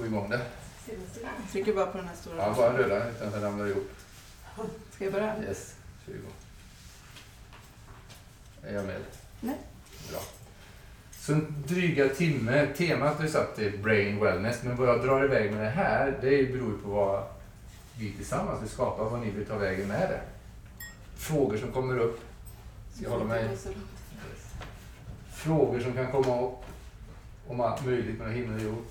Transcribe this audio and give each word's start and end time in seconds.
få 0.00 0.06
igång 0.06 0.30
det. 0.30 0.40
Trycker 1.52 1.74
bara 1.74 1.86
på 1.86 1.98
den 1.98 2.08
här 2.08 2.16
stora. 2.16 2.36
Ja, 2.36 2.54
bara 2.56 2.78
röra 2.78 3.10
utan 3.10 3.28
att 3.28 3.32
den 3.34 3.42
ramlar 3.42 3.66
ihop. 3.66 3.90
Ska 4.90 5.04
jag 5.04 5.12
börja? 5.12 5.42
Yes, 5.48 5.74
kör 6.06 6.12
igång. 6.12 6.32
Är 8.62 8.74
jag 8.74 8.84
med? 8.84 9.00
Nej. 9.40 9.56
Bra. 10.10 10.20
Så 11.12 11.32
en 11.32 11.64
dryga 11.66 12.08
timme. 12.08 12.66
Temat 12.76 13.24
ju 13.24 13.28
satt 13.28 13.56
till 13.56 13.78
Brain 13.78 14.20
Wellness, 14.20 14.62
men 14.62 14.76
vad 14.76 14.88
jag 14.88 15.02
drar 15.02 15.24
iväg 15.24 15.52
med 15.52 15.64
det 15.64 15.70
här, 15.70 16.18
det 16.20 16.52
beror 16.52 16.78
på 16.78 16.90
vad 16.90 17.24
vi 17.98 18.12
tillsammans 18.12 18.62
vill 18.62 18.70
skapa, 18.70 19.04
vad 19.04 19.20
ni 19.20 19.30
vill 19.30 19.46
ta 19.46 19.58
vägen 19.58 19.88
med 19.88 20.10
det. 20.10 20.20
Frågor 21.16 21.56
som 21.56 21.72
kommer 21.72 21.98
upp. 21.98 22.20
Ska 22.94 23.04
jag 23.04 23.10
hålla 23.10 23.24
mig? 23.24 23.56
Frågor 25.32 25.80
som 25.80 25.92
kan 25.92 26.12
komma 26.12 26.42
upp 26.42 26.58
om 27.48 27.60
allt 27.60 27.84
möjligt 27.84 28.18
mellan 28.18 28.34
himmel 28.34 28.56
och 28.56 28.62
jord. 28.62 28.84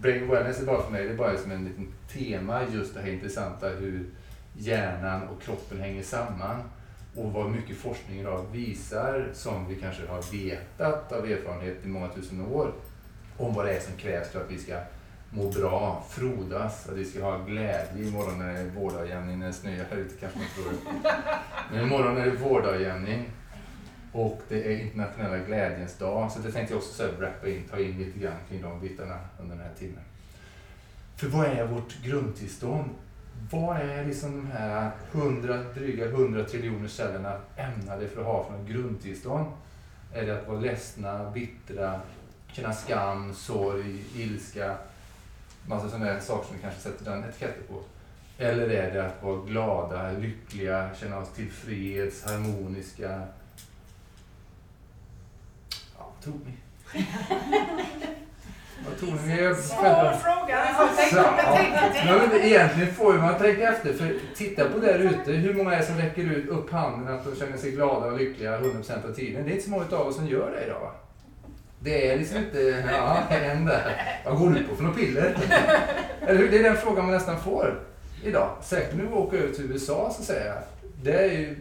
Brain 0.00 0.28
Wellness 0.28 0.60
är 0.60 0.66
bara 0.66 0.82
för 0.82 0.92
mig, 0.92 1.04
det 1.04 1.10
är 1.10 1.16
bara 1.16 1.38
som 1.38 1.50
en 1.50 1.64
liten 1.64 1.92
tema, 2.12 2.62
just 2.72 2.94
det 2.94 3.00
här 3.00 3.12
intressanta 3.12 3.68
hur 3.68 4.06
hjärnan 4.52 5.28
och 5.28 5.42
kroppen 5.42 5.80
hänger 5.80 6.02
samman 6.02 6.62
och 7.16 7.32
vad 7.32 7.50
mycket 7.50 7.76
forskning 7.76 8.20
idag 8.20 8.46
visar 8.52 9.28
som 9.32 9.68
vi 9.68 9.80
kanske 9.80 10.06
har 10.06 10.32
vetat 10.32 11.12
av 11.12 11.30
erfarenhet 11.30 11.84
i 11.84 11.88
många 11.88 12.08
tusen 12.08 12.40
år 12.40 12.72
om 13.36 13.54
vad 13.54 13.66
det 13.66 13.72
är 13.72 13.80
som 13.80 13.96
krävs 13.96 14.28
för 14.28 14.40
att 14.40 14.50
vi 14.50 14.58
ska 14.58 14.74
må 15.30 15.50
bra, 15.50 16.04
frodas, 16.10 16.88
att 16.88 16.96
vi 16.96 17.04
ska 17.04 17.24
ha 17.24 17.38
glädje 17.38 18.08
imorgon 18.08 18.38
när 18.38 18.52
det 18.52 18.58
är 18.58 18.70
vårdagjämning, 18.70 19.38
när 19.38 19.46
det 19.46 19.52
snöar 19.52 19.86
här 19.90 19.96
ute 19.96 20.14
kanske 20.20 20.38
man 20.38 20.48
tror. 20.54 20.72
Men 21.72 21.82
imorgon 21.82 22.16
är 22.16 22.26
det 22.26 22.36
vårdagjämning 22.36 23.30
och 24.18 24.40
det 24.48 24.72
är 24.72 24.80
internationella 24.80 25.38
glädjens 25.38 25.98
dag. 25.98 26.32
Så 26.32 26.38
det 26.38 26.52
tänkte 26.52 26.74
jag 26.74 26.78
också 26.78 26.92
så 26.92 27.02
här 27.02 27.46
in, 27.46 27.64
ta 27.70 27.78
in 27.78 27.98
lite 27.98 28.18
grann 28.18 28.36
kring 28.48 28.62
de 28.62 28.80
bitarna 28.80 29.18
under 29.40 29.56
den 29.56 29.64
här 29.64 29.74
timmen. 29.78 30.02
För 31.16 31.28
vad 31.28 31.46
är 31.46 31.66
vårt 31.66 32.02
grundtillstånd? 32.02 32.90
Vad 33.50 33.76
är 33.76 34.04
liksom 34.04 34.36
de 34.36 34.46
här 34.46 34.90
100, 35.12 35.62
dryga 35.74 36.04
100 36.04 36.44
triljoner 36.44 36.88
cellerna 36.88 37.40
ämnade 37.56 38.08
för 38.08 38.20
att 38.20 38.26
ha 38.26 38.44
för 38.44 38.72
grundtillstånd? 38.72 39.46
Är 40.14 40.26
det 40.26 40.40
att 40.40 40.48
vara 40.48 40.60
ledsna, 40.60 41.30
bittra, 41.30 42.00
känna 42.52 42.72
skam, 42.72 43.34
sorg, 43.34 44.04
ilska, 44.16 44.76
massa 45.66 45.88
sådana 45.88 46.04
där 46.04 46.20
saker 46.20 46.46
som 46.46 46.56
vi 46.56 46.62
kanske 46.62 46.80
sätter 46.80 47.04
den 47.04 47.24
etiketten 47.24 47.62
på? 47.68 47.80
Eller 48.38 48.68
är 48.68 48.94
det 48.94 49.06
att 49.06 49.22
vara 49.22 49.44
glada, 49.44 50.12
lyckliga, 50.12 50.90
känna 51.00 51.18
oss 51.18 51.32
tillfreds, 51.32 52.24
harmoniska? 52.24 53.22
Ja, 56.92 57.00
vad 58.88 58.98
tror 58.98 59.26
ni? 59.26 59.46
Vad 59.46 59.56
Svår 59.56 60.12
fråga. 60.12 60.66
Så, 61.10 61.16
ja. 61.16 62.26
men 62.32 62.40
egentligen 62.42 62.94
får 62.94 63.14
ju 63.14 63.20
man 63.20 63.38
tänka 63.38 63.72
efter, 63.72 63.92
för 63.92 64.14
titta 64.34 64.64
på 64.64 64.78
där 64.78 64.98
ute, 64.98 65.32
hur 65.32 65.54
många 65.54 65.74
är 65.74 65.82
som 65.82 65.96
räcker 65.96 66.22
ut 66.22 66.48
upp 66.48 66.72
handen 66.72 67.14
att 67.14 67.24
de 67.24 67.36
känner 67.36 67.56
sig 67.56 67.70
glada 67.70 68.06
och 68.06 68.18
lyckliga 68.18 68.58
100% 68.60 69.08
av 69.10 69.14
tiden? 69.14 69.44
Det 69.44 69.50
är 69.50 69.52
inte 69.52 69.64
så 69.64 69.70
många 69.70 69.84
av 69.90 70.06
oss 70.06 70.16
som 70.16 70.26
gör 70.26 70.50
det 70.50 70.64
idag 70.66 70.80
va? 70.80 70.90
Det 71.80 72.10
är 72.10 72.18
liksom 72.18 72.38
inte, 72.38 72.84
ja, 72.92 73.22
en 73.30 73.64
där. 73.64 74.20
Vad 74.24 74.38
går 74.38 74.50
du 74.50 74.64
på 74.64 74.76
för 74.76 74.84
något 74.84 74.96
piller? 74.96 75.36
Eller 76.20 76.38
hur? 76.38 76.50
Det 76.50 76.58
är 76.58 76.62
den 76.62 76.76
frågan 76.76 77.04
man 77.04 77.14
nästan 77.14 77.40
får 77.40 77.80
idag. 78.24 78.50
Säkert 78.62 78.94
när 78.94 79.04
vi 79.04 79.12
åker 79.12 79.38
över 79.38 79.54
till 79.54 79.72
USA 79.72 80.14
så 80.16 80.22
säger 80.22 80.46
jag. 80.46 80.58
Det 81.02 81.12
är 81.12 81.30
ju, 81.32 81.56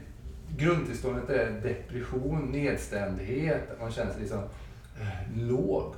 grundtillståndet 0.55 1.29
är 1.29 1.51
depression, 1.51 2.51
nedstämdhet, 2.51 3.71
att 3.71 3.81
man 3.81 3.91
känner 3.91 4.11
sig 4.11 4.21
liksom 4.21 4.43
eh, 5.01 5.37
låg. 5.37 5.93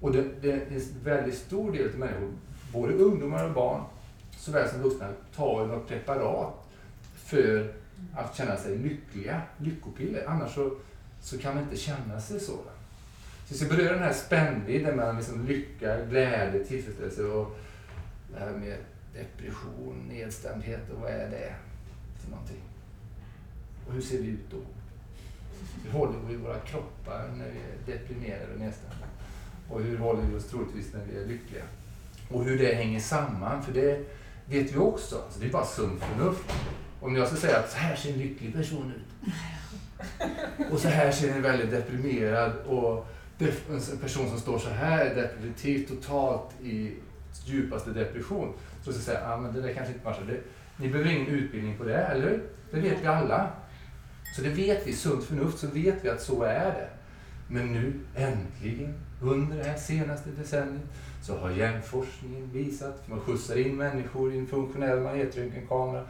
Och 0.00 0.12
det, 0.12 0.24
det 0.40 0.52
är 0.52 0.56
en 0.56 0.82
väldigt 1.04 1.38
stor 1.38 1.72
del 1.72 1.88
av 1.88 1.98
människor, 1.98 2.32
både 2.72 2.94
ungdomar 2.94 3.44
och 3.44 3.54
barn, 3.54 3.82
såväl 4.36 4.68
som 4.68 4.82
vuxna, 4.82 5.08
tar 5.36 5.66
något 5.66 5.88
preparat 5.88 6.54
för 7.14 7.72
att 8.14 8.36
känna 8.36 8.56
sig 8.56 8.78
lyckliga, 8.78 9.42
lyckopiller. 9.58 10.24
Annars 10.28 10.54
så, 10.54 10.76
så 11.20 11.38
kan 11.38 11.54
man 11.54 11.64
inte 11.64 11.76
känna 11.76 12.20
sig 12.20 12.40
så. 12.40 12.56
Så 13.46 13.48
vi 13.48 13.54
ska 13.54 13.68
beröra 13.68 13.92
den 13.92 14.02
här 14.02 14.12
spännvidden 14.12 14.96
mellan 14.96 15.16
liksom 15.16 15.46
lycka, 15.46 16.04
glädje, 16.04 16.64
tillfredsställelse 16.64 17.22
och 17.22 17.58
det 18.32 18.40
här 18.40 18.52
med 18.52 18.76
depression, 19.14 20.08
nedstämdhet 20.08 20.90
och 20.90 21.00
vad 21.00 21.10
är 21.10 21.30
det 21.30 21.54
för 22.22 22.30
någonting? 22.30 22.60
Och 23.86 23.92
hur 23.94 24.00
ser 24.00 24.18
vi 24.18 24.28
ut 24.28 24.50
då? 24.50 24.56
Hur 25.84 25.90
håller 25.90 26.18
vi 26.28 26.36
våra 26.36 26.58
kroppar 26.58 27.28
när 27.36 27.46
vi 27.50 27.58
är 27.58 27.98
deprimerade 27.98 28.52
och 28.54 28.60
nedstämda? 28.60 29.06
Och 29.70 29.82
hur 29.82 29.98
håller 29.98 30.22
vi 30.22 30.36
oss 30.36 30.46
troligtvis 30.46 30.92
när 30.94 31.04
vi 31.04 31.22
är 31.22 31.26
lyckliga? 31.26 31.62
Och 32.30 32.44
hur 32.44 32.58
det 32.58 32.74
hänger 32.74 33.00
samman, 33.00 33.62
för 33.62 33.72
det 33.72 34.04
vet 34.46 34.72
vi 34.72 34.78
också. 34.78 35.22
Så 35.30 35.40
det 35.40 35.46
är 35.46 35.50
bara 35.50 35.64
sunt 35.64 36.02
förnuft. 36.02 36.52
Om 37.00 37.16
jag 37.16 37.28
ska 37.28 37.36
säga 37.36 37.58
att 37.58 37.70
så 37.70 37.78
här 37.78 37.96
ser 37.96 38.12
en 38.12 38.18
lycklig 38.18 38.54
person 38.54 38.92
ut. 38.96 39.32
Och 40.72 40.78
så 40.78 40.88
här 40.88 41.12
ser 41.12 41.32
en 41.32 41.42
väldigt 41.42 41.70
deprimerad 41.70 42.52
och 42.66 43.06
en 43.38 43.98
person 44.00 44.28
som 44.28 44.38
står 44.40 44.58
så 44.58 44.68
här 44.68 45.14
definitivt 45.14 45.88
totalt 45.88 46.62
i 46.62 46.94
djupaste 47.44 47.90
depression. 47.90 48.54
Så 48.84 48.92
ska 48.92 48.98
jag 48.98 49.04
säga, 49.04 49.32
ah, 49.32 49.36
men 49.36 49.54
det 49.54 49.60
där 49.60 49.74
kanske 49.74 49.92
inte 49.92 50.04
matchar. 50.04 50.40
Ni 50.76 50.88
behöver 50.88 51.10
ingen 51.10 51.26
utbildning 51.26 51.78
på 51.78 51.84
det, 51.84 51.96
eller 51.96 52.30
hur? 52.30 52.42
Det 52.70 52.80
vet 52.80 53.02
vi 53.02 53.06
alla. 53.06 53.50
Så 54.32 54.42
det 54.42 54.48
vet 54.48 54.86
vi, 54.86 54.92
sunt 54.92 55.24
förnuft, 55.24 55.58
så 55.58 55.66
vet 55.66 56.04
vi 56.04 56.08
att 56.08 56.22
så 56.22 56.42
är 56.42 56.64
det. 56.64 56.88
Men 57.48 57.72
nu 57.72 58.00
äntligen, 58.16 58.94
under 59.22 59.56
det 59.56 59.64
här 59.64 59.76
senaste 59.76 60.30
decenniet, 60.30 60.82
så 61.22 61.38
har 61.38 61.50
hjärnforskningen 61.50 62.50
visat, 62.52 63.08
man 63.08 63.20
skjutsar 63.20 63.58
in 63.58 63.76
människor 63.76 64.34
i 64.34 64.38
en 64.38 64.46
funktionell 64.46 65.00
magnetröntgenkamera 65.00 66.04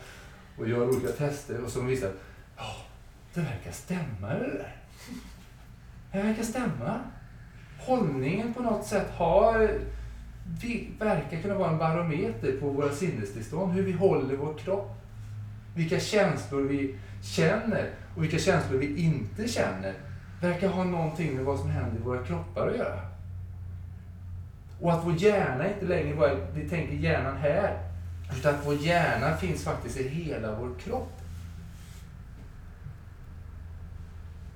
och 0.59 0.69
gör 0.69 0.89
olika 0.89 1.09
tester 1.09 1.65
och 1.65 1.71
som 1.71 1.87
visar, 1.87 2.11
ja, 2.57 2.77
det 3.35 3.41
verkar 3.41 3.73
stämma 3.73 4.29
det 4.29 4.59
där. 4.59 4.77
Det 6.13 6.23
verkar 6.23 6.43
stämma. 6.43 7.01
Hållningen 7.79 8.55
på 8.55 8.63
något 8.63 8.87
sätt 8.87 9.11
har, 9.11 9.79
verkar 10.99 11.43
kunna 11.43 11.55
vara 11.55 11.71
en 11.71 11.79
barometer 11.79 12.61
på 12.61 12.71
våra 12.71 12.93
sinnestillstånd, 12.93 13.73
hur 13.73 13.83
vi 13.83 13.93
håller 13.93 14.37
vår 14.37 14.55
kropp. 14.55 14.91
Vilka 15.77 16.01
känslor 16.01 16.63
vi 16.63 16.99
känner 17.23 17.91
och 18.17 18.23
vilka 18.23 18.39
känslor 18.39 18.79
vi 18.79 18.97
inte 18.97 19.49
känner 19.49 19.95
verkar 20.41 20.69
ha 20.69 20.85
någonting 20.85 21.35
med 21.35 21.45
vad 21.45 21.59
som 21.59 21.71
händer 21.71 22.01
i 22.01 22.03
våra 22.03 22.25
kroppar 22.25 22.69
att 22.69 22.77
göra. 22.77 23.01
Och 24.81 24.93
att 24.93 25.05
vår 25.05 25.15
hjärna 25.15 25.69
inte 25.69 25.87
längre 25.87 26.17
bara, 26.17 26.35
vi 26.55 26.69
tänker 26.69 26.95
hjärnan 26.95 27.37
här, 27.37 27.79
utan 28.39 28.55
att 28.55 28.67
vår 28.67 28.75
hjärna 28.75 29.37
finns 29.37 29.65
faktiskt 29.65 29.97
i 29.97 30.09
hela 30.09 30.55
vår 30.55 30.75
kropp. 30.79 31.13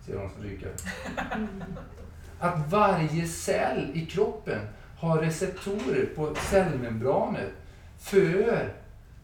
Ser 0.07 0.19
de 0.19 0.31
som 0.31 0.43
ryker? 0.43 0.71
Att 2.39 2.69
varje 2.71 3.27
cell 3.27 3.91
i 3.95 4.07
kroppen 4.07 4.61
har 4.99 5.19
receptorer 5.19 6.07
på 6.17 6.35
cellmembranet 6.35 7.53
för 7.99 8.73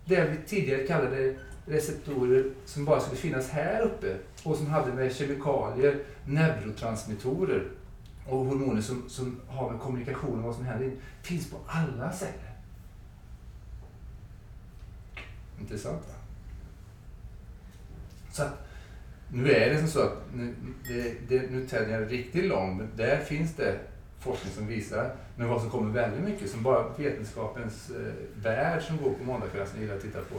det 0.05 0.25
vi 0.25 0.37
tidigare 0.47 0.87
kallade 0.87 1.35
receptorer 1.67 2.51
som 2.65 2.85
bara 2.85 3.01
skulle 3.01 3.17
finnas 3.17 3.49
här 3.49 3.81
uppe 3.81 4.17
och 4.43 4.57
som 4.57 4.67
hade 4.67 4.93
med 4.93 5.15
kemikalier, 5.15 5.99
neurotransmittorer 6.25 7.69
och 8.27 8.39
hormoner 8.39 8.81
som, 8.81 9.09
som 9.09 9.41
har 9.49 9.71
med 9.71 9.81
kommunikation 9.81 10.39
och 10.39 10.45
vad 10.45 10.55
som 10.55 10.65
händer 10.65 10.93
finns 11.23 11.51
på 11.51 11.57
alla 11.67 12.13
celler. 12.13 12.53
Intressant 15.61 16.03
va? 16.09 16.15
Så 18.33 18.43
att 18.43 18.69
nu 19.33 19.53
är 19.53 19.71
det 19.71 19.79
som 19.79 19.89
så 19.89 20.01
att 20.01 20.19
nu, 20.35 20.55
det, 20.89 21.29
det, 21.29 21.51
nu 21.51 21.67
tänder 21.67 22.01
jag 22.01 22.13
riktigt 22.13 22.45
lång, 22.45 22.89
där 22.97 23.19
finns 23.19 23.55
det 23.55 23.79
forskning 24.19 24.53
som 24.53 24.67
visar, 24.67 25.15
men 25.37 25.49
vad 25.49 25.61
som 25.61 25.71
kommer 25.71 25.93
väldigt 25.93 26.25
mycket, 26.25 26.51
som 26.51 26.63
bara 26.63 26.89
vetenskapens 26.97 27.91
eh, 27.91 28.13
värld 28.43 28.83
som 28.83 28.97
går 28.97 29.11
på 29.11 29.25
måndagskvällar 29.25 29.67
som 29.67 29.77
jag 29.77 29.83
gillar 29.83 29.97
att 29.97 30.03
titta 30.03 30.19
på, 30.19 30.35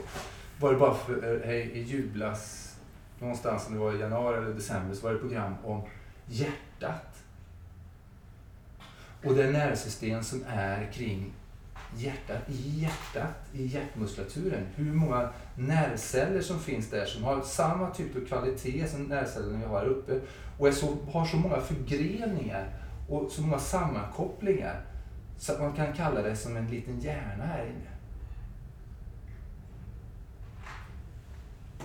var 0.64 0.74
det 0.74 0.80
bara 0.80 0.94
för, 0.94 1.34
eh, 1.34 1.48
hej, 1.48 1.72
i 1.74 1.82
jublas 1.82 2.76
någonstans, 3.20 3.68
om 3.68 3.74
det 3.74 3.80
var 3.80 3.94
i 3.94 4.00
januari 4.00 4.38
eller 4.38 4.54
december, 4.54 4.96
så 4.96 5.04
var 5.04 5.10
det 5.10 5.16
ett 5.16 5.22
program 5.22 5.56
om 5.64 5.82
hjärtat. 6.26 7.24
Och 9.24 9.36
det 9.36 9.52
nervsystem 9.52 10.24
som 10.24 10.44
är 10.48 10.92
kring 10.94 11.34
hjärtat, 11.96 12.50
i 12.50 12.80
hjärtat, 12.80 13.36
i 13.54 13.66
hjärtmuskulaturen. 13.66 14.68
Hur 14.76 14.94
många 14.94 15.30
nervceller 15.56 16.42
som 16.42 16.60
finns 16.60 16.90
där 16.90 17.06
som 17.06 17.24
har 17.24 17.42
samma 17.42 17.90
typ 17.90 18.16
av 18.16 18.26
kvalitet 18.26 18.88
som 18.88 19.04
nervcellerna 19.04 19.58
vi 19.58 19.66
har 19.66 19.80
här 19.80 19.88
uppe 19.88 20.20
och 20.60 20.68
är 20.68 20.72
så, 20.72 20.98
har 21.12 21.26
så 21.26 21.38
många 21.38 21.62
förgreningar 21.62 22.68
och 23.10 23.32
så 23.32 23.42
många 23.42 23.60
sammankopplingar 23.60 24.82
så 25.38 25.54
att 25.54 25.60
man 25.60 25.74
kan 25.74 25.94
kalla 25.94 26.22
det 26.22 26.36
som 26.36 26.58
en 26.58 26.68
liten 26.68 27.00
hjärna 27.00 27.46
här 27.46 27.66
inne. 27.66 27.93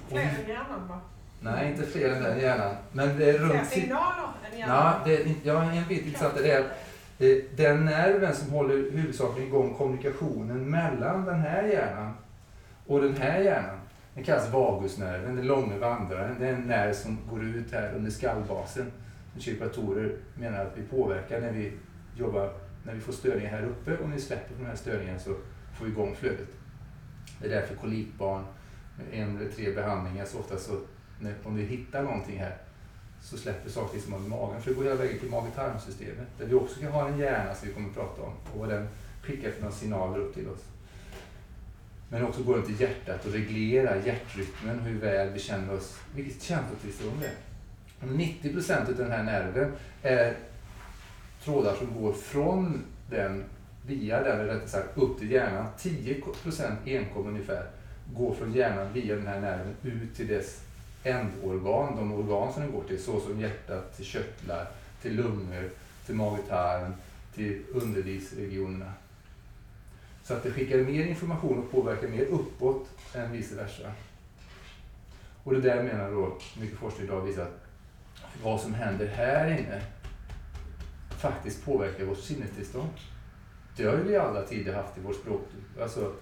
Fler 0.09 0.21
än 0.21 0.49
hjärnan 0.49 0.89
va? 0.89 1.01
Nej, 1.41 1.71
inte 1.71 1.83
fler 1.87 2.11
än 2.15 2.23
den 2.23 2.41
hjärnan. 2.41 2.75
Men 2.93 3.19
det 3.19 3.31
är 3.31 3.39
Fler 3.39 3.49
runt... 3.49 3.69
signaler 3.69 4.29
än 4.53 4.59
hjärnan? 4.59 4.77
Ja, 4.77 5.01
det, 5.05 5.35
ja, 5.43 5.63
en 5.63 5.89
bit 5.89 6.07
intressant 6.07 6.37
är 6.37 6.43
det 6.43 6.59
att 6.59 6.67
Eh, 7.21 7.37
Den 7.57 7.85
nerven 7.85 8.35
som 8.35 8.51
håller 8.51 8.75
huvudsakligen 8.75 9.49
igång 9.49 9.75
kommunikationen 9.75 10.71
mellan 10.71 11.25
den 11.25 11.41
här 11.41 11.63
hjärnan 11.63 12.13
och 12.87 13.03
den 13.03 13.17
här 13.17 13.41
hjärnan, 13.41 13.81
den 14.15 14.25
kallas 14.25 14.53
vagusnerven, 14.53 15.37
den 15.37 15.47
långa 15.47 15.79
vandraren. 15.79 16.37
Det 16.41 16.49
är 16.49 16.53
en 16.53 16.61
nerv 16.61 16.93
som 16.93 17.19
går 17.31 17.45
ut 17.45 17.73
här 17.73 17.93
under 17.95 18.11
skallbasen. 18.11 18.93
Kiropraktorer 19.39 20.17
menar 20.35 20.65
att 20.65 20.73
vi 20.79 20.83
påverkar 20.83 21.41
när 21.41 21.53
vi 21.53 21.73
jobbar, 22.17 22.53
när 22.83 22.95
vi 22.95 23.01
får 23.01 23.13
störningar 23.13 23.51
här 23.51 23.63
uppe 23.65 23.97
och 23.97 24.09
när 24.09 24.17
vi 24.17 24.23
släpper 24.23 24.55
på 24.55 24.63
de 24.63 24.69
här 24.69 24.77
störningarna 24.77 25.19
så 25.19 25.35
får 25.79 25.85
vi 25.85 25.91
igång 25.91 26.15
flödet. 26.15 26.49
Det 27.41 27.47
är 27.47 27.51
därför 27.51 27.75
kolikbarn 27.75 28.45
en 29.13 29.37
eller 29.37 29.51
tre 29.51 29.73
behandlingar 29.73 30.25
så 30.25 30.39
ofta 30.39 30.59
så, 30.59 30.81
när, 31.21 31.35
om 31.45 31.57
vi 31.57 31.63
hittar 31.63 32.03
någonting 32.03 32.39
här 32.39 32.57
så 33.23 33.37
släpper 33.37 33.71
saker 33.71 33.95
liksom 33.95 34.15
av 34.15 34.29
magen. 34.29 34.63
För 34.63 34.71
det 34.71 34.77
går 34.77 34.85
hela 34.85 34.97
vägen 34.97 35.19
till 35.19 35.31
mag-tarmsystemet 35.31 36.29
där 36.39 36.47
vi 36.47 36.55
också 36.55 36.81
kan 36.81 36.93
ha 36.93 37.09
en 37.09 37.19
hjärna 37.19 37.55
som 37.55 37.69
vi 37.69 37.75
kommer 37.75 37.89
att 37.89 37.95
prata 37.95 38.23
om 38.23 38.33
och 38.53 38.59
vad 38.59 38.69
den 38.69 38.89
skickar 39.23 39.51
för 39.51 39.61
några 39.61 39.75
signaler 39.75 40.19
upp 40.19 40.35
till 40.35 40.49
oss. 40.49 40.65
Men 42.11 42.25
också 42.25 42.43
går 42.43 42.55
runt 42.55 42.67
till 42.67 42.81
hjärtat 42.81 43.27
och 43.27 43.33
reglerar 43.33 44.03
hjärtrytmen, 44.07 44.79
hur 44.79 45.01
väl 45.01 45.29
vi 45.29 45.41
känner 45.41 45.75
oss, 45.75 45.99
vilket 46.15 46.43
känslotillstånd 46.43 47.21
det 47.21 47.27
är. 47.27 47.35
90 48.07 48.53
procent 48.53 48.89
av 48.89 48.95
den 48.95 49.11
här 49.11 49.23
nerven 49.23 49.73
är 50.03 50.37
trådar 51.45 51.75
som 51.75 52.03
går 52.03 52.13
från 52.13 52.85
den, 53.11 53.45
via 53.87 54.23
den, 54.23 54.41
eller 54.41 54.55
rättare 54.55 54.69
sagt 54.69 54.99
upp 54.99 55.19
till 55.19 55.31
hjärnan. 55.31 55.67
10 55.79 56.21
procent 56.43 56.79
enkom 56.87 57.27
ungefär 57.27 57.67
går 58.15 58.35
från 58.35 58.53
hjärnan 58.53 58.93
via 58.93 59.15
den 59.15 59.27
här 59.27 59.41
nerven 59.41 59.77
ut 59.83 60.17
till 60.17 60.27
dess 60.27 60.63
ändorgan, 61.03 61.97
de 61.97 62.13
organ 62.13 62.53
som 62.53 62.63
den 62.63 62.73
går 62.73 62.85
till, 62.85 63.03
såsom 63.03 63.41
hjärtat, 63.41 63.97
till 63.97 64.05
körtlar, 64.05 64.67
till 65.03 65.17
lungor, 65.17 65.71
till 66.07 66.15
mage-tarm, 66.15 66.93
till 67.35 67.63
underlivsregionerna. 67.73 68.93
Så 70.25 70.35
att 70.35 70.43
det 70.43 70.51
skickar 70.51 70.79
mer 70.79 71.07
information 71.07 71.59
och 71.59 71.71
påverkar 71.71 72.09
mer 72.09 72.25
uppåt 72.25 72.89
än 73.15 73.33
vice 73.33 73.55
versa. 73.55 73.93
Och 75.45 75.55
det 75.55 75.61
där 75.61 75.83
menar 75.83 76.11
då 76.11 76.39
mycket 76.61 76.79
forskning 76.79 77.07
idag 77.07 77.21
visar 77.21 77.43
att 77.43 77.61
vad 78.43 78.61
som 78.61 78.75
händer 78.75 79.07
här 79.07 79.51
inne 79.51 79.83
faktiskt 81.11 81.65
påverkar 81.65 82.05
vårt 82.05 82.19
sinnestillstånd. 82.19 82.91
Det 83.77 83.85
har 83.85 83.97
vi 83.97 84.13
i 84.13 84.17
alla 84.17 84.43
tider 84.43 84.75
haft 84.75 84.99
i 84.99 85.01
vårt 85.01 85.17
språk. 85.17 85.43
Alltså, 85.81 86.13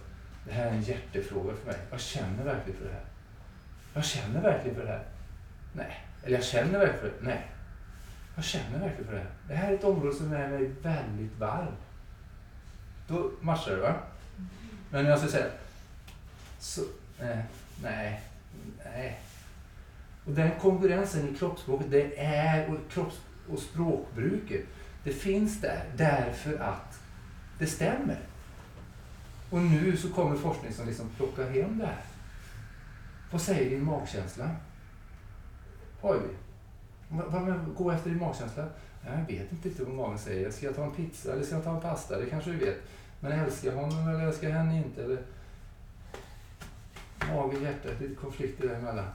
det 0.46 0.52
här 0.52 0.66
är 0.66 0.70
en 0.70 0.82
hjärtefråga 0.82 1.54
för 1.54 1.66
mig. 1.66 1.76
Jag 1.90 2.00
känner 2.00 2.44
verkligen 2.44 2.78
för 2.78 2.86
det 2.86 2.92
här. 2.92 3.04
Jag 3.94 4.04
känner 4.04 4.42
verkligen 4.42 4.76
för 4.76 4.84
det 4.84 4.92
här. 4.92 5.04
Nej. 5.72 6.04
Eller 6.24 6.36
jag 6.36 6.44
känner 6.44 6.78
verkligen 6.78 7.00
för 7.00 7.06
det. 7.06 7.14
Nej. 7.20 7.46
Jag 8.34 8.44
känner 8.44 8.78
verkligen 8.78 9.04
för 9.04 9.12
det 9.12 9.18
här. 9.18 9.30
Det 9.48 9.54
här 9.54 9.70
är 9.70 9.74
ett 9.74 9.84
område 9.84 10.16
som 10.16 10.32
är 10.32 10.48
mig 10.48 10.70
väldigt 10.82 11.38
varmt. 11.38 11.78
Då 13.08 13.30
matchar 13.40 13.72
det 13.72 13.80
va? 13.80 13.94
Men 14.90 15.06
jag 15.06 15.18
ska 15.18 15.28
säga, 15.28 15.46
så, 16.58 16.80
eh, 17.20 17.38
nej, 17.82 18.20
nej. 18.84 19.20
Och 20.24 20.32
den 20.32 20.50
konkurrensen 20.60 21.28
i 21.28 21.38
kroppsspråket, 21.38 21.90
det 21.90 22.20
är, 22.20 22.70
och 22.70 22.90
kropps 22.90 23.20
och 23.48 23.58
språkbruket, 23.58 24.64
det 25.04 25.12
finns 25.12 25.60
där 25.60 25.84
därför 25.96 26.58
att 26.58 27.00
det 27.58 27.66
stämmer. 27.66 28.18
Och 29.50 29.60
nu 29.60 29.96
så 29.96 30.12
kommer 30.12 30.36
forskning 30.36 30.72
som 30.72 30.86
liksom 30.86 31.08
plockar 31.16 31.50
hem 31.50 31.78
det 31.78 31.86
här. 31.86 32.04
Vad 33.30 33.40
säger 33.40 33.70
din 33.70 33.84
magkänsla? 33.84 34.50
Oj. 36.02 36.18
Vad, 37.08 37.74
gå 37.76 37.90
efter 37.90 38.10
din 38.10 38.18
magkänsla. 38.18 38.64
Jag 39.06 39.16
vet 39.16 39.52
inte 39.52 39.68
riktigt 39.68 39.88
vad 39.88 39.96
magen 39.96 40.18
säger. 40.18 40.50
Ska 40.50 40.66
jag 40.66 40.76
ta 40.76 40.84
en 40.84 40.90
pizza 40.90 41.32
eller 41.32 41.44
ska 41.44 41.54
jag 41.54 41.64
ta 41.64 41.74
en 41.74 41.80
pasta? 41.80 42.18
Det 42.18 42.26
kanske 42.26 42.50
du 42.50 42.56
vet. 42.56 42.78
Men 43.20 43.32
älskar 43.32 43.68
jag 43.68 43.76
honom 43.76 44.08
eller 44.08 44.26
älskar 44.26 44.48
jag 44.48 44.56
henne 44.56 44.76
inte? 44.76 45.04
Eller... 45.04 45.22
Mage, 47.28 47.56
hjärta, 47.62 47.88
lite 48.00 48.14
konflikter 48.14 48.68
däremellan. 48.68 49.08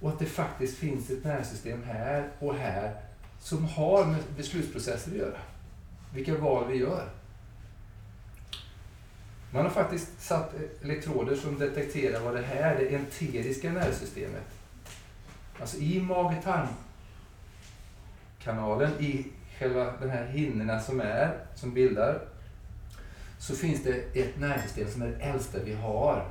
Och 0.00 0.08
att 0.08 0.18
det 0.18 0.26
faktiskt 0.26 0.78
finns 0.78 1.10
ett 1.10 1.24
nervsystem 1.24 1.82
här 1.82 2.28
och 2.38 2.54
här 2.54 2.94
som 3.40 3.64
har 3.64 4.04
med 4.04 4.22
beslutsprocesser 4.36 5.10
att 5.10 5.16
göra. 5.16 5.38
Vilka 6.14 6.38
val 6.38 6.68
vi 6.68 6.76
gör. 6.76 7.08
Man 9.54 9.62
har 9.62 9.70
faktiskt 9.70 10.22
satt 10.22 10.54
elektroder 10.82 11.36
som 11.36 11.58
detekterar 11.58 12.20
vad 12.20 12.34
det 12.34 12.42
här 12.42 12.78
det 12.78 12.96
enteriska 12.96 13.72
nervsystemet. 13.72 14.44
Alltså 15.60 15.76
i 15.76 16.00
mage-tarmkanalen, 16.00 18.90
i 19.00 19.26
själva 19.58 19.92
den 20.00 20.10
här 20.10 20.26
hinnorna 20.26 20.80
som 20.80 21.00
är, 21.00 21.38
som 21.54 21.74
bildar, 21.74 22.20
så 23.38 23.54
finns 23.54 23.82
det 23.82 24.20
ett 24.20 24.38
nervsystem 24.38 24.90
som 24.90 25.02
är 25.02 25.06
det 25.06 25.24
äldsta 25.24 25.58
vi 25.64 25.74
har. 25.74 26.30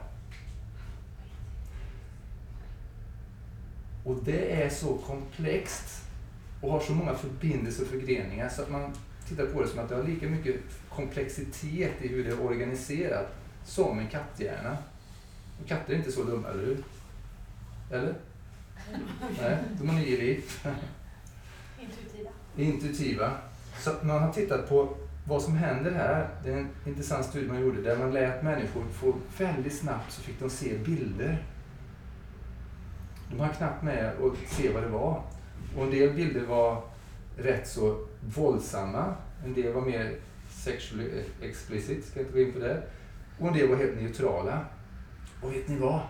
Och 4.04 4.16
det 4.24 4.64
är 4.64 4.70
så 4.70 4.98
komplext 4.98 6.06
och 6.62 6.72
har 6.72 6.80
så 6.80 6.92
många 6.92 7.16
förbindelser 7.16 7.84
och 7.84 7.90
förgreningar 7.90 8.50
så 8.50 8.62
att 8.62 8.70
man 8.70 8.94
tittar 9.32 9.46
på 9.46 9.62
det 9.62 9.68
som 9.68 9.80
att 9.80 9.90
det 9.90 9.96
har 9.96 10.04
lika 10.04 10.28
mycket 10.28 10.56
komplexitet 10.90 12.02
i 12.02 12.08
hur 12.08 12.24
det 12.24 12.30
är 12.30 12.42
organiserat 12.42 13.36
som 13.66 14.00
en 14.00 14.08
katthjärna. 14.08 14.78
Och 15.62 15.68
katter 15.68 15.94
är 15.94 15.98
inte 15.98 16.12
så 16.12 16.24
dumma, 16.24 16.48
eller 16.48 16.66
hur? 16.66 16.84
Eller? 17.92 18.16
Nej, 19.42 19.58
de 19.80 19.90
är 19.90 19.94
ny 19.94 20.14
elit. 20.14 20.60
Intuitiva. 21.80 22.30
Intuitiva. 22.58 23.32
Så 23.80 23.92
man 24.02 24.24
har 24.24 24.34
tittat 24.34 24.70
på 24.70 24.98
vad 25.28 25.42
som 25.42 25.56
händer 25.56 25.92
här. 25.92 26.30
Det 26.44 26.52
är 26.52 26.58
en 26.58 26.70
intressant 26.86 27.26
studie 27.26 27.48
man 27.48 27.62
gjorde 27.62 27.82
där 27.82 27.98
man 27.98 28.14
lät 28.14 28.44
människor 28.44 28.84
få 28.94 29.16
väldigt 29.38 29.78
snabbt 29.78 30.12
så 30.12 30.22
fick 30.22 30.40
de 30.40 30.50
se 30.50 30.78
bilder. 30.78 31.44
De 33.32 33.40
hann 33.40 33.54
knappt 33.54 33.84
med 33.84 34.06
att 34.06 34.50
se 34.50 34.74
vad 34.74 34.84
det 34.84 34.90
var. 34.90 35.24
Och 35.78 35.84
en 35.84 35.92
del 35.92 36.14
bilder 36.14 36.46
var 36.46 36.84
rätt 37.38 37.68
så 37.68 38.08
våldsamma. 38.22 39.16
En 39.46 39.54
del 39.54 39.74
var 39.74 39.82
mer 39.82 40.20
sexually 40.50 41.24
explicit, 41.42 42.06
ska 42.06 42.20
jag 42.20 42.28
inte 42.28 42.40
gå 42.40 42.46
in 42.46 42.54
på 42.54 42.60
det. 42.60 42.84
Och 43.40 43.48
en 43.48 43.54
del 43.54 43.70
var 43.70 43.76
helt 43.76 43.96
neutrala. 44.02 44.66
Och 45.42 45.54
vet 45.54 45.68
ni 45.68 45.78
vad? 45.78 46.02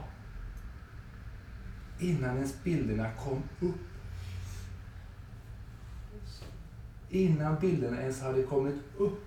Innan 2.00 2.36
ens 2.36 2.64
bilderna 2.64 3.12
kom 3.12 3.44
upp. 3.60 3.76
Innan 7.10 7.60
bilderna 7.60 8.02
ens 8.02 8.22
hade 8.22 8.44
kommit 8.44 8.76
upp. 8.98 9.26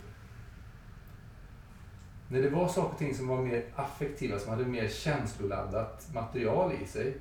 När 2.28 2.42
det 2.42 2.50
var 2.50 2.68
saker 2.68 2.92
och 2.92 2.98
ting 2.98 3.14
som 3.14 3.28
var 3.28 3.42
mer 3.42 3.64
affektiva, 3.74 4.38
som 4.38 4.50
hade 4.50 4.64
mer 4.64 4.88
känsloladdat 4.88 6.08
material 6.14 6.72
i 6.82 6.86
sig, 6.86 7.16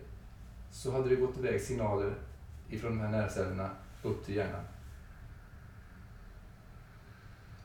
så 0.72 0.92
hade 0.92 1.10
det 1.10 1.16
gått 1.16 1.38
iväg 1.38 1.62
signaler 1.62 2.14
ifrån 2.70 2.92
de 2.92 3.00
här 3.00 3.12
nervcellerna 3.12 3.70
upp 4.04 4.26
till 4.26 4.36
hjärnan. 4.36 4.64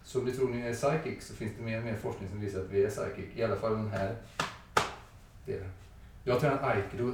Så 0.09 0.19
om 0.19 0.25
ni 0.25 0.33
tror 0.33 0.49
ni 0.49 0.61
är 0.61 0.75
psychic 0.75 1.27
så 1.27 1.35
finns 1.35 1.53
det 1.59 1.65
mer 1.65 1.79
och 1.79 1.85
mer 1.85 1.97
forskning 1.97 2.29
som 2.29 2.41
visar 2.41 2.61
att 2.61 2.71
vi 2.71 2.85
är 2.85 2.91
psychic. 2.91 3.37
I 3.37 3.43
alla 3.43 3.57
fall 3.57 3.73
den 3.73 3.91
här 3.91 4.17
delen. 5.47 5.71
Jag 6.25 6.35
har 6.35 6.41
tränat 6.41 6.63
aikido 6.63 7.13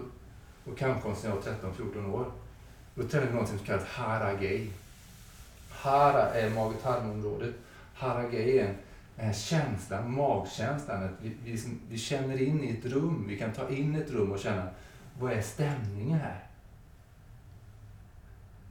och 0.64 0.78
kampkonst 0.78 1.24
när 1.24 1.30
jag 1.30 1.36
var 1.36 1.42
13-14 1.42 2.12
år. 2.12 2.32
Då 2.94 3.08
tränade 3.08 3.32
vi 3.32 3.38
något 3.38 3.48
som 3.48 3.58
kallas 3.58 3.84
haragei. 3.84 4.70
Hara 5.70 6.34
är 6.34 6.50
mage-tarmområdet. 6.50 7.54
Haragei 7.94 8.58
är 8.58 8.74
den 9.16 9.26
här 9.26 9.32
känslan, 9.32 10.14
magkänslan. 10.14 11.04
Att 11.04 11.10
vi, 11.22 11.36
vi, 11.44 11.50
liksom, 11.50 11.80
vi 11.90 11.98
känner 11.98 12.42
in 12.42 12.64
i 12.64 12.78
ett 12.78 12.86
rum. 12.92 13.24
Vi 13.28 13.38
kan 13.38 13.52
ta 13.52 13.68
in 13.68 13.94
ett 13.94 14.10
rum 14.10 14.32
och 14.32 14.38
känna 14.38 14.68
vad 15.20 15.32
är 15.32 15.42
stämningen 15.42 16.18
här? 16.18 16.46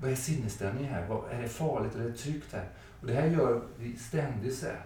Vad 0.01 0.11
är 0.11 0.15
sinnesstämningen 0.15 0.93
här? 0.93 1.07
Vad, 1.07 1.31
är 1.31 1.41
det 1.41 1.49
farligt 1.49 1.95
eller 1.95 2.05
är 2.05 2.09
det 2.09 2.17
tryggt 2.17 2.53
här? 2.53 2.69
Och 3.03 3.09
det 3.09 3.15
här 3.15 3.27
gör 3.27 3.61
vi 3.77 3.97
ständigt 3.97 4.55
så 4.55 4.65
här. 4.65 4.81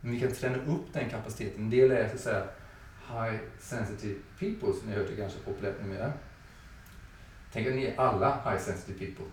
Men 0.00 0.12
vi 0.12 0.20
kan 0.20 0.32
träna 0.32 0.56
upp 0.56 0.92
den 0.92 1.10
kapaciteten. 1.10 1.64
En 1.64 1.70
del 1.70 1.90
är 1.90 2.08
så 2.08 2.14
att 2.14 2.20
säga 2.20 2.46
high 3.08 3.40
sensitive 3.58 4.14
people 4.38 4.72
som 4.72 4.88
ni 4.88 4.92
har 4.92 5.00
hört 5.00 5.10
är 5.10 5.16
ganska 5.16 5.40
populärt 5.44 5.82
numera. 5.82 6.12
Tänk 7.52 7.66
att 7.66 7.74
ni 7.74 7.84
är 7.84 8.00
alla 8.00 8.50
high 8.50 8.62
sensitive 8.62 8.98
people. 8.98 9.24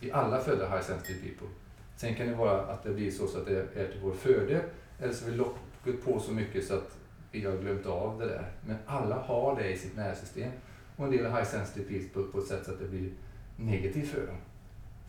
Vi 0.00 0.10
är 0.10 0.14
alla 0.14 0.40
födda 0.40 0.68
high 0.68 0.82
sensitive 0.82 1.28
people. 1.28 1.48
Sen 1.96 2.14
kan 2.14 2.26
det 2.26 2.34
vara 2.34 2.60
att 2.60 2.82
det 2.82 2.90
blir 2.90 3.10
så, 3.10 3.26
så 3.26 3.38
att 3.38 3.46
det 3.46 3.58
är 3.74 3.92
till 3.92 4.00
vår 4.02 4.14
fördel 4.14 4.62
eller 4.98 5.12
så 5.12 5.24
har 5.24 5.30
vi 5.30 5.36
lockat 5.36 6.04
på 6.04 6.20
så 6.20 6.32
mycket 6.32 6.66
så 6.66 6.74
att 6.74 6.98
vi 7.30 7.44
har 7.44 7.56
glömt 7.56 7.86
av 7.86 8.18
det 8.18 8.26
där. 8.26 8.52
Men 8.66 8.76
alla 8.86 9.16
har 9.16 9.56
det 9.56 9.70
i 9.70 9.76
sitt 9.76 9.96
nervsystem. 9.96 10.52
Och 10.96 11.04
en 11.04 11.10
del 11.10 11.26
är 11.26 11.30
high 11.30 11.44
sensitive 11.44 11.88
people 11.88 12.32
på 12.32 12.38
ett 12.38 12.46
sätt 12.46 12.64
så 12.64 12.72
att 12.72 12.78
det 12.78 12.88
blir 12.88 13.10
negativt 13.56 14.08
för 14.08 14.26
dem. 14.26 14.36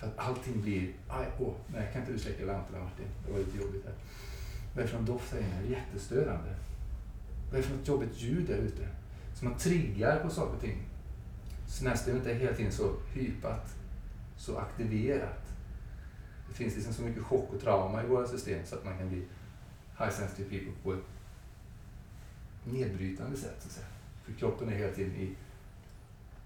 För 0.03 0.09
att 0.09 0.29
allting 0.29 0.61
blir, 0.61 0.93
aj, 1.07 1.27
åh, 1.39 1.53
nej, 1.67 1.89
kan 1.93 2.01
inte 2.01 2.13
du 2.13 2.19
släcka 2.19 2.45
lamporna 2.45 2.79
Martin? 2.83 3.05
Det 3.25 3.31
var 3.31 3.39
lite 3.39 3.57
jobbigt 3.57 3.85
här. 3.85 3.93
Vad 4.73 4.79
är 4.79 4.81
det 4.81 4.87
för 4.87 4.97
någon 4.97 5.05
doft 5.05 5.33
här 5.33 5.39
inne? 5.39 5.61
Det 5.61 5.67
är 5.67 5.79
jättestörande. 5.79 6.55
Vad 7.49 7.53
är 7.53 7.57
det 7.57 7.63
för 7.63 7.77
något 7.77 7.87
jobbigt 7.87 8.21
ljud 8.21 8.47
där 8.47 8.57
ute? 8.57 8.87
Så 9.35 9.45
man 9.45 9.57
triggar 9.57 10.19
på 10.19 10.29
saker 10.29 10.55
och 10.55 10.61
ting. 10.61 10.77
Så 11.67 11.83
nervsystemet 11.83 12.25
är 12.25 12.33
hela 12.33 12.53
tiden 12.53 12.71
så 12.71 12.95
hypat, 13.13 13.75
så 14.37 14.57
aktiverat. 14.57 15.53
Det 16.47 16.53
finns 16.53 16.75
liksom 16.75 16.93
så 16.93 17.01
mycket 17.01 17.23
chock 17.23 17.53
och 17.53 17.61
trauma 17.61 18.03
i 18.03 18.07
våra 18.07 18.27
system 18.27 18.65
så 18.65 18.75
att 18.75 18.85
man 18.85 18.97
kan 18.97 19.09
bli 19.09 19.23
high 19.99 20.11
sensitive 20.11 20.49
people 20.49 20.73
på 20.83 20.93
ett 20.93 21.05
nedbrytande 22.65 23.37
sätt. 23.37 23.57
Så 23.59 23.67
att 23.67 23.73
säga. 23.73 23.87
För 24.23 24.33
kroppen 24.33 24.69
är 24.69 24.73
hela 24.73 24.93
tiden 24.93 25.15
i 25.15 25.35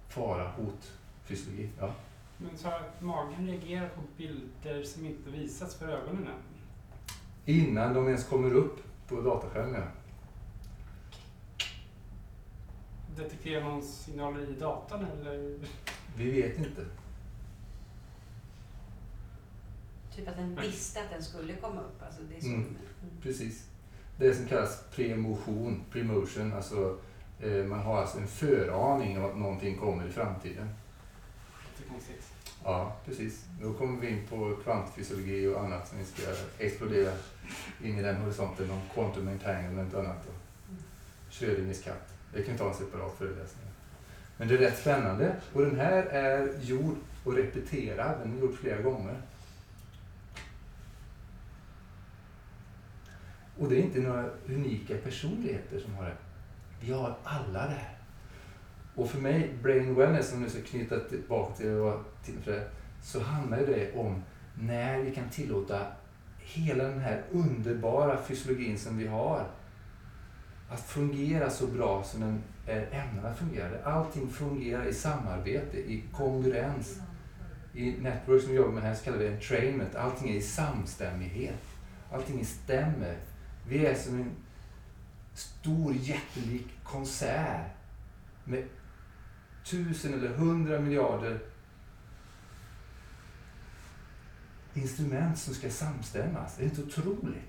fara, 0.08 0.52
hot, 0.52 0.92
fysiologi. 1.24 1.70
Ja. 1.80 1.94
Men 2.38 2.58
så 2.58 2.68
att 2.68 3.02
magen 3.02 3.48
reagerar 3.48 3.90
på 3.90 4.02
bilder 4.18 4.84
som 4.84 5.06
inte 5.06 5.30
visats 5.30 5.76
för 5.76 5.88
ögonen 5.88 6.28
än? 6.28 6.44
Innan 7.46 7.94
de 7.94 8.08
ens 8.08 8.26
kommer 8.26 8.54
upp 8.54 8.80
på 9.08 9.22
dataskärmen. 9.22 9.84
Detekterar 13.16 13.64
någon 13.64 13.84
signaler 13.84 14.50
i 14.50 14.54
datan 14.60 15.06
eller? 15.06 15.60
Vi 16.18 16.32
vet 16.32 16.58
inte. 16.58 16.86
Typ 20.16 20.28
att 20.28 20.36
den 20.38 20.56
visste 20.56 21.02
att 21.02 21.10
den 21.10 21.24
skulle 21.24 21.56
komma 21.56 21.82
upp. 21.82 22.04
Alltså 22.06 22.22
det 22.30 22.38
är 22.38 22.42
så. 22.42 22.48
Mm. 22.48 22.60
Mm. 22.60 22.76
Precis. 23.22 23.70
Det 24.18 24.34
som 24.34 24.46
kallas 24.46 24.84
premotion, 24.92 25.84
premotion, 25.92 26.54
alltså 26.54 26.98
eh, 27.40 27.64
man 27.66 27.80
har 27.80 27.98
alltså 27.98 28.18
en 28.18 28.28
föraning 28.28 29.18
om 29.18 29.26
att 29.26 29.38
någonting 29.38 29.78
kommer 29.78 30.08
i 30.08 30.10
framtiden. 30.12 30.70
Jättekonstigt. 31.98 32.34
Ja, 32.64 32.96
precis. 33.06 33.46
Då 33.62 33.74
kommer 33.74 34.02
vi 34.02 34.08
in 34.08 34.28
på 34.30 34.56
kvantfysiologi 34.64 35.48
och 35.48 35.62
annat 35.62 35.88
som 35.88 35.98
vi 35.98 36.06
ska 36.06 36.22
explodera 36.58 37.12
in 37.84 38.00
i 38.00 38.02
den 38.02 38.16
horisonten 38.16 38.72
om 38.72 38.82
quantum 38.94 39.28
entanglement 39.28 39.94
och 39.94 40.00
annat. 40.00 40.28
Och 40.28 40.34
Schrödingers 41.34 41.84
katt. 41.84 42.14
Det 42.34 42.44
kan 42.44 42.54
vi 42.54 42.60
ta 42.60 42.70
en 42.70 42.76
separat 42.76 43.18
föreläsning. 43.18 43.68
Men 44.38 44.48
det 44.48 44.54
är 44.54 44.58
rätt 44.58 44.80
spännande. 44.80 45.36
Och 45.54 45.62
den 45.62 45.76
här 45.76 46.04
är 46.04 46.60
gjord 46.62 46.96
och 47.24 47.34
repeterad. 47.34 48.20
Den 48.24 48.38
är 48.38 48.42
gjord 48.42 48.58
flera 48.58 48.82
gånger. 48.82 49.22
Och 53.60 53.70
det 53.70 53.76
är 53.76 53.82
inte 53.82 54.00
några 54.00 54.30
unika 54.48 54.98
personligheter 54.98 55.80
som 55.80 55.96
har 55.96 56.06
det. 56.06 56.18
Vi 56.82 56.92
har 56.92 57.18
alla 57.24 57.64
det 57.68 57.74
här. 57.74 57.97
Och 58.98 59.10
för 59.10 59.20
mig, 59.22 59.54
brain 59.64 59.96
wellness, 59.96 60.34
om 60.34 60.42
nu 60.42 60.50
ska 60.50 60.62
knyta 60.62 61.00
tillbaka 61.00 61.54
till 61.54 61.72
vad 61.72 62.04
till 62.26 62.40
för 62.44 62.52
det, 62.52 62.68
så 63.02 63.20
handlar 63.20 63.58
det 63.58 63.94
om 63.94 64.24
när 64.62 65.00
vi 65.00 65.16
kan 65.16 65.30
tillåta 65.30 65.88
hela 66.40 66.84
den 66.84 67.00
här 67.00 67.24
underbara 67.32 68.24
fysiologin 68.24 68.78
som 68.78 68.98
vi 68.98 69.08
har 69.08 69.48
att 70.70 70.80
fungera 70.80 71.50
så 71.50 71.68
bra 71.68 72.04
som 72.04 72.22
den 72.22 72.44
är 72.68 72.88
ämnad 72.92 73.26
att 73.26 73.38
fungera. 73.38 73.84
Allting 73.84 74.30
fungerar 74.30 74.86
i 74.86 74.94
samarbete, 74.94 75.78
i 75.78 76.04
kongruens. 76.12 77.00
I 77.74 77.92
Network 77.92 78.42
som 78.42 78.52
vi 78.52 78.58
jobbar 78.58 78.72
med 78.72 78.84
här 78.84 78.96
så 78.96 79.04
kallar 79.04 79.18
vi 79.18 79.24
det 79.24 79.34
entrainment. 79.34 79.96
Allting 79.96 80.30
är 80.30 80.36
i 80.36 80.42
samstämmighet. 80.42 81.64
Allting 82.12 82.46
stämmer. 82.46 83.18
Vi 83.68 83.86
är 83.86 83.96
som 83.96 84.16
en 84.16 84.32
stor 85.34 85.94
jättelik 85.94 86.68
konsert 86.84 87.72
med 88.44 88.64
tusen 89.70 90.14
eller 90.14 90.30
hundra 90.30 90.80
miljarder 90.80 91.40
instrument 94.78 95.38
som 95.38 95.54
ska 95.54 95.70
samstämmas. 95.70 96.56
Det 96.58 96.64
är 96.64 96.66
inte 96.66 96.82
otroligt? 96.82 97.44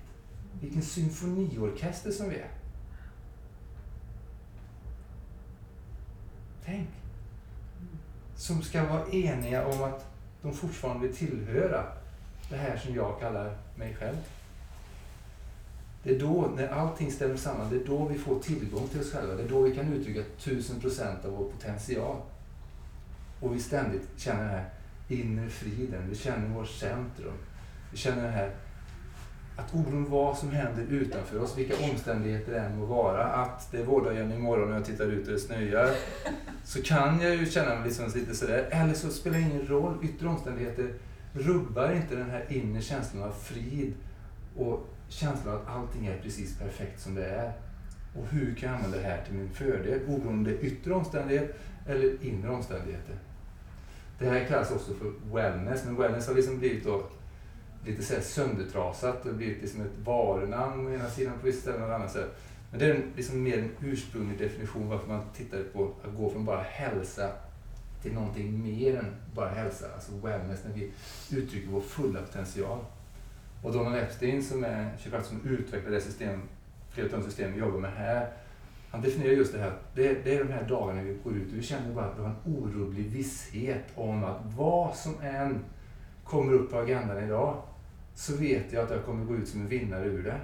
Vilken 0.61 0.81
symfoniorkester 0.81 2.11
som 2.11 2.29
vi 2.29 2.35
är. 2.35 2.49
Tänk! 6.65 6.89
Som 8.35 8.61
ska 8.61 8.83
vara 8.83 9.07
eniga 9.07 9.65
om 9.65 9.83
att 9.83 10.05
de 10.41 10.53
fortfarande 10.53 11.07
vill 11.07 11.15
tillhöra 11.15 11.85
det 12.49 12.57
här 12.57 12.77
som 12.77 12.95
jag 12.95 13.19
kallar 13.19 13.57
mig 13.75 13.95
själv. 13.95 14.17
Det 16.03 16.15
är 16.15 16.19
då, 16.19 16.51
när 16.55 16.67
allting 16.67 17.11
stämmer 17.11 17.35
samman, 17.35 17.69
det 17.69 17.75
är 17.75 17.85
då 17.85 18.05
vi 18.05 18.17
får 18.17 18.39
tillgång 18.39 18.87
till 18.87 18.99
oss 18.99 19.11
själva. 19.11 19.33
Det 19.33 19.43
är 19.43 19.49
då 19.49 19.61
vi 19.61 19.75
kan 19.75 19.93
uttrycka 19.93 20.21
tusen 20.39 20.79
procent 20.79 21.25
av 21.25 21.31
vår 21.31 21.51
potential. 21.51 22.17
Och 23.39 23.55
vi 23.55 23.59
ständigt 23.59 24.07
känner 24.17 24.41
den 24.41 24.49
här 24.49 24.69
inre 25.07 25.49
friden, 25.49 26.09
vi 26.09 26.15
känner 26.15 26.47
vårt 26.47 26.67
centrum. 26.67 27.33
Vi 27.91 27.97
känner 27.97 28.23
den 28.23 28.33
här 28.33 28.51
att 29.59 29.75
oron, 29.75 30.09
vad 30.09 30.37
som 30.37 30.51
händer 30.51 30.83
utanför 30.83 31.39
oss, 31.39 31.57
vilka 31.57 31.91
omständigheter 31.91 32.51
det 32.51 32.59
än 32.59 32.79
må 32.79 32.85
vara, 32.85 33.23
att 33.23 33.71
det 33.71 33.77
är 33.77 33.83
vårdagen 33.83 34.31
imorgon 34.31 34.69
och 34.69 34.75
jag 34.75 34.85
tittar 34.85 35.05
ut 35.05 35.27
och 35.27 35.33
det 35.33 35.39
snöar, 35.39 35.89
så 36.63 36.81
kan 36.81 37.21
jag 37.21 37.35
ju 37.35 37.45
känna 37.45 37.75
mig 37.75 37.83
liksom 37.85 38.11
lite 38.15 38.35
sådär. 38.35 38.67
Eller 38.71 38.93
så 38.93 39.09
spelar 39.09 39.37
det 39.37 39.43
ingen 39.43 39.67
roll, 39.67 39.97
yttre 40.03 40.27
omständigheter 40.27 40.93
rubbar 41.33 41.93
inte 41.93 42.15
den 42.15 42.29
här 42.29 42.45
inre 42.49 42.81
känslan 42.81 43.23
av 43.23 43.31
frid 43.31 43.93
och 44.57 44.87
känslan 45.09 45.55
av 45.55 45.61
att 45.61 45.67
allting 45.67 46.07
är 46.07 46.17
precis 46.17 46.57
perfekt 46.57 47.01
som 47.01 47.15
det 47.15 47.25
är. 47.25 47.53
Och 48.15 48.27
hur 48.27 48.55
kan 48.55 48.69
jag 48.69 48.75
använda 48.75 48.97
det 48.97 49.03
här 49.03 49.25
till 49.25 49.33
min 49.33 49.49
fördel, 49.49 50.01
oberoende 50.07 50.29
om 50.29 50.43
det 50.43 50.51
är 50.51 50.65
yttre 50.65 50.93
omständigheter 50.93 51.55
eller 51.87 52.25
inre 52.25 52.49
omständigheter. 52.49 53.15
Det 54.19 54.25
här 54.25 54.45
kallas 54.45 54.71
också 54.71 54.93
för 54.93 55.11
wellness, 55.33 55.85
men 55.85 55.95
wellness 55.95 56.27
har 56.27 56.35
liksom 56.35 56.59
blivit 56.59 56.83
då 56.83 57.03
lite 57.85 58.03
så 58.03 58.13
här 58.13 58.21
söndertrasat 58.21 59.25
och 59.25 59.35
blivit 59.35 59.61
liksom 59.61 59.81
ett 59.81 59.97
varunamn 60.03 60.87
å 60.87 60.93
ena 60.93 61.09
sidan 61.09 61.33
på 61.39 61.45
vissa 61.45 61.61
ställen 61.61 61.81
och 61.81 61.87
på 61.87 61.93
andra 61.93 62.09
sätt. 62.09 62.35
Men 62.71 62.79
det 62.79 62.85
är 62.85 63.03
liksom 63.15 63.43
mer 63.43 63.57
en 63.57 63.71
ursprunglig 63.81 64.39
definition 64.39 64.89
varför 64.89 65.07
man 65.07 65.21
tittar 65.35 65.63
på 65.63 65.93
att 66.03 66.15
gå 66.17 66.29
från 66.29 66.45
bara 66.45 66.61
hälsa 66.61 67.31
till 68.01 68.13
någonting 68.13 68.63
mer 68.63 68.97
än 68.97 69.15
bara 69.35 69.49
hälsa, 69.49 69.85
alltså 69.95 70.11
wellness, 70.15 70.59
när 70.65 70.73
vi 70.73 70.91
uttrycker 71.37 71.67
vår 71.67 71.81
fulla 71.81 72.21
potential. 72.21 72.79
Och 73.61 73.73
Donald 73.73 73.95
Epstein 73.95 74.43
som 74.43 74.63
är 74.63 74.97
kiropraktor 74.97 75.29
som 75.29 75.49
utvecklar 75.49 75.91
det 75.91 76.01
system, 76.01 76.41
system 77.23 77.53
vi 77.53 77.59
jobbar 77.59 77.79
med 77.79 77.91
här, 77.91 78.29
han 78.91 79.01
definierar 79.01 79.33
just 79.33 79.53
det 79.53 79.59
här, 79.59 79.73
det, 79.95 80.23
det 80.23 80.35
är 80.35 80.43
de 80.43 80.53
här 80.53 80.63
dagarna 80.63 81.01
vi 81.01 81.17
går 81.23 81.33
ut 81.33 81.51
och 81.51 81.57
vi 81.57 81.63
känner 81.63 81.93
bara 81.93 82.05
att 82.05 82.17
vi 82.17 82.21
har 82.21 82.29
en 82.29 82.55
orubblig 82.55 83.09
visshet 83.09 83.85
om 83.95 84.23
att 84.23 84.41
vad 84.43 84.95
som 84.95 85.21
än 85.21 85.65
kommer 86.23 86.53
upp 86.53 86.71
på 86.71 86.77
agendan 86.77 87.23
idag 87.23 87.63
så 88.13 88.37
vet 88.37 88.73
jag 88.73 88.83
att 88.83 88.91
jag 88.91 89.05
kommer 89.05 89.25
gå 89.25 89.35
ut 89.35 89.47
som 89.47 89.61
en 89.61 89.67
vinnare 89.67 90.05
ur 90.05 90.23
det. 90.23 90.39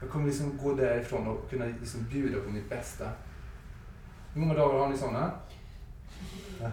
Jag 0.00 0.10
kommer 0.10 0.26
liksom 0.26 0.58
gå 0.62 0.74
därifrån 0.74 1.26
och 1.26 1.50
kunna 1.50 1.64
liksom 1.64 2.04
bjuda 2.04 2.40
på 2.40 2.50
mitt 2.50 2.68
bästa. 2.68 3.10
Hur 4.34 4.40
många 4.40 4.54
dagar 4.54 4.78
har 4.78 4.88
ni 4.88 4.98
sådana? 4.98 5.32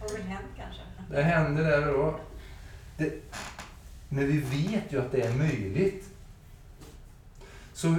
Har 0.00 0.08
väl 0.12 0.22
hänt 0.22 0.46
kanske? 0.56 0.82
Det 1.10 1.22
händer 1.22 1.64
där 1.64 1.94
och 1.94 1.98
då. 1.98 2.20
Det, 2.96 3.12
men 4.08 4.26
vi 4.26 4.38
vet 4.38 4.92
ju 4.92 5.00
att 5.00 5.12
det 5.12 5.20
är 5.20 5.34
möjligt. 5.34 6.04
Så 7.72 7.96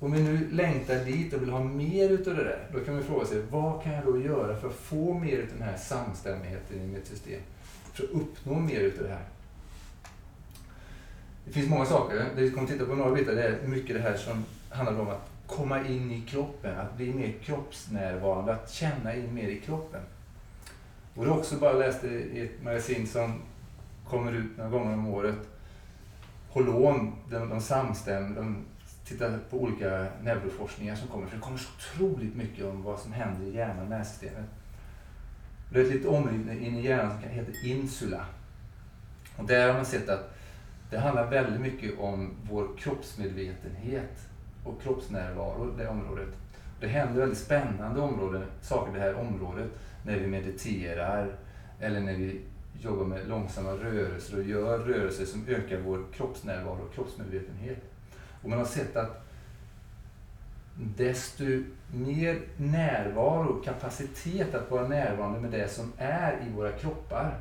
om 0.00 0.12
vi 0.12 0.22
nu 0.22 0.50
längtar 0.50 1.04
dit 1.04 1.32
och 1.32 1.42
vill 1.42 1.50
ha 1.50 1.64
mer 1.64 2.08
utav 2.08 2.36
det 2.36 2.44
där, 2.44 2.66
då 2.72 2.80
kan 2.80 2.96
vi 2.96 3.02
fråga 3.02 3.26
sig 3.26 3.42
vad 3.50 3.82
kan 3.82 3.92
jag 3.92 4.04
då 4.04 4.20
göra 4.20 4.56
för 4.56 4.68
att 4.68 4.74
få 4.74 5.14
mer 5.14 5.36
utav 5.38 5.58
den 5.58 5.68
här 5.68 5.76
samstämmigheten 5.76 6.80
i 6.80 6.86
mitt 6.86 7.06
system? 7.06 7.40
För 7.92 8.04
att 8.04 8.10
uppnå 8.10 8.60
mer 8.60 8.80
utav 8.80 9.02
det 9.02 9.10
här. 9.10 9.24
Det 11.44 11.52
finns 11.52 11.68
många 11.68 11.84
saker. 11.84 12.16
Det 12.36 12.42
vi 12.42 12.50
kommer 12.50 12.68
titta 12.68 12.84
på 12.84 12.94
några 12.94 13.14
bitar. 13.14 13.32
Det 13.32 13.42
är 13.42 13.66
mycket 13.66 13.96
det 13.96 14.02
här 14.02 14.16
som 14.16 14.44
handlar 14.70 15.00
om 15.00 15.08
att 15.08 15.30
komma 15.46 15.86
in 15.86 16.10
i 16.10 16.20
kroppen, 16.20 16.78
att 16.78 16.96
bli 16.96 17.14
mer 17.14 17.32
kroppsnärvarande, 17.42 18.54
att 18.54 18.70
känna 18.70 19.14
in 19.14 19.34
mer 19.34 19.48
i 19.48 19.60
kroppen. 19.60 20.00
Och 21.14 21.24
det 21.24 21.30
är 21.30 21.38
också 21.38 21.56
bara 21.56 21.72
läste 21.72 22.06
i 22.06 22.40
ett 22.40 22.62
magasin 22.62 23.06
som 23.06 23.42
kommer 24.08 24.32
ut 24.32 24.56
några 24.56 24.70
gånger 24.70 24.94
om 24.94 25.06
året. 25.06 25.48
Holon, 26.48 27.12
de, 27.30 27.48
de 27.48 27.60
samstämmer, 27.60 28.36
de 28.36 28.64
tittar 29.04 29.38
på 29.50 29.56
olika 29.56 30.06
neuroforskningar 30.22 30.94
som 30.94 31.08
kommer. 31.08 31.26
För 31.26 31.36
det 31.36 31.42
kommer 31.42 31.58
så 31.58 31.68
otroligt 31.76 32.36
mycket 32.36 32.64
om 32.64 32.82
vad 32.82 32.98
som 32.98 33.12
händer 33.12 33.46
i 33.46 33.56
hjärnan 33.56 33.78
och 33.78 33.90
nervsystemet. 33.90 34.44
Det 35.70 35.80
är 35.80 35.84
ett 35.84 35.92
litet 35.92 36.08
område 36.08 36.58
in 36.60 36.76
i 36.76 36.82
hjärnan 36.82 37.10
som 37.10 37.30
heter 37.30 37.66
insula. 37.66 38.26
Och 39.36 39.44
där 39.44 39.66
har 39.66 39.74
man 39.74 39.84
sett 39.84 40.08
att 40.08 40.34
det 40.90 40.98
handlar 40.98 41.30
väldigt 41.30 41.60
mycket 41.60 41.98
om 41.98 42.30
vår 42.50 42.68
kroppsmedvetenhet 42.78 44.28
och 44.64 44.82
kroppsnärvaro, 44.82 45.74
det 45.78 45.88
området. 45.88 46.28
Det 46.80 46.86
händer 46.88 47.20
väldigt 47.20 47.38
spännande 47.38 48.00
områden, 48.00 48.44
saker 48.60 48.92
i 48.92 48.94
det 48.94 49.00
här 49.00 49.14
området 49.14 49.70
när 50.02 50.18
vi 50.18 50.26
mediterar 50.26 51.36
eller 51.80 52.00
när 52.00 52.14
vi 52.14 52.40
jobbar 52.80 53.04
med 53.04 53.28
långsamma 53.28 53.70
rörelser 53.70 54.38
och 54.38 54.44
gör 54.44 54.78
rörelser 54.78 55.24
som 55.24 55.48
ökar 55.48 55.78
vår 55.78 56.04
kroppsnärvaro 56.12 56.82
och 56.88 56.94
kroppsmedvetenhet. 56.94 57.78
Och 58.42 58.48
man 58.48 58.58
har 58.58 58.66
sett 58.66 58.96
att 58.96 59.28
desto 60.74 61.44
mer 61.94 62.40
närvaro, 62.56 63.62
kapacitet 63.64 64.54
att 64.54 64.70
vara 64.70 64.88
närvarande 64.88 65.40
med 65.40 65.50
det 65.50 65.68
som 65.68 65.92
är 65.98 66.46
i 66.46 66.52
våra 66.52 66.72
kroppar, 66.72 67.38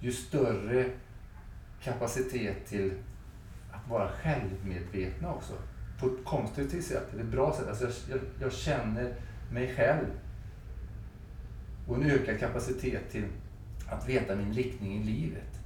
ju 0.00 0.12
större 0.12 0.90
kapacitet 1.82 2.66
till 2.66 2.92
att 3.72 3.90
vara 3.90 4.08
självmedvetna 4.08 5.34
också. 5.34 5.52
På 6.00 6.06
ett 6.06 6.24
konstruktivt 6.24 6.84
sätt, 6.84 7.14
ett 7.14 7.26
bra 7.26 7.52
sätt. 7.52 7.68
Alltså 7.68 7.84
jag, 7.84 7.92
jag, 8.10 8.20
jag 8.40 8.52
känner 8.52 9.14
mig 9.52 9.74
själv. 9.76 10.06
Och 11.88 11.96
en 11.96 12.10
ökad 12.10 12.40
kapacitet 12.40 13.10
till 13.10 13.24
att 13.88 14.08
veta 14.08 14.36
min 14.36 14.52
riktning 14.52 14.96
i 14.96 15.04
livet. 15.04 15.60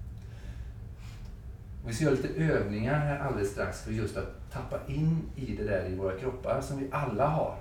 Och 1.83 1.91
vi 1.91 1.95
ska 1.95 2.05
göra 2.05 2.14
lite 2.14 2.43
övningar 2.43 2.99
här 2.99 3.19
alldeles 3.19 3.50
strax 3.50 3.83
för 3.83 3.93
just 3.93 4.17
att 4.17 4.52
tappa 4.52 4.81
in 4.87 5.23
i 5.37 5.57
det 5.57 5.64
där 5.64 5.88
i 5.91 5.95
våra 5.95 6.19
kroppar 6.19 6.61
som 6.61 6.79
vi 6.79 6.87
alla 6.91 7.26
har. 7.26 7.57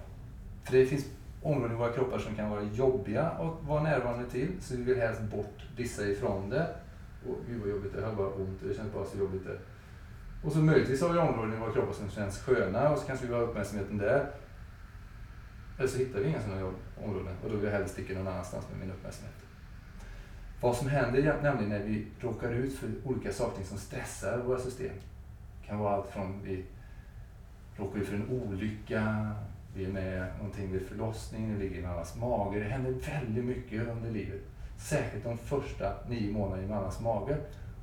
För 0.64 0.78
det 0.78 0.86
finns 0.86 1.06
områden 1.42 1.72
i 1.72 1.80
våra 1.80 1.92
kroppar 1.92 2.20
som 2.20 2.36
kan 2.36 2.50
vara 2.50 2.64
jobbiga 2.64 3.24
att 3.24 3.68
vara 3.68 3.84
närvarande 3.84 4.30
till, 4.30 4.50
så 4.62 4.76
vi 4.76 4.84
vill 4.84 4.98
helst 4.98 5.22
bort 5.22 5.62
vissa 5.78 6.08
ifrån 6.08 6.50
det. 6.50 6.68
Och 7.28 7.36
gud 7.48 7.62
vad 7.62 7.70
jobbigt, 7.70 7.94
det 7.96 8.06
har 8.06 8.14
bara 8.14 8.28
ont 8.28 8.62
och 8.62 8.68
det 8.68 8.76
känns 8.76 8.94
bara 8.94 9.06
så 9.06 9.18
jobbigt 9.18 9.46
det. 9.46 9.58
Och 10.44 10.52
så 10.52 10.60
möjligtvis 10.60 11.02
har 11.02 11.10
vi 11.10 11.20
områden 11.20 11.54
i 11.54 11.58
våra 11.58 11.74
kroppar 11.74 11.94
som 11.94 12.10
känns 12.10 12.40
sköna 12.40 12.90
och 12.90 12.98
så 12.98 13.08
kanske 13.08 13.28
vi 13.28 13.34
har 13.34 13.42
uppmärksamheten 13.42 13.98
där. 13.98 14.26
Eller 15.82 15.90
så 15.90 15.98
hittar 15.98 16.20
vi 16.20 16.30
inga 16.30 16.42
sådana 16.42 16.62
jobb- 16.62 17.04
områden 17.04 17.36
och 17.44 17.50
då 17.50 17.56
vill 17.56 17.66
jag 17.66 17.72
hellre 17.72 17.88
sticka 17.88 18.14
någon 18.14 18.28
annanstans 18.28 18.66
med 18.70 18.80
min 18.80 18.92
uppmärksamhet. 18.92 19.36
Vad 20.62 20.76
som 20.76 20.90
händer 20.90 21.38
nämligen 21.44 21.70
när 21.70 21.80
vi 21.80 22.08
råkar 22.20 22.52
ut 22.52 22.76
för 22.76 22.90
olika 23.04 23.34
saker 23.34 23.64
som 23.64 23.78
stressar 23.78 24.38
våra 24.38 24.60
system. 24.60 24.94
Det 25.62 25.68
kan 25.68 25.80
vara 25.80 25.96
allt 25.96 26.10
från 26.10 26.42
vi 26.44 26.66
råkar 27.78 28.00
ut 28.00 28.08
för 28.08 28.16
en 28.16 28.30
olycka, 28.30 29.32
vi 29.76 29.86
är 29.86 29.92
med 29.92 30.28
någonting 30.38 30.72
vid 30.72 30.82
förlossning, 30.82 31.54
vi 31.54 31.64
ligger 31.64 31.80
i 31.80 31.82
mammas 31.88 32.16
mage. 32.16 32.60
Det 32.60 32.66
händer 32.66 32.92
väldigt 32.92 33.46
mycket 33.46 33.88
under 33.88 34.12
livet. 34.12 34.42
Särskilt 34.78 35.24
de 35.24 35.38
första 35.38 35.94
nio 36.10 36.34
månaderna 36.34 36.68
i 36.68 36.70
mammas 36.70 37.02
mage 37.02 37.38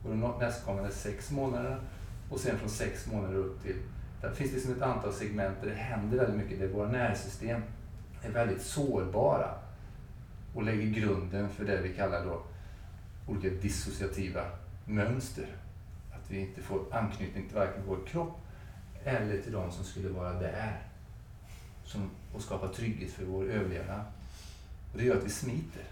och 0.04 0.10
de 0.10 0.32
nästkommande 0.40 0.90
sex 0.90 1.30
månaderna 1.30 1.76
och 2.30 2.40
sen 2.40 2.58
från 2.58 2.68
sex 2.68 3.12
månader 3.12 3.36
upp 3.36 3.62
till... 3.62 3.76
Där 4.20 4.30
finns 4.30 4.50
det 4.50 4.56
liksom 4.56 4.72
ett 4.72 4.82
antal 4.82 5.12
segment 5.12 5.56
där 5.62 5.68
det 5.68 5.74
händer 5.74 6.18
väldigt 6.18 6.36
mycket, 6.36 6.58
det 6.58 6.64
är 6.64 6.68
våra 6.68 6.88
nervsystem 6.88 7.62
är 8.22 8.30
väldigt 8.30 8.62
sårbara 8.62 9.54
och 10.54 10.62
lägger 10.62 11.00
grunden 11.00 11.48
för 11.48 11.64
det 11.64 11.80
vi 11.80 11.94
kallar 11.94 12.24
då 12.24 12.42
olika 13.26 13.48
dissociativa 13.48 14.44
mönster. 14.84 15.46
Att 16.12 16.30
vi 16.30 16.40
inte 16.40 16.62
får 16.62 16.80
anknytning 16.90 17.48
till 17.48 17.56
varken 17.56 17.82
vår 17.86 17.98
kropp 18.06 18.38
eller 19.04 19.42
till 19.42 19.52
de 19.52 19.72
som 19.72 19.84
skulle 19.84 20.08
vara 20.08 20.32
där 20.32 20.82
som, 21.84 22.10
och 22.34 22.42
skapa 22.42 22.68
trygghet 22.68 23.10
för 23.10 23.24
vår 23.24 23.44
överlevnad. 23.44 24.00
Och 24.92 24.98
det 24.98 25.04
gör 25.04 25.16
att 25.16 25.24
vi 25.24 25.30
smiter. 25.30 25.84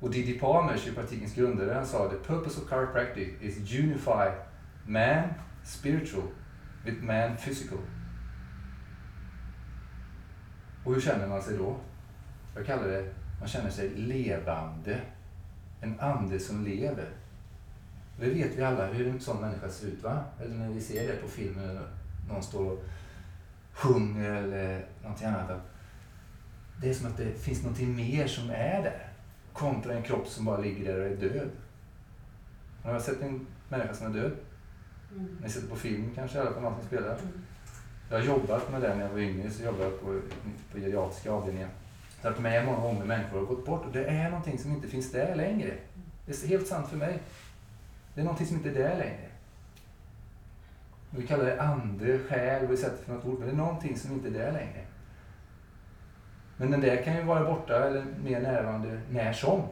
Och 0.00 0.10
Didi 0.10 0.38
Palmer, 0.38 0.78
kiropraktikens 0.78 1.34
grundare, 1.34 1.74
han 1.74 1.86
sa 1.86 2.10
the 2.10 2.16
purpose 2.16 2.60
of 2.60 2.68
chiropractic 2.68 3.28
is 3.40 3.74
unify 3.78 4.30
man 4.86 5.28
spiritual 5.64 6.24
with 6.84 7.02
man 7.02 7.36
physical. 7.36 7.78
Och 10.84 10.94
hur 10.94 11.00
känner 11.00 11.26
man 11.26 11.42
sig 11.42 11.56
då? 11.56 11.76
Jag 12.56 12.66
kallar 12.66 12.88
det, 12.88 13.14
man 13.40 13.48
känner 13.48 13.70
sig 13.70 13.88
levande. 13.88 15.00
En 15.80 16.00
ande 16.00 16.38
som 16.38 16.64
lever. 16.64 17.08
Det 18.20 18.30
vet 18.30 18.58
vi 18.58 18.62
alla 18.62 18.86
hur 18.86 19.08
en 19.08 19.20
sån 19.20 19.40
människa 19.40 19.68
ser 19.68 19.86
ut 19.86 20.02
va? 20.02 20.24
Eller 20.40 20.54
när 20.54 20.68
vi 20.68 20.80
ser 20.80 21.08
det 21.08 21.16
på 21.16 21.28
filmen 21.28 21.66
när 21.74 21.82
någon 22.28 22.42
står 22.42 22.72
och 22.72 22.84
sjunger 23.72 24.30
eller 24.30 24.86
någonting 25.02 25.26
annat. 25.26 25.60
Det 26.80 26.90
är 26.90 26.94
som 26.94 27.06
att 27.06 27.16
det 27.16 27.32
finns 27.32 27.62
någonting 27.62 27.96
mer 27.96 28.26
som 28.26 28.50
är 28.50 28.82
där. 28.82 29.08
Kontra 29.52 29.94
en 29.94 30.02
kropp 30.02 30.26
som 30.26 30.44
bara 30.44 30.58
ligger 30.58 30.92
där 30.92 31.00
och 31.00 31.06
är 31.06 31.16
död. 31.16 31.50
Har 32.82 32.94
ni 32.94 33.00
sett 33.00 33.22
en 33.22 33.46
människa 33.68 33.94
som 33.94 34.06
är 34.06 34.20
död? 34.20 34.32
Mm. 35.12 35.38
Ni 35.42 35.48
sitter 35.48 35.68
på 35.68 35.76
film 35.76 36.10
kanske, 36.14 36.40
eller 36.40 36.50
på 36.50 36.60
någon 36.60 36.78
som 36.78 36.86
spelar. 36.86 37.12
Mm. 37.12 37.42
Jag 38.10 38.18
har 38.18 38.24
jobbat 38.24 38.72
med 38.72 38.82
det 38.82 38.94
när 38.94 39.02
jag 39.02 39.10
var 39.10 39.18
yngre, 39.18 39.50
så 39.50 39.64
jobbade 39.64 39.84
jag 39.84 40.00
på, 40.00 40.20
på 40.72 40.78
geriatriska 40.78 41.32
avdelningar. 41.32 41.68
Så 42.20 42.26
jag 42.26 42.32
har 42.32 42.40
med 42.40 42.64
många 42.64 42.80
gånger 42.80 43.04
människor 43.04 43.38
har 43.38 43.46
gått 43.46 43.66
bort 43.66 43.84
och 43.86 43.92
det 43.92 44.04
är 44.04 44.30
någonting 44.30 44.58
som 44.58 44.70
inte 44.70 44.88
finns 44.88 45.12
där 45.12 45.34
längre. 45.34 45.74
Det 46.26 46.42
är 46.42 46.48
helt 46.48 46.66
sant 46.66 46.88
för 46.88 46.96
mig. 46.96 47.18
Det 48.14 48.20
är 48.20 48.24
någonting 48.24 48.46
som 48.46 48.56
inte 48.56 48.68
är 48.68 48.74
där 48.74 48.98
längre. 48.98 49.28
Vi 51.10 51.26
kallar 51.26 51.44
det 51.44 51.62
ande, 51.62 52.18
själ, 52.18 52.66
vi 52.66 52.76
sätter 52.76 53.04
för 53.04 53.12
något 53.12 53.24
ord, 53.24 53.38
men 53.38 53.48
det 53.48 53.54
är 53.54 53.56
någonting 53.56 53.98
som 53.98 54.12
inte 54.12 54.28
är 54.28 54.32
där 54.32 54.52
längre. 54.52 54.84
Men 56.56 56.70
den 56.70 56.80
där 56.80 57.02
kan 57.02 57.16
ju 57.16 57.22
vara 57.22 57.44
borta 57.44 57.84
eller 57.84 58.04
mer 58.24 58.40
närvarande 58.40 59.00
när 59.10 59.32
som. 59.32 59.62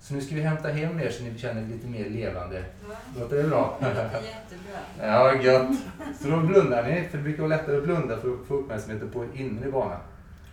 Så 0.00 0.14
nu 0.14 0.20
ska 0.20 0.34
vi 0.34 0.40
hämta 0.40 0.68
hem 0.68 1.00
er 1.00 1.10
så 1.10 1.22
ni 1.24 1.38
känner 1.38 1.62
er 1.62 1.66
lite 1.66 1.86
mer 1.86 2.10
levande. 2.10 2.64
Ja, 2.88 3.20
Låter 3.20 3.36
det 3.36 3.48
bra? 3.48 3.76
det 3.80 3.86
låter 3.88 4.02
jättebra. 4.02 4.78
Ja, 5.00 5.34
gött. 5.42 5.76
Så 6.20 6.28
då 6.28 6.36
blundar 6.40 6.82
ni, 6.82 7.08
för 7.10 7.18
det 7.18 7.24
brukar 7.24 7.42
vara 7.42 7.56
lättare 7.56 7.76
att 7.76 7.82
blunda 7.84 8.16
för 8.20 8.28
att 8.34 8.46
få 8.48 8.54
uppmärksamheten 8.54 9.10
på 9.10 9.24
inre 9.34 9.70
bana. 9.70 9.96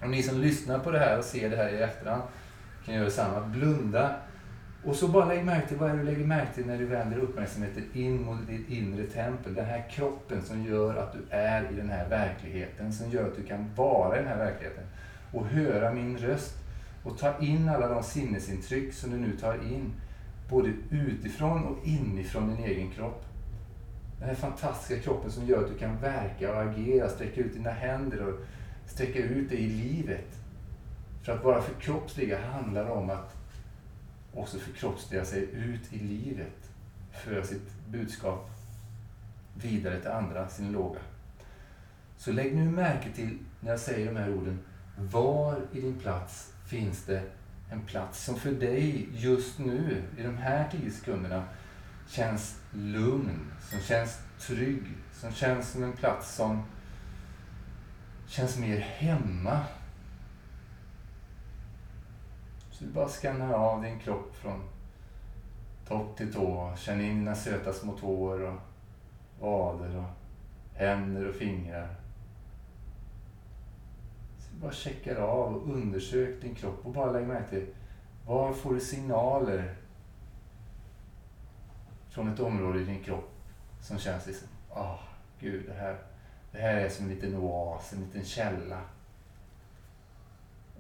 Och 0.01 0.10
ni 0.10 0.23
som 0.23 0.39
lyssnar 0.39 0.79
på 0.79 0.91
det 0.91 0.99
här 0.99 1.17
och 1.17 1.23
ser 1.23 1.49
det 1.49 1.55
här 1.58 1.69
i 1.69 1.77
efterhand 1.81 2.21
kan 2.86 2.93
göra 2.95 3.05
detsamma. 3.05 3.41
Blunda 3.41 4.15
och 4.86 4.95
så 4.95 5.08
bara 5.08 5.25
lägg 5.25 5.45
märke 5.45 5.67
till 5.67 5.77
vad 5.77 5.89
är 5.89 5.93
det 5.93 5.99
du 5.99 6.05
lägger 6.05 6.25
märke 6.25 6.53
till 6.53 6.65
när 6.65 6.77
du 6.77 6.86
vänder 6.86 7.17
uppmärksamheten 7.17 7.84
in 7.93 8.21
mot 8.21 8.47
ditt 8.47 8.69
inre 8.69 9.03
tempel. 9.05 9.53
Den 9.53 9.65
här 9.65 9.86
kroppen 9.91 10.41
som 10.41 10.63
gör 10.63 10.95
att 10.95 11.13
du 11.13 11.19
är 11.29 11.62
i 11.71 11.75
den 11.75 11.89
här 11.89 12.08
verkligheten, 12.10 12.93
som 12.93 13.12
gör 13.12 13.27
att 13.27 13.36
du 13.36 13.43
kan 13.43 13.69
vara 13.75 14.15
i 14.15 14.19
den 14.19 14.27
här 14.27 14.38
verkligheten. 14.38 14.84
Och 15.31 15.47
höra 15.47 15.91
min 15.91 16.17
röst 16.17 16.53
och 17.06 17.18
ta 17.18 17.39
in 17.39 17.70
alla 17.70 17.88
de 17.88 18.04
sinnesintryck 18.04 18.94
som 18.94 19.12
du 19.12 19.18
nu 19.18 19.38
tar 19.38 19.54
in, 19.54 19.94
både 20.50 20.74
utifrån 20.89 21.63
och 21.63 21.88
inifrån 21.88 22.56
din 22.56 22.65
egen 22.65 22.91
kropp. 22.91 23.26
Den 24.20 24.28
här 24.28 24.36
fantastiska 24.36 25.00
kroppen 25.00 25.32
som 25.32 25.46
gör 25.46 25.63
att 25.63 25.72
du 25.72 25.78
kan 25.78 25.98
verka 25.98 26.52
och 26.52 26.62
agera, 26.62 27.10
sträcka 27.10 27.41
ut 27.41 27.54
dina 27.54 27.70
händer 27.70 28.28
och 28.28 28.39
sträcka 28.86 29.20
ut 29.20 29.50
dig 29.50 29.58
i 29.58 29.70
livet. 29.70 30.39
För 31.24 31.32
att 31.32 31.44
vara 31.44 31.62
förkroppsliga 31.62 32.39
handlar 32.48 32.89
om 32.89 33.10
att 33.10 33.36
också 34.34 34.58
förkroppsliga 34.60 35.26
sig 35.26 35.44
ut 35.54 35.94
i 35.94 36.00
livet. 36.00 36.72
Föra 37.12 37.44
sitt 37.44 37.72
budskap 37.88 38.50
vidare 39.54 40.00
till 40.00 40.12
andra, 40.12 40.50
sin 40.50 40.72
låga. 40.72 41.00
Så 42.18 42.32
lägg 42.32 42.56
nu 42.56 42.70
märke 42.70 43.12
till 43.12 43.38
när 43.60 43.72
jag 43.72 43.80
säger 43.80 44.06
de 44.06 44.20
här 44.20 44.34
orden. 44.34 44.60
Var 44.98 45.58
i 45.74 45.82
din 45.82 46.00
plats 46.00 46.55
finns 46.65 47.06
det 47.06 47.23
en 47.69 47.82
plats 47.82 48.25
som 48.25 48.36
för 48.36 48.51
dig 48.51 49.10
just 49.13 49.60
nu, 49.60 50.04
i 50.17 50.23
de 50.23 50.38
här 50.38 50.69
tio 50.71 50.91
sekunderna, 50.91 51.43
känns 52.08 52.60
lugn, 52.71 53.51
som 53.69 53.80
känns 53.80 54.19
trygg, 54.39 54.84
som 55.13 55.32
känns 55.32 55.71
som 55.71 55.84
en 55.84 55.93
plats 55.93 56.36
som 56.36 56.63
känns 58.28 58.58
mer 58.58 58.80
hemma. 58.80 59.60
Så 62.71 62.84
du 62.84 62.91
bara 62.91 63.08
skannar 63.08 63.54
av 63.54 63.82
din 63.82 63.99
kropp 63.99 64.36
från 64.36 64.63
topp 65.88 66.17
till 66.17 66.34
tå. 66.34 66.73
Känn 66.78 67.01
in 67.01 67.19
dina 67.19 67.36
söta 67.36 67.73
små 67.73 67.97
tår 67.97 68.41
och 68.41 68.60
vader 69.39 69.97
och 69.97 70.10
händer 70.80 71.28
och 71.28 71.36
fingrar. 71.36 72.05
Bara 74.62 74.72
checkar 74.72 75.15
av 75.15 75.56
och 75.56 75.70
undersök 75.70 76.41
din 76.41 76.56
kropp 76.56 76.86
och 76.86 76.91
bara 76.91 77.12
lägg 77.12 77.28
märke 77.28 77.50
till 77.50 77.65
var 78.26 78.54
får 78.54 78.74
du 78.74 78.80
signaler 78.80 79.76
från 82.10 82.34
ett 82.34 82.39
område 82.39 82.80
i 82.80 82.86
din 82.86 83.04
kropp 83.04 83.32
som 83.82 84.00
känns 84.00 84.28
liksom, 84.28 84.48
ah, 84.70 84.94
oh, 84.94 85.00
gud, 85.39 85.65
det 85.68 85.74
här, 85.74 85.98
det 86.52 86.58
här 86.58 86.76
är 86.76 86.89
som 86.89 87.06
en 87.06 87.12
liten 87.12 87.36
oas, 87.36 87.94
en 87.94 88.00
liten 88.00 88.26
källa. 88.26 88.82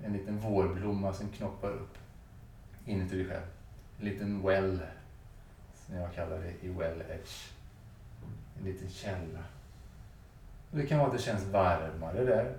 En 0.03 0.13
liten 0.13 0.39
vårblomma 0.39 1.13
som 1.13 1.29
knoppar 1.29 1.71
upp 1.71 1.97
inuti 2.85 3.17
dig 3.17 3.27
själv. 3.27 3.45
En 3.99 4.05
liten 4.05 4.41
well, 4.41 4.79
som 5.75 5.95
jag 5.95 6.13
kallar 6.13 6.39
det 6.39 6.67
i 6.67 6.69
well 6.69 7.03
edge. 7.09 7.51
En 8.59 8.65
liten 8.65 8.89
källa. 8.89 9.43
Och 10.71 10.77
det 10.77 10.87
kan 10.87 10.99
vara 10.99 11.07
att 11.07 11.17
det 11.17 11.23
känns 11.23 11.43
varmare 11.43 12.23
där. 12.25 12.55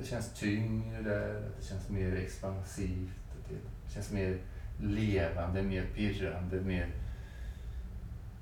Det 0.00 0.06
känns 0.06 0.32
tyngre 0.32 1.02
där, 1.02 1.36
att 1.36 1.60
det 1.60 1.66
känns 1.66 1.88
mer 1.88 2.16
expansivt. 2.16 3.10
Att 3.30 3.48
det 3.48 3.92
känns 3.94 4.12
mer 4.12 4.38
levande, 4.80 5.62
mer 5.62 5.86
pirrande, 5.94 6.60
mer 6.60 6.90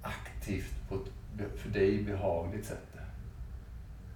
aktivt 0.02 0.88
på 0.88 0.94
ett 0.94 1.60
för 1.60 1.68
dig 1.68 2.02
behagligt 2.02 2.66
sätt. 2.66 2.96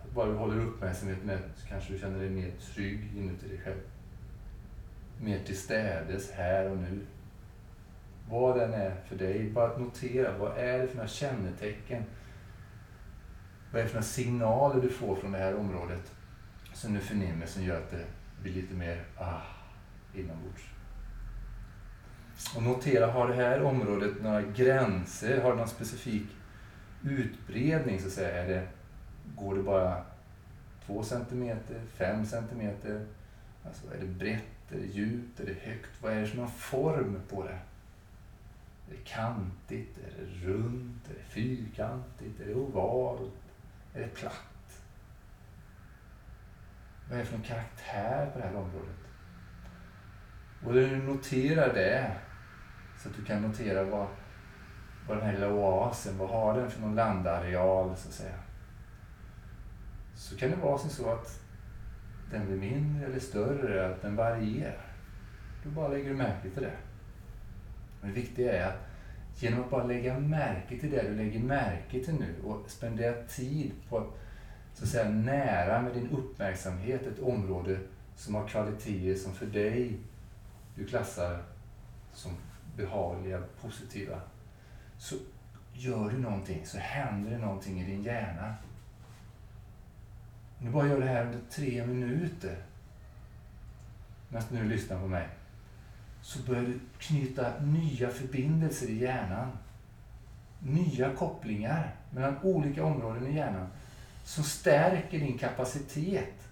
Att 0.05 0.11
bara 0.11 0.27
du 0.27 0.35
håller 0.35 0.61
uppmärksamheten 0.61 1.27
med 1.27 1.39
så 1.57 1.67
kanske 1.67 1.93
du 1.93 1.99
känner 1.99 2.19
dig 2.19 2.31
mer 2.31 2.51
trygg 2.75 3.13
inuti 3.17 3.49
dig 3.49 3.59
själv. 3.59 3.81
Mer 5.21 5.39
tillstädes 5.39 6.31
här 6.31 6.71
och 6.71 6.77
nu. 6.77 7.07
Vad 8.31 8.59
den 8.59 8.73
är 8.73 8.95
för 9.09 9.17
dig, 9.17 9.51
bara 9.51 9.79
notera 9.79 10.39
vad 10.39 10.59
är 10.59 10.79
det 10.79 10.87
för 10.87 10.97
några 10.97 11.09
kännetecken? 11.09 12.05
Vad 13.73 13.81
är 13.81 13.85
det 13.85 13.89
för 13.89 13.97
några 13.97 14.07
signaler 14.07 14.83
du 14.83 14.89
får 14.89 15.17
från 15.17 15.33
det 15.33 15.39
här 15.39 15.57
området 15.57 16.13
Alltså, 16.73 16.87
som 16.87 16.95
du 16.95 17.01
förnimmer 17.01 17.47
som 17.47 17.65
gör 17.65 17.77
att 17.77 17.91
det 17.91 18.05
blir 18.43 18.53
lite 18.53 18.75
mer 18.75 19.05
ah, 19.19 19.41
inombords? 20.15 20.63
Och 22.57 22.63
notera, 22.63 23.07
har 23.07 23.29
det 23.29 23.35
här 23.35 23.63
området 23.63 24.23
några 24.23 24.43
gränser? 24.43 25.43
Har 25.43 25.51
det 25.51 25.57
någon 25.57 25.69
specifik 25.69 26.27
utbredning 27.03 28.01
så 28.01 28.07
att 28.07 28.13
säga? 28.13 28.43
Är 28.43 28.49
det, 28.49 28.69
går 29.37 29.55
det 29.55 29.63
bara 29.63 30.05
två 30.87 31.03
centimeter, 31.03 31.81
fem 31.95 32.27
centimeter? 32.27 33.07
Alltså 33.67 33.95
är 33.95 34.01
det 34.01 34.07
brett 34.07 34.73
Är 34.73 34.77
det 34.77 34.87
djupt? 34.87 35.41
Är 35.41 35.47
det 35.47 35.71
högt? 35.71 36.03
Vad 36.03 36.13
är 36.13 36.21
det 36.21 36.27
för 36.27 36.37
någon 36.37 36.51
form 36.51 37.21
på 37.29 37.43
det? 37.43 37.59
Är 38.89 38.91
det 38.91 39.05
kantigt? 39.05 39.99
Är 39.99 40.21
det 40.21 40.47
runt? 40.47 41.11
Är 41.11 41.15
det 41.15 41.25
fyrkantigt? 41.31 42.41
Är 42.41 42.47
det 42.47 42.55
ovalt? 42.55 43.33
Är 43.95 44.01
det 44.01 44.09
platt? 44.09 44.52
Vad 47.09 47.19
är 47.19 47.23
det 47.23 47.29
för 47.29 47.37
någon 47.37 47.47
karaktär 47.47 48.31
på 48.33 48.39
det 48.39 48.45
här 48.45 48.57
området? 48.57 48.97
Och 50.65 50.75
när 50.75 50.81
du 50.81 50.97
noterar 50.97 51.75
det, 51.75 52.13
så 53.03 53.09
att 53.09 53.17
du 53.17 53.25
kan 53.25 53.43
notera 53.43 53.85
vad, 53.85 54.07
vad 55.09 55.17
den 55.17 55.27
här 55.27 55.33
lilla 55.33 55.53
oasen, 55.53 56.19
vad 56.19 56.29
har 56.29 56.55
den 56.55 56.71
för 56.71 56.81
någon 56.81 56.95
landareal 56.95 57.97
så 57.97 58.09
att 58.09 58.15
säga. 58.15 58.35
Så 60.15 60.37
kan 60.37 60.51
det 60.51 60.57
vara 60.57 60.79
så 60.79 61.11
att 61.11 61.41
den 62.31 62.47
blir 62.47 62.57
mindre 62.57 63.07
eller 63.07 63.21
större, 63.21 63.91
att 63.91 64.03
den 64.03 64.17
varierar. 64.17 64.87
Då 65.65 65.71
bara 65.71 65.89
lägger 65.89 66.09
du 66.09 66.17
märke 66.17 66.51
till 66.51 66.63
det. 66.63 66.77
Men 68.01 68.11
det 68.11 68.21
viktiga 68.21 68.53
är 68.53 68.69
att 68.69 68.89
genom 69.37 69.61
att 69.61 69.71
bara 69.71 69.85
lägga 69.85 70.19
märke 70.19 70.79
till 70.79 70.91
det 70.91 71.03
du 71.03 71.15
lägger 71.15 71.41
märke 71.41 72.05
till 72.05 72.15
nu 72.15 72.35
och 72.45 72.71
spendera 72.71 73.23
tid 73.23 73.73
på 73.89 73.99
att, 73.99 74.07
så 74.75 74.85
att 74.85 74.91
säga, 74.91 75.11
nära 75.11 75.83
med 75.83 75.95
din 75.95 76.11
uppmärksamhet 76.11 77.07
ett 77.07 77.23
område 77.23 77.79
som 78.17 78.35
har 78.35 78.49
kvaliteter 78.49 79.15
som 79.15 79.35
för 79.35 79.47
dig 79.47 79.99
du 80.75 80.87
klassar 80.87 81.43
som 82.13 82.33
behagliga, 82.77 83.43
positiva, 83.61 84.21
så 84.99 85.17
gör 85.73 86.11
du 86.11 86.19
någonting, 86.19 86.67
så 86.67 86.79
händer 86.79 87.31
det 87.31 87.39
någonting 87.39 87.81
i 87.81 87.85
din 87.85 88.03
hjärna. 88.03 88.55
Om 90.59 90.67
du 90.67 90.73
bara 90.73 90.89
gör 90.89 91.01
det 91.01 91.07
här 91.07 91.27
under 91.27 91.41
tre 91.51 91.87
minuter, 91.87 92.57
medan 94.29 94.47
du 94.51 94.65
lyssnar 94.65 95.01
på 95.01 95.07
mig, 95.07 95.29
så 96.23 96.43
börjar 96.43 96.63
du 96.63 96.81
knyta 96.99 97.61
nya 97.61 98.11
förbindelser 98.11 98.87
i 98.87 98.99
hjärnan. 98.99 99.51
Nya 100.59 101.15
kopplingar 101.15 101.95
mellan 102.11 102.39
olika 102.43 102.85
områden 102.85 103.27
i 103.27 103.37
hjärnan 103.37 103.67
som 104.25 104.45
stärker 104.45 105.19
din 105.19 105.39
kapacitet 105.39 106.49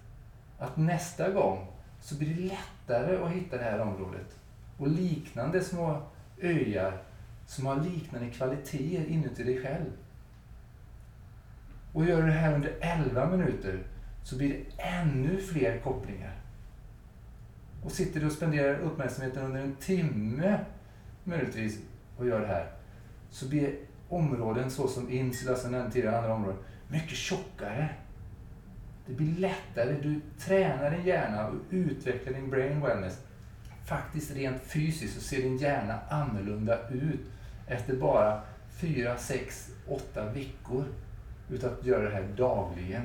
att 0.59 0.77
nästa 0.77 1.29
gång 1.29 1.67
så 2.01 2.15
blir 2.15 2.35
det 2.35 2.41
lättare 2.41 3.17
att 3.17 3.31
hitta 3.31 3.57
det 3.57 3.63
här 3.63 3.79
området. 3.79 4.37
Och 4.77 4.87
liknande 4.87 5.61
små 5.63 6.01
öar 6.41 7.03
som 7.47 7.65
har 7.65 7.81
liknande 7.81 8.29
kvaliteter 8.29 9.05
inuti 9.05 9.43
dig 9.43 9.61
själv. 9.61 9.91
Och 11.93 12.05
gör 12.05 12.21
du 12.21 12.27
det 12.27 12.33
här 12.33 12.53
under 12.53 12.75
11 12.79 13.25
minuter 13.25 13.83
så 14.23 14.37
blir 14.37 14.49
det 14.49 14.83
ännu 14.83 15.41
fler 15.41 15.79
kopplingar. 15.79 16.35
Och 17.83 17.91
sitter 17.91 18.19
du 18.19 18.25
och 18.25 18.31
spenderar 18.31 18.79
uppmärksamheten 18.79 19.43
under 19.43 19.61
en 19.61 19.75
timme 19.75 20.59
möjligtvis 21.23 21.79
och 22.17 22.27
gör 22.27 22.39
det 22.39 22.47
här 22.47 22.71
så 23.29 23.47
blir 23.47 23.75
områden 24.09 24.71
såsom 24.71 25.09
insula, 25.11 25.55
som 25.55 25.71
nämnde 25.71 25.91
tidigare, 25.91 26.17
andra 26.17 26.33
områden 26.33 26.63
mycket 26.91 27.17
tjockare. 27.17 27.89
Det 29.05 29.13
blir 29.13 29.39
lättare, 29.39 29.95
du 30.01 30.21
tränar 30.39 30.91
din 30.91 31.05
hjärna 31.05 31.47
och 31.47 31.55
utvecklar 31.69 32.33
din 32.33 32.49
brain 32.49 32.81
wellness. 32.81 33.19
Faktiskt 33.85 34.35
rent 34.35 34.61
fysiskt 34.61 35.13
så 35.13 35.21
ser 35.21 35.41
din 35.41 35.57
hjärna 35.57 35.99
annorlunda 36.09 36.89
ut 36.89 37.19
efter 37.67 37.95
bara 37.95 38.41
fyra, 38.69 39.17
sex, 39.17 39.69
åtta 39.87 40.25
veckor 40.33 40.85
utav 41.49 41.73
att 41.73 41.85
göra 41.85 42.09
det 42.09 42.15
här 42.15 42.27
dagligen. 42.37 43.03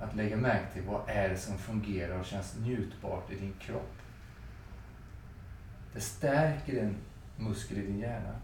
Att 0.00 0.16
lägga 0.16 0.36
märke 0.36 0.72
till 0.72 0.82
vad 0.82 1.00
är 1.06 1.28
det 1.28 1.36
som 1.36 1.58
fungerar 1.58 2.18
och 2.18 2.24
känns 2.24 2.56
njutbart 2.58 3.32
i 3.32 3.34
din 3.34 3.54
kropp. 3.60 3.96
Det 5.94 6.00
stärker 6.00 6.82
en 6.82 6.96
muskel 7.36 7.78
i 7.78 7.86
din 7.86 7.98
hjärna. 7.98 8.34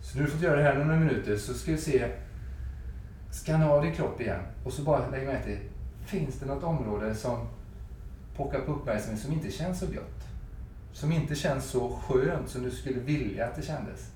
Så 0.00 0.16
nu 0.16 0.22
har 0.22 0.26
du 0.26 0.32
fått 0.32 0.42
göra 0.42 0.56
det 0.56 0.62
här 0.62 0.84
några 0.84 1.00
minuter 1.00 1.36
så 1.36 1.54
ska 1.54 1.72
vi 1.72 1.78
se 1.78 2.12
Skanna 3.32 3.70
av 3.70 3.82
din 3.82 3.94
kropp 3.94 4.20
igen 4.20 4.40
och 4.64 4.72
så 4.72 4.82
bara 4.82 5.10
lägg 5.10 5.26
märke 5.26 5.44
till, 5.44 5.58
finns 6.06 6.38
det 6.38 6.46
något 6.46 6.62
område 6.62 7.14
som 7.14 7.48
pockar 8.36 8.60
på 8.60 8.72
uppmärksamhet 8.72 9.20
som 9.20 9.32
inte 9.32 9.50
känns 9.50 9.78
så 9.78 9.86
gött? 9.86 10.28
Som 10.92 11.12
inte 11.12 11.34
känns 11.34 11.64
så 11.64 11.90
skönt 11.90 12.48
som 12.48 12.62
du 12.62 12.70
skulle 12.70 13.00
vilja 13.00 13.46
att 13.46 13.56
det 13.56 13.62
kändes? 13.62 14.10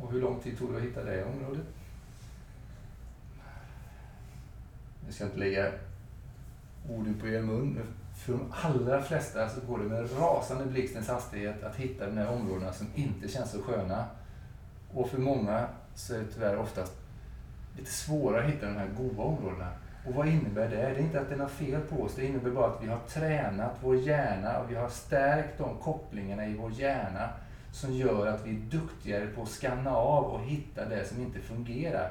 Och 0.00 0.12
hur 0.12 0.20
lång 0.20 0.40
tid 0.40 0.58
tog 0.58 0.72
det 0.72 0.76
att 0.76 0.82
hitta 0.82 1.04
det 1.04 1.24
området? 1.24 1.66
Jag 5.04 5.14
ska 5.14 5.24
inte 5.24 5.38
lägga 5.38 5.72
orden 6.90 7.14
på 7.20 7.28
er 7.28 7.42
mun. 7.42 7.72
men 7.72 7.86
För 8.16 8.32
de 8.32 8.52
allra 8.62 9.02
flesta 9.02 9.48
så 9.48 9.60
går 9.60 9.78
det 9.78 9.84
med 9.84 10.10
rasande 10.18 10.64
blixtens 10.64 11.08
hastighet 11.08 11.62
att 11.62 11.76
hitta 11.76 12.06
de 12.06 12.16
här 12.16 12.28
områdena 12.28 12.72
som 12.72 12.86
inte 12.94 13.28
känns 13.28 13.50
så 13.50 13.62
sköna. 13.62 14.06
Och 14.94 15.08
för 15.08 15.18
många 15.18 15.66
så 15.94 16.14
är 16.14 16.18
det 16.18 16.26
tyvärr 16.34 16.56
oftast 16.56 16.92
lite 17.76 17.90
svårare 17.90 18.44
att 18.44 18.50
hitta 18.50 18.66
de 18.66 18.76
här 18.76 18.88
goda 18.96 19.22
områdena. 19.22 19.68
Och 20.06 20.14
vad 20.14 20.28
innebär 20.28 20.68
det? 20.68 20.76
Det 20.76 20.82
är 20.82 20.98
inte 20.98 21.20
att 21.20 21.28
det 21.28 21.34
är 21.34 21.38
något 21.38 21.50
fel 21.50 21.80
på 21.80 22.02
oss. 22.02 22.14
Det 22.16 22.26
innebär 22.26 22.50
bara 22.50 22.66
att 22.66 22.82
vi 22.82 22.88
har 22.88 22.98
tränat 22.98 23.76
vår 23.80 23.96
hjärna 23.96 24.58
och 24.58 24.70
vi 24.70 24.74
har 24.74 24.88
stärkt 24.88 25.58
de 25.58 25.76
kopplingarna 25.82 26.46
i 26.46 26.54
vår 26.54 26.72
hjärna 26.72 27.28
som 27.72 27.92
gör 27.92 28.26
att 28.26 28.46
vi 28.46 28.50
är 28.50 28.60
duktigare 28.60 29.26
på 29.26 29.42
att 29.42 29.48
skanna 29.48 29.96
av 29.96 30.24
och 30.24 30.40
hitta 30.40 30.88
det 30.88 31.04
som 31.04 31.20
inte 31.20 31.40
fungerar. 31.40 32.10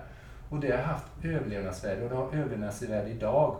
Och 0.49 0.59
det 0.59 0.71
har 0.71 0.83
haft 0.83 1.05
överlevnadsvärde 1.23 2.03
och 2.03 2.09
det 2.09 2.15
har 2.15 2.33
överlevnadsvärde 2.33 3.09
idag. 3.09 3.55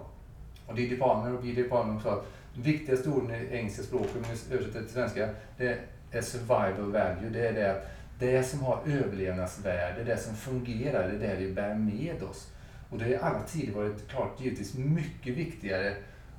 Och 0.68 0.76
Didi 0.76 0.98
Palmer 0.98 1.34
och 1.34 1.42
B.D. 1.44 1.64
Palmer 1.64 2.00
sa 2.00 2.12
att 2.12 2.26
de 2.56 2.62
viktigaste 2.62 3.10
orden 3.10 3.32
i 3.36 3.48
engelska 3.52 3.84
språket, 3.84 4.16
om 4.16 4.22
vi 4.22 4.56
översätter 4.56 4.80
till 4.80 4.90
svenska, 4.90 5.30
det 5.58 5.80
är 6.12 6.22
survival 6.22 6.92
value. 6.92 7.30
Det 7.30 7.48
är 7.48 7.54
det 7.54 7.72
att 7.72 7.88
det 8.22 8.44
som 8.44 8.60
har 8.60 8.82
överlevnadsvärde, 8.86 10.04
det 10.04 10.18
som 10.18 10.36
fungerar, 10.36 11.08
det 11.08 11.16
är 11.16 11.20
det 11.20 11.46
vi 11.46 11.54
bär 11.54 11.76
med 11.76 12.24
oss. 12.24 12.52
Och 12.90 12.98
det 12.98 13.04
har 13.04 13.12
i 13.12 13.18
alla 13.18 13.44
tider 13.44 13.74
varit 13.74 14.08
klart 14.08 14.42
givetvis 14.42 14.74
mycket 14.74 15.38
viktigare 15.38 15.96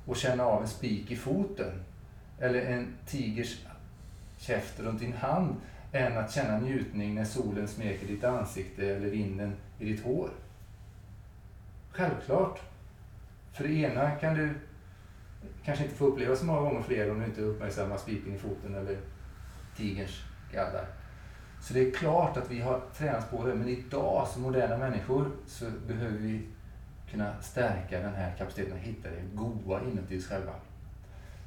att 0.07 0.17
känna 0.17 0.43
av 0.43 0.61
en 0.61 0.67
spik 0.67 1.11
i 1.11 1.15
foten 1.15 1.83
eller 2.39 2.61
en 2.61 2.87
tigers 3.05 3.65
käft 4.37 4.79
runt 4.79 4.99
din 4.99 5.13
hand 5.13 5.55
än 5.91 6.17
att 6.17 6.31
känna 6.31 6.57
njutning 6.57 7.15
när 7.15 7.25
solen 7.25 7.67
smeker 7.67 8.07
ditt 8.07 8.23
ansikte 8.23 8.87
eller 8.87 9.09
vinden 9.09 9.55
i 9.79 9.85
ditt 9.85 10.03
hår. 10.03 10.29
Självklart. 11.91 12.59
För 13.53 13.63
det 13.63 13.73
ena 13.73 14.11
kan 14.11 14.35
du 14.35 14.49
kanske 15.63 15.83
inte 15.83 15.95
få 15.95 16.05
uppleva 16.05 16.35
så 16.35 16.45
många 16.45 16.61
gånger 16.61 16.81
fler 16.81 17.11
om 17.11 17.19
du 17.19 17.25
inte 17.25 17.41
uppmärksammar 17.41 17.97
spiken 17.97 18.35
i 18.35 18.37
foten 18.37 18.75
eller 18.75 18.97
tigerns 19.77 20.23
gaddar. 20.53 21.02
Så 21.63 21.73
det 21.73 21.87
är 21.87 21.91
klart 21.91 22.37
att 22.37 22.51
vi 22.51 22.61
har 22.61 22.81
tränat 22.97 23.31
på 23.31 23.45
det, 23.47 23.55
men 23.55 23.69
idag 23.69 24.27
som 24.27 24.41
moderna 24.41 24.77
människor 24.77 25.31
så 25.47 25.65
behöver 25.87 26.17
vi 26.17 26.41
kunna 27.11 27.41
stärka 27.41 27.99
den 27.99 28.13
här 28.13 28.33
kapaciteten 28.37 28.73
och 28.73 28.79
hitta 28.79 29.09
det 29.09 29.35
goda 29.35 29.81
inuti 29.81 30.19
oss 30.19 30.27
själva. 30.27 30.51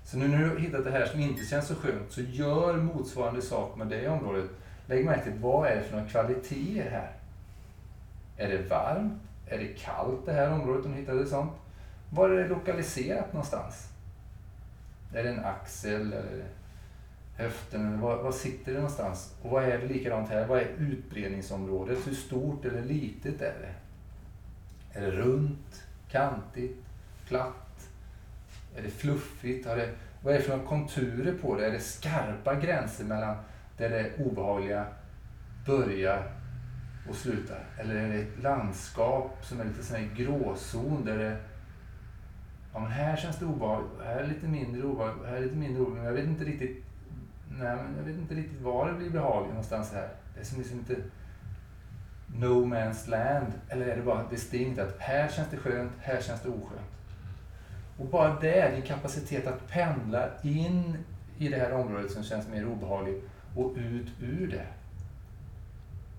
Så 0.05 0.19
nu 0.19 0.29
när 0.29 0.39
du 0.39 0.49
har 0.49 0.57
hittat 0.57 0.85
det 0.85 0.91
här 0.91 1.07
som 1.07 1.21
inte 1.21 1.45
känns 1.45 1.67
så 1.67 1.75
skönt, 1.75 2.13
så 2.13 2.21
gör 2.21 2.77
motsvarande 2.77 3.43
sak 3.43 3.77
med 3.77 3.87
det 3.87 4.09
området. 4.09 4.51
Lägg 4.87 5.05
märke 5.05 5.23
till 5.23 5.41
vad 5.41 5.69
är 5.69 5.77
det 5.77 5.83
för 5.83 5.97
några 5.97 6.09
kvaliteter 6.09 6.91
här? 6.91 7.13
Är 8.37 8.49
det 8.49 8.69
varmt? 8.69 9.23
Är 9.47 9.59
det 9.59 9.67
kallt 9.67 10.27
det 10.27 10.33
här 10.33 10.53
området 10.53 10.87
om 10.87 10.93
du 10.93 10.99
hittade 10.99 11.27
sånt? 11.27 11.53
Var 12.11 12.31
är 12.31 12.43
det 12.43 12.49
lokaliserat 12.49 13.33
någonstans? 13.33 13.89
Är 15.15 15.23
det 15.23 15.29
en 15.29 15.45
axel 15.45 16.13
eller 16.13 16.45
höften? 17.37 18.01
Var, 18.01 18.23
var 18.23 18.33
sitter 18.33 18.73
det 18.73 18.79
någonstans? 18.79 19.35
Och 19.43 19.51
vad 19.51 19.65
är 19.65 19.79
det 19.79 19.87
likadant 19.87 20.29
här? 20.29 20.47
Vad 20.47 20.59
är 20.59 20.69
utbredningsområdet? 20.79 22.07
Hur 22.07 22.15
stort 22.15 22.65
eller 22.65 22.83
litet 22.83 23.43
är 23.43 23.55
det? 23.61 23.75
Är 24.99 25.03
det 25.03 25.11
runt, 25.11 25.85
kantigt, 26.11 26.85
platt? 27.29 27.89
Är 28.77 28.83
det 28.83 28.91
fluffigt? 28.91 29.67
Har 29.67 29.77
det, 29.77 29.91
vad 30.23 30.35
är 30.35 30.39
det 30.39 30.45
för 30.45 30.57
några 30.57 30.69
konturer 30.69 31.35
på 31.43 31.57
det? 31.57 31.67
Är 31.67 31.73
det 31.73 31.81
skarpa 31.81 32.55
gränser 32.55 33.05
mellan 33.05 33.37
där 33.77 33.91
det 33.91 34.25
obehagliga 34.25 34.87
börjar 35.67 36.33
och 37.09 37.15
slutar? 37.15 37.65
Eller 37.79 37.95
är 37.95 38.09
det 38.09 38.19
ett 38.19 38.43
landskap 38.43 39.39
som 39.43 39.61
är 39.61 39.65
lite 39.65 39.83
sån 39.83 39.97
här 39.97 40.11
gråzon 40.17 41.05
där 41.05 41.19
det 41.19 41.37
Ja, 42.77 42.81
men 42.81 42.91
här 42.91 43.17
känns 43.17 43.39
det 43.39 43.45
obehagligt, 43.45 43.91
här 44.05 44.17
är 44.17 44.23
det 44.23 44.29
lite 44.29 44.47
mindre 44.47 44.83
obehagligt, 44.83 45.27
här 45.27 45.33
är 45.33 45.41
det 45.41 45.47
lite 45.47 45.57
mindre 45.57 45.83
obehagligt. 45.83 46.05
Men 46.05 46.15
jag 46.15 46.23
vet 46.23 46.27
inte 46.27 46.45
riktigt, 46.45 46.85
nej, 47.59 47.77
men 47.77 47.95
jag 47.97 48.05
vet 48.05 48.17
inte 48.17 48.35
riktigt 48.35 48.61
var 48.61 48.89
det 48.89 48.95
blir 48.95 49.11
behagligt 49.11 49.49
någonstans 49.49 49.93
här. 49.93 50.09
Det 50.35 50.41
är 50.41 50.45
som 50.45 50.59
liksom 50.59 50.79
inte 50.79 50.97
no 52.27 52.65
man's 52.65 53.11
land. 53.11 53.53
Eller 53.69 53.87
är 53.87 53.97
det 53.97 54.03
bara 54.03 54.29
distinkt 54.29 54.81
att 54.81 54.99
här 54.99 55.29
känns 55.29 55.49
det 55.51 55.57
skönt, 55.57 55.93
här 56.01 56.21
känns 56.21 56.43
det 56.43 56.49
oskönt. 56.49 56.91
Och 57.99 58.07
bara 58.07 58.41
det, 58.41 58.71
din 58.71 58.83
kapacitet 58.83 59.47
att 59.47 59.69
pendla 59.69 60.29
in 60.43 60.99
i 61.39 61.49
det 61.49 61.57
här 61.57 61.73
området 61.73 62.11
som 62.11 62.23
känns 62.23 62.49
mer 62.49 62.67
obehagligt 62.67 63.25
och 63.57 63.73
ut 63.77 64.09
ur 64.21 64.49
det. 64.49 64.67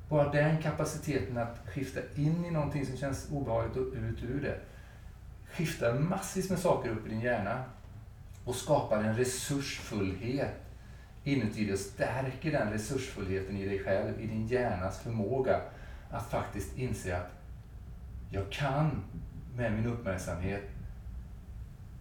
Bara 0.09 0.31
den 0.31 0.61
kapaciteten 0.61 1.37
att 1.37 1.59
skifta 1.65 1.99
in 2.15 2.45
i 2.45 2.51
någonting 2.51 2.85
som 2.85 2.97
känns 2.97 3.29
obehagligt 3.31 3.77
och 3.77 3.93
ut 3.93 4.23
ur 4.23 4.41
det 4.41 4.59
skiftar 5.51 5.93
massvis 5.93 6.49
med 6.49 6.59
saker 6.59 6.89
upp 6.89 7.07
i 7.07 7.09
din 7.09 7.21
hjärna 7.21 7.63
och 8.45 8.55
skapar 8.55 9.03
en 9.03 9.15
resursfullhet 9.15 10.66
inuti 11.27 11.63
dig 11.63 11.73
och 11.73 11.79
stärker 11.79 12.51
den 12.51 12.71
resursfullheten 12.71 13.57
i 13.57 13.65
dig 13.65 13.79
själv, 13.79 14.21
i 14.21 14.27
din 14.27 14.47
hjärnas 14.47 14.99
förmåga 14.99 15.61
att 16.11 16.29
faktiskt 16.29 16.77
inse 16.77 17.17
att 17.17 17.31
jag 18.31 18.51
kan 18.51 19.03
med 19.55 19.73
min 19.73 19.85
uppmärksamhet 19.85 20.63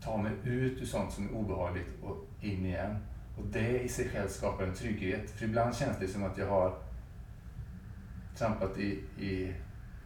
ta 0.02 0.16
mig 0.16 0.32
ut 0.44 0.82
ur 0.82 0.86
sånt 0.86 1.12
som 1.12 1.28
är 1.28 1.32
obehagligt 1.32 1.88
och 2.02 2.24
in 2.40 2.66
igen. 2.66 2.98
Och 3.38 3.46
det 3.46 3.80
i 3.80 3.88
sig 3.88 4.08
själv 4.08 4.28
skapar 4.28 4.64
en 4.64 4.74
trygghet. 4.74 5.30
För 5.30 5.44
ibland 5.44 5.76
känns 5.76 5.98
det 5.98 6.08
som 6.08 6.24
att 6.24 6.38
jag 6.38 6.48
har 6.48 6.78
trampat 8.36 8.78
i, 8.78 8.90
i 9.18 9.54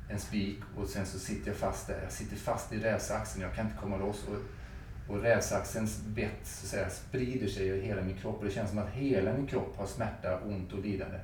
en 0.08 0.18
spik 0.18 0.58
och 0.76 0.88
sen 0.88 1.06
så 1.06 1.18
sitter 1.18 1.50
jag 1.50 1.56
fast 1.56 1.86
där. 1.86 2.00
Jag 2.02 2.12
sitter 2.12 2.36
fast 2.36 2.72
i 2.72 2.78
rävsaxen, 2.78 3.42
jag 3.42 3.54
kan 3.54 3.66
inte 3.66 3.78
komma 3.78 3.96
loss. 3.96 4.28
Och, 4.28 4.36
och 5.10 5.22
rävsaxens 5.22 6.00
bett 6.06 6.40
så 6.44 6.64
att 6.64 6.70
säga, 6.70 6.90
sprider 6.90 7.48
sig 7.48 7.70
över 7.70 7.82
hela 7.82 8.02
min 8.02 8.16
kropp 8.16 8.38
och 8.38 8.44
det 8.44 8.50
känns 8.50 8.70
som 8.70 8.78
att 8.78 8.90
hela 8.90 9.32
min 9.32 9.46
kropp 9.46 9.76
har 9.76 9.86
smärta, 9.86 10.40
ont 10.40 10.72
och 10.72 10.78
lidande. 10.78 11.18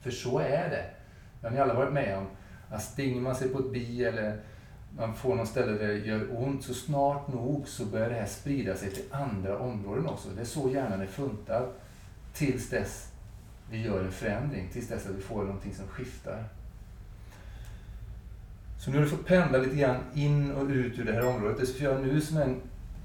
För 0.00 0.10
så 0.10 0.38
är 0.38 0.70
det. 0.70 0.84
Det 1.40 1.46
har 1.46 1.54
ni 1.54 1.60
alla 1.60 1.74
varit 1.74 1.92
med 1.92 2.18
om. 2.18 2.26
Att 2.70 2.82
stinger 2.82 3.20
man 3.20 3.34
sig 3.34 3.48
på 3.48 3.58
ett 3.58 3.72
bi 3.72 4.04
eller 4.04 4.40
man 4.96 5.14
får 5.14 5.34
någon 5.34 5.46
ställe 5.46 5.72
där 5.72 5.88
det 5.88 5.98
gör 5.98 6.42
ont, 6.42 6.64
så 6.64 6.74
snart 6.74 7.28
nog 7.28 7.68
så 7.68 7.84
börjar 7.84 8.08
det 8.08 8.14
här 8.14 8.26
sprida 8.26 8.76
sig 8.76 8.90
till 8.90 9.04
andra 9.10 9.58
områden 9.58 10.06
också. 10.06 10.28
Det 10.34 10.40
är 10.40 10.44
så 10.44 10.70
hjärnan 10.70 11.00
är 11.00 11.06
funtad. 11.06 11.68
Tills 12.34 12.70
dess 12.70 13.12
vi 13.70 13.82
gör 13.82 14.04
en 14.04 14.12
förändring, 14.12 14.68
tills 14.72 14.88
dess 14.88 15.06
att 15.06 15.14
vi 15.14 15.22
får 15.22 15.44
någonting 15.44 15.74
som 15.74 15.86
skiftar. 15.86 16.44
Så 18.78 18.90
nu 18.90 18.96
har 18.96 19.04
du 19.04 19.10
fått 19.10 19.26
pendla 19.26 19.58
lite 19.58 19.76
grann 19.76 20.00
in 20.14 20.52
och 20.52 20.68
ut 20.68 20.98
ur 20.98 21.04
det 21.04 21.12
här 21.12 21.26
området. 21.26 21.60
Det 21.60 21.66
ska 21.66 21.84
jag 21.84 22.00
nu 22.00 22.20
som 22.20 22.36
en 22.36 22.60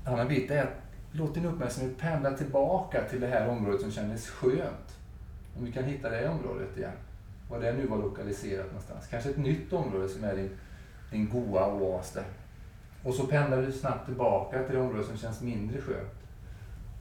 en 0.08 0.14
annan 0.14 0.28
bit 0.28 0.52
är 0.52 0.64
att 0.64 0.82
låt 1.12 1.34
din 1.34 1.46
uppmärksamhet 1.46 1.98
pendla 1.98 2.32
tillbaka 2.32 3.04
till 3.10 3.22
det 3.22 3.28
här 3.28 3.50
området 3.50 3.82
som 3.82 3.92
kändes 3.92 4.30
skönt. 4.30 4.98
Om 5.58 5.66
vi 5.66 5.72
kan 5.72 5.84
hitta 5.84 6.10
det 6.10 6.30
området 6.30 6.78
igen. 6.78 6.92
Var 7.50 7.60
det 7.60 7.74
nu 7.74 7.88
var 7.88 7.98
lokaliserat 7.98 8.66
någonstans. 8.66 9.08
Kanske 9.08 9.30
ett 9.30 9.38
nytt 9.38 9.74
område 9.74 10.10
som 10.10 10.24
är 10.24 10.36
din, 10.36 10.50
din 11.12 11.30
goa 11.30 11.74
oas 11.74 12.12
där. 12.12 12.24
Och 13.04 13.14
så 13.14 13.28
pendlar 13.28 13.62
du 13.62 13.72
snabbt 13.72 14.06
tillbaka 14.06 14.64
till 14.64 14.76
det 14.76 14.82
område 14.82 15.04
som 15.04 15.18
känns 15.18 15.42
mindre 15.42 15.82
skönt. 15.82 16.14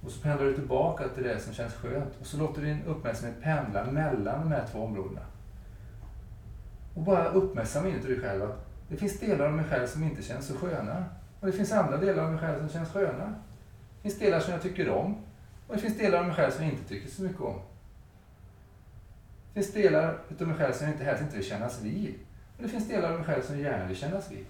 Och 0.04 0.10
så 0.10 0.20
pendlar 0.20 0.46
du 0.46 0.54
tillbaka 0.54 1.08
till 1.08 1.22
det 1.22 1.40
som 1.40 1.54
känns 1.54 1.74
skönt. 1.74 2.20
Och 2.20 2.26
så 2.26 2.36
låter 2.36 2.60
du 2.60 2.66
din 2.66 2.84
uppmärksamhet 2.84 3.42
pendla 3.42 3.84
mellan 3.84 4.40
de 4.40 4.52
här 4.52 4.66
två 4.72 4.78
områdena. 4.78 5.22
Och 6.94 7.02
bara 7.02 7.28
uppmärksamma 7.28 7.88
inuti 7.88 8.08
dig 8.08 8.20
själv 8.20 8.42
att 8.42 8.66
det 8.88 8.96
finns 8.96 9.20
delar 9.20 9.46
av 9.46 9.52
mig 9.52 9.64
själv 9.64 9.86
som 9.86 10.04
inte 10.04 10.22
känns 10.22 10.46
så 10.46 10.54
sköna. 10.54 11.04
Och 11.46 11.52
det 11.52 11.58
finns 11.58 11.72
andra 11.72 11.96
delar 11.96 12.24
av 12.24 12.30
mig 12.30 12.40
själv 12.40 12.58
som 12.58 12.68
känns 12.68 12.88
sköna. 12.88 13.24
Det 13.26 14.02
finns 14.02 14.18
delar 14.18 14.40
som 14.40 14.52
jag 14.52 14.62
tycker 14.62 14.90
om. 14.90 15.16
Och 15.66 15.74
det 15.74 15.80
finns 15.80 15.98
delar 15.98 16.18
av 16.18 16.26
mig 16.26 16.36
själv 16.36 16.50
som 16.50 16.64
jag 16.64 16.72
inte 16.72 16.88
tycker 16.88 17.10
så 17.10 17.22
mycket 17.22 17.40
om. 17.40 17.60
Det 19.54 19.62
finns 19.62 19.72
delar 19.72 20.18
av 20.40 20.46
mig 20.46 20.56
själv 20.56 20.72
som 20.72 20.86
jag 20.86 20.94
inte 20.94 21.04
helst 21.04 21.22
inte 21.22 21.36
vill 21.36 21.44
kännas 21.44 21.82
vid. 21.82 22.14
Och 22.56 22.62
det 22.62 22.68
finns 22.68 22.88
delar 22.88 23.12
av 23.12 23.18
mig 23.18 23.24
själv 23.26 23.42
som 23.42 23.54
jag 23.54 23.72
gärna 23.72 23.86
vill 23.86 23.96
kännas 23.96 24.30
vid. 24.30 24.46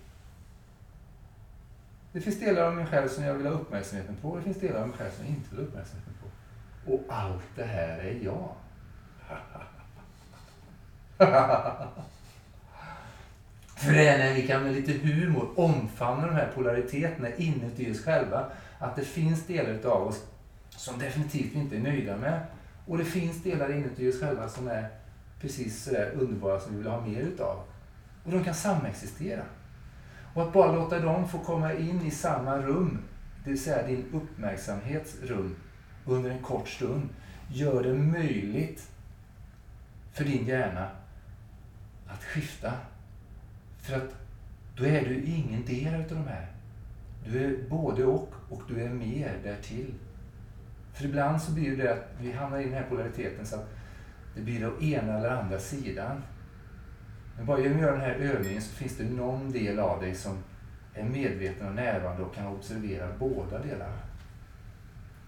Det 2.13 2.21
finns 2.21 2.41
delar 2.41 2.63
av 2.63 2.75
mig 2.75 2.87
själv 2.87 3.09
som 3.09 3.25
jag 3.25 3.35
vill 3.35 3.47
ha 3.47 3.53
uppmärksamheten 3.53 4.17
på 4.23 4.29
och 4.29 4.37
det 4.37 4.43
finns 4.43 4.61
delar 4.61 4.81
av 4.81 4.89
mig 4.89 4.97
själv 4.97 5.11
som 5.11 5.25
jag 5.25 5.35
inte 5.35 5.51
vill 5.51 5.59
ha 5.59 5.67
uppmärksamheten 5.67 6.15
på. 6.23 6.93
Och 6.93 7.05
allt 7.09 7.57
det 7.57 7.65
här 7.65 7.99
är 7.99 8.21
jag. 8.25 8.55
För 13.77 13.93
det 13.93 14.09
är 14.09 14.19
när 14.19 14.35
vi 14.35 14.47
kan 14.47 14.63
med 14.63 14.73
lite 14.73 14.93
humor 14.93 15.49
omfamna 15.57 16.27
de 16.27 16.35
här 16.35 16.53
polariteterna 16.55 17.35
inuti 17.37 17.93
oss 17.93 18.05
själva. 18.05 18.47
Att 18.79 18.97
det 18.97 19.05
finns 19.05 19.47
delar 19.47 19.91
av 19.91 20.07
oss 20.07 20.27
som 20.69 20.99
definitivt 20.99 21.55
inte 21.55 21.77
är 21.77 21.81
nöjda 21.81 22.17
med. 22.17 22.41
Och 22.87 22.99
det 22.99 23.05
finns 23.05 23.43
delar 23.43 23.73
inuti 23.73 24.11
oss 24.11 24.21
själva 24.21 24.49
som 24.49 24.69
är 24.69 24.89
precis 25.41 25.85
sådär 25.85 26.13
underbara 26.15 26.61
som 26.61 26.73
vi 26.73 26.79
vill 26.79 26.91
ha 26.91 27.01
mer 27.01 27.21
utav. 27.21 27.59
Och 28.25 28.33
de 28.33 28.45
kan 28.45 28.55
samexistera. 28.55 29.43
Och 30.35 30.43
att 30.43 30.53
bara 30.53 30.73
låta 30.73 31.01
dem 31.01 31.29
få 31.29 31.39
komma 31.39 31.73
in 31.73 32.07
i 32.07 32.11
samma 32.11 32.59
rum, 32.59 32.99
det 33.45 33.51
vill 33.51 33.63
säga 33.63 33.87
din 33.87 34.05
uppmärksamhetsrum, 34.13 35.57
under 36.05 36.31
en 36.31 36.43
kort 36.43 36.69
stund, 36.69 37.09
gör 37.49 37.83
det 37.83 37.95
möjligt 37.95 38.89
för 40.13 40.25
din 40.25 40.47
hjärna 40.47 40.91
att 42.07 42.25
skifta. 42.25 42.73
För 43.87 43.97
att 43.97 44.15
då 44.77 44.85
är 44.85 45.05
du 45.05 45.23
ingen 45.23 45.65
del 45.65 45.95
av 45.95 46.09
de 46.09 46.27
här. 46.27 46.47
Du 47.25 47.45
är 47.45 47.69
både 47.69 48.05
och, 48.05 48.35
och 48.51 48.63
du 48.69 48.83
är 48.83 48.89
mer 48.89 49.39
därtill. 49.43 49.95
För 50.93 51.05
ibland 51.05 51.43
så 51.43 51.53
blir 51.53 51.77
det 51.77 51.93
att 51.93 52.09
vi 52.21 52.33
hamnar 52.33 52.59
i 52.59 52.65
den 52.65 52.73
här 52.73 52.87
polariteten 52.89 53.47
så 53.47 53.57
att 53.57 53.69
det 54.35 54.43
blir 54.43 54.61
den 54.61 54.83
ena 54.83 55.19
eller 55.19 55.31
andra 55.31 55.59
sidan. 55.59 56.23
Men 57.37 57.47
bara 57.47 57.61
genom 57.61 57.77
att 57.77 57.83
göra 57.83 57.93
den 57.93 58.01
här 58.01 58.15
övningen 58.15 58.63
så 58.63 58.75
finns 58.75 58.97
det 58.97 59.05
någon 59.05 59.53
del 59.53 59.79
av 59.79 60.01
dig 60.01 60.15
som 60.15 60.37
är 60.95 61.05
medveten 61.05 61.69
och 61.69 61.75
närvarande 61.75 62.23
och 62.23 62.35
kan 62.35 62.47
observera 62.47 63.09
båda 63.19 63.59
delarna. 63.59 64.03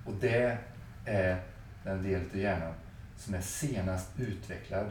Och 0.06 0.14
det 0.20 0.58
är 1.04 1.42
den 1.84 2.02
del 2.02 2.20
av 2.32 2.36
hjärnan 2.36 2.74
som 3.16 3.34
är 3.34 3.40
senast 3.40 4.20
utvecklad. 4.20 4.86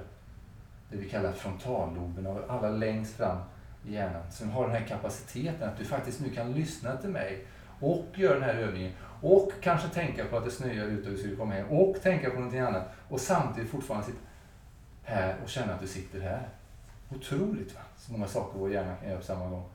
Det 0.90 0.98
vi 0.98 1.10
kallar 1.10 1.32
frontalloben, 1.32 2.28
av 2.28 2.44
alla 2.48 2.70
längst 2.70 3.16
fram 3.16 3.38
i 3.88 3.94
hjärnan. 3.94 4.32
Som 4.32 4.50
har 4.50 4.68
den 4.68 4.76
här 4.76 4.88
kapaciteten 4.88 5.70
att 5.70 5.78
du 5.78 5.86
faktiskt 5.86 6.22
nu 6.22 6.30
kan 6.30 6.54
lyssna 6.54 6.98
till 6.98 7.10
mig 7.10 7.46
och 7.80 8.06
göra 8.16 8.34
den 8.34 8.44
här 8.44 8.56
övningen 8.56 8.92
och 9.22 9.52
kanske 9.62 9.88
tänka 9.88 10.26
på 10.26 10.38
att 10.38 10.46
det 10.46 10.52
snöar 10.52 10.86
ute 10.86 11.10
och 11.10 11.16
du 11.16 11.18
ska 11.18 11.36
komma 11.36 11.54
hem 11.54 11.68
och 11.68 12.02
tänka 12.02 12.30
på 12.30 12.36
någonting 12.36 12.60
annat 12.60 12.90
och 13.10 13.20
samtidigt 13.20 13.70
fortfarande 13.70 14.06
sitta 14.06 14.20
här 15.04 15.36
och 15.44 15.50
känna 15.50 15.74
att 15.74 15.82
du 15.82 15.88
sitter 15.88 16.20
här. 16.20 16.50
Otroligt 17.10 17.76
va? 17.76 17.82
Så 17.98 18.12
många 18.12 18.28
saker 18.28 18.60
vår 18.60 18.72
hjärna 18.72 18.96
kan 18.96 19.10
göra 19.10 19.20
på 19.20 19.26
samma 19.26 19.50
gång. 19.50 19.70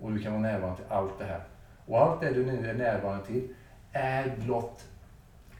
Och 0.00 0.12
du 0.12 0.22
kan 0.22 0.32
vara 0.32 0.42
närvarande 0.42 0.76
till 0.76 0.92
allt 0.92 1.18
det 1.18 1.24
här. 1.24 1.40
Och 1.86 1.98
allt 1.98 2.20
det 2.20 2.30
du 2.30 2.46
nu 2.46 2.70
är 2.70 2.74
närvarande 2.74 3.26
till 3.26 3.48
är 3.92 4.36
blott 4.36 4.84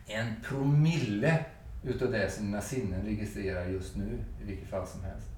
en 0.07 0.35
promille 0.43 1.45
utav 1.85 2.11
det 2.11 2.31
som 2.31 2.47
dina 2.47 2.61
sinnen 2.61 3.03
registrerar 3.05 3.67
just 3.67 3.97
nu, 3.97 4.19
i 4.43 4.45
vilket 4.45 4.69
fall 4.69 4.87
som 4.87 5.05
helst. 5.05 5.36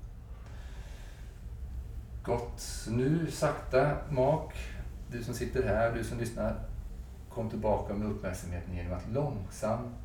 Gott. 2.29 2.61
Så 2.61 2.91
nu 2.91 3.31
sakta 3.31 3.97
mak, 4.11 4.55
du 5.11 5.25
som 5.25 5.35
sitter 5.35 5.63
här, 5.63 5.93
du 5.93 6.05
som 6.05 6.19
lyssnar, 6.19 6.55
kom 7.31 7.51
tillbaka 7.51 7.95
med 7.95 8.09
uppmärksamheten 8.09 8.77
genom 8.77 8.93
att 8.93 9.09
långsamt 9.13 9.97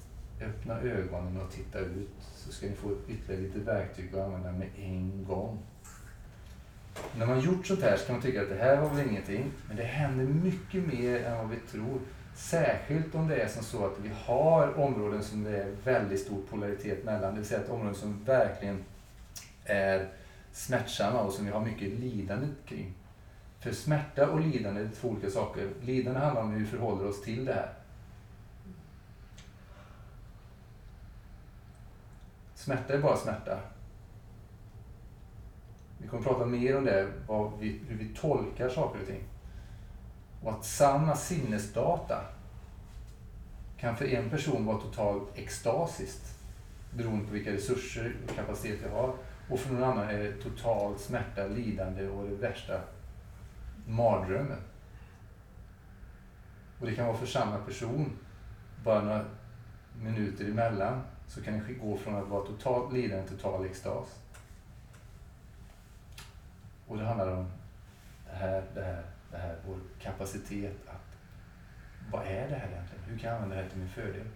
öppna 0.42 0.80
ögonen 0.80 1.42
och 1.42 1.52
titta 1.52 1.80
ut. 1.80 2.10
Så 2.36 2.52
ska 2.52 2.66
ni 2.66 2.74
få 2.74 2.92
ytterligare 3.08 3.42
lite 3.42 3.60
verktyg 3.60 4.16
att 4.16 4.26
använda 4.26 4.52
med 4.52 4.68
en 4.78 5.26
gång. 5.28 5.60
När 7.18 7.26
man 7.26 7.40
gjort 7.40 7.68
sånt 7.68 7.82
här 7.82 7.98
så 7.98 8.06
kan 8.06 8.16
man 8.16 8.22
tycka 8.22 8.42
att 8.42 8.50
det 8.50 8.56
här 8.56 8.82
var 8.82 8.90
väl 8.90 9.10
ingenting. 9.10 9.52
Men 9.68 9.78
det 9.78 9.84
händer 9.84 10.26
mycket 10.26 10.88
mer 10.94 11.26
än 11.26 11.38
vad 11.38 11.50
vi 11.50 11.58
tror. 11.72 12.00
Särskilt 12.36 13.16
om 13.16 13.28
det 13.28 13.36
är 13.36 13.48
som 13.48 13.64
så 13.64 13.86
att 13.86 14.00
vi 14.02 14.10
har 14.26 14.80
områden 14.80 15.24
som 15.24 15.44
det 15.44 15.58
är 15.58 15.72
väldigt 15.84 16.20
stor 16.20 16.42
polaritet 16.50 17.06
mellan. 17.06 17.34
Det 17.34 17.40
vill 17.40 17.50
säga 17.50 17.62
ett 17.62 17.70
område 17.70 17.96
som 17.96 18.24
verkligen 18.26 18.84
är 19.66 20.08
smärtsamma 20.54 21.22
och 21.22 21.34
som 21.34 21.46
vi 21.46 21.52
har 21.52 21.66
mycket 21.66 21.90
lidande 22.00 22.48
kring. 22.66 22.94
För 23.60 23.72
smärta 23.72 24.30
och 24.30 24.40
lidande 24.40 24.82
är 24.82 24.90
två 24.90 25.10
olika 25.10 25.30
saker. 25.30 25.70
Lidande 25.82 26.20
handlar 26.20 26.42
om 26.42 26.52
hur 26.52 26.60
vi 26.60 26.66
förhåller 26.66 27.08
oss 27.08 27.22
till 27.22 27.46
det 27.46 27.54
här. 27.54 27.74
Smärta 32.56 32.94
är 32.94 33.02
bara 33.02 33.18
smärta. 33.18 33.60
Vi 35.98 36.08
kommer 36.08 36.22
att 36.24 36.28
prata 36.28 36.46
mer 36.46 36.78
om 36.78 36.86
det, 36.86 37.08
vi, 37.60 37.82
hur 37.88 37.98
vi 37.98 38.16
tolkar 38.16 38.70
saker 38.70 39.02
och 39.02 39.08
ting. 39.08 39.24
Och 40.44 40.52
att 40.52 40.66
samma 40.66 41.16
sinnesdata 41.16 42.22
kan 43.78 43.98
för 43.98 44.06
en 44.06 44.30
person 44.30 44.66
vara 44.66 44.78
totalt 44.78 45.38
extasiskt 45.38 46.40
beroende 46.92 47.26
på 47.26 47.34
vilka 47.34 47.52
resurser 47.52 48.16
och 48.24 48.36
kapacitet 48.36 48.80
vi 48.84 48.90
har. 48.90 49.16
Och 49.50 49.60
för 49.60 49.74
någon 49.74 49.84
annan 49.84 50.10
är 50.10 50.18
det 50.18 50.34
total 50.34 51.00
smärta, 51.00 51.48
lidande 51.48 52.08
och 52.08 52.30
det 52.30 52.36
värsta 52.36 52.82
mardrömmen. 53.88 54.60
Och 56.80 56.86
det 56.86 56.96
kan 56.96 57.08
vara 57.08 57.18
för 57.18 57.26
samma 57.26 57.58
person, 57.58 58.18
bara 58.84 59.02
några 59.02 59.26
minuter 60.02 60.46
emellan, 60.46 61.02
så 61.28 61.44
kan 61.44 61.54
det 61.54 61.74
gå 61.74 61.98
från 61.98 62.16
att 62.16 62.28
vara 62.28 62.46
totalt 62.46 62.94
lidande 62.94 63.28
till 63.28 63.38
total 63.38 63.66
extas. 63.66 64.20
Och 66.88 66.98
det 66.98 67.06
handlar 67.06 67.32
om 67.32 67.52
det 68.30 68.36
här, 68.36 68.64
det 68.74 68.84
här, 68.84 69.04
det 69.32 69.38
här, 69.38 69.56
vår 69.68 69.78
kapacitet 70.02 70.88
att, 70.88 71.18
vad 72.12 72.22
är 72.22 72.50
det 72.50 72.56
här 72.56 72.70
egentligen? 72.72 73.04
Hur 73.08 73.18
kan 73.18 73.30
jag 73.30 73.36
använda 73.36 73.56
det 73.56 73.62
här 73.62 73.70
till 73.70 73.80
min 73.80 73.90
fördel? 73.90 74.28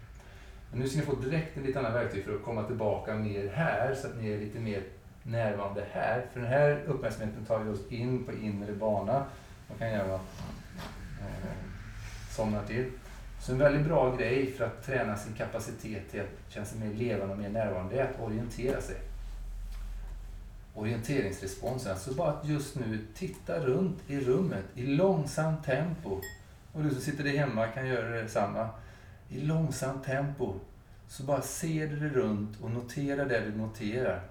Men 0.71 0.79
nu 0.79 0.87
ska 0.87 0.99
ni 0.99 1.05
få 1.05 1.15
direkt 1.15 1.57
en 1.57 1.63
lite 1.63 1.79
annan 1.79 1.93
verktyg 1.93 2.25
för 2.25 2.35
att 2.35 2.43
komma 2.43 2.63
tillbaka 2.63 3.15
mer 3.15 3.49
här, 3.49 3.95
så 3.95 4.07
att 4.07 4.17
ni 4.17 4.29
är 4.31 4.39
lite 4.39 4.59
mer 4.59 4.83
närvarande 5.27 5.85
här. 5.91 6.25
För 6.33 6.39
den 6.39 6.49
här 6.49 6.83
uppmärksamheten 6.87 7.45
tar 7.45 7.59
vi 7.59 7.71
oss 7.71 7.91
in 7.91 8.23
på 8.23 8.31
inre 8.31 8.73
bana. 8.73 9.25
Man 9.69 9.77
kan 9.77 9.91
göra 9.91 10.13
eh, 10.13 10.19
somna 12.29 12.63
till. 12.63 12.85
Så 13.41 13.51
en 13.51 13.57
väldigt 13.57 13.85
bra 13.85 14.15
grej 14.15 14.51
för 14.51 14.65
att 14.65 14.85
träna 14.85 15.17
sin 15.17 15.33
kapacitet 15.33 16.11
till 16.11 16.21
att 16.21 16.53
känna 16.53 16.65
sig 16.65 16.79
mer 16.79 16.93
levande 16.93 17.33
och 17.33 17.39
mer 17.39 17.49
närvarande 17.49 18.01
är 18.01 18.03
att 18.03 18.19
orientera 18.21 18.81
sig. 18.81 18.95
Orienteringsresponsen, 20.75 21.91
alltså 21.91 22.13
bara 22.13 22.31
att 22.31 22.45
just 22.45 22.75
nu 22.75 23.05
titta 23.15 23.59
runt 23.59 23.97
i 24.07 24.19
rummet 24.19 24.65
i 24.75 24.85
långsamt 24.85 25.65
tempo. 25.65 26.21
Och 26.73 26.83
du 26.83 26.89
som 26.89 27.01
sitter 27.01 27.23
där 27.23 27.37
hemma 27.37 27.67
kan 27.67 27.87
göra 27.87 28.09
detsamma. 28.09 28.69
I 29.29 29.39
långsamt 29.39 30.05
tempo. 30.05 30.53
Så 31.07 31.23
bara 31.23 31.41
ser 31.41 31.87
du 31.87 31.99
dig 31.99 32.09
runt 32.09 32.61
och 32.61 32.71
notera 32.71 33.25
det 33.25 33.39
du 33.39 33.57
noterar. 33.57 34.21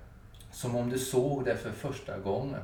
Som 0.57 0.77
om 0.77 0.91
du 0.91 0.99
såg 0.99 1.45
det 1.45 1.57
för 1.57 1.73
första 1.73 2.19
gången. 2.19 2.61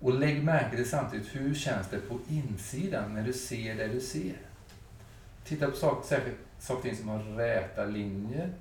Och 0.00 0.14
lägg 0.14 0.44
märke 0.44 0.76
till 0.76 0.88
samtidigt, 0.88 1.36
hur 1.36 1.54
känns 1.54 1.88
det 1.88 1.98
på 1.98 2.18
insidan 2.28 3.14
när 3.14 3.22
du 3.22 3.32
ser 3.32 3.74
det 3.74 3.88
du 3.88 4.00
ser? 4.00 4.36
Titta 5.44 5.70
på 5.70 5.76
saker, 5.76 6.08
särskilt 6.08 6.36
saker 6.58 6.94
som 6.94 7.08
har 7.08 7.18
räta 7.18 7.84
linjer. 7.84 8.52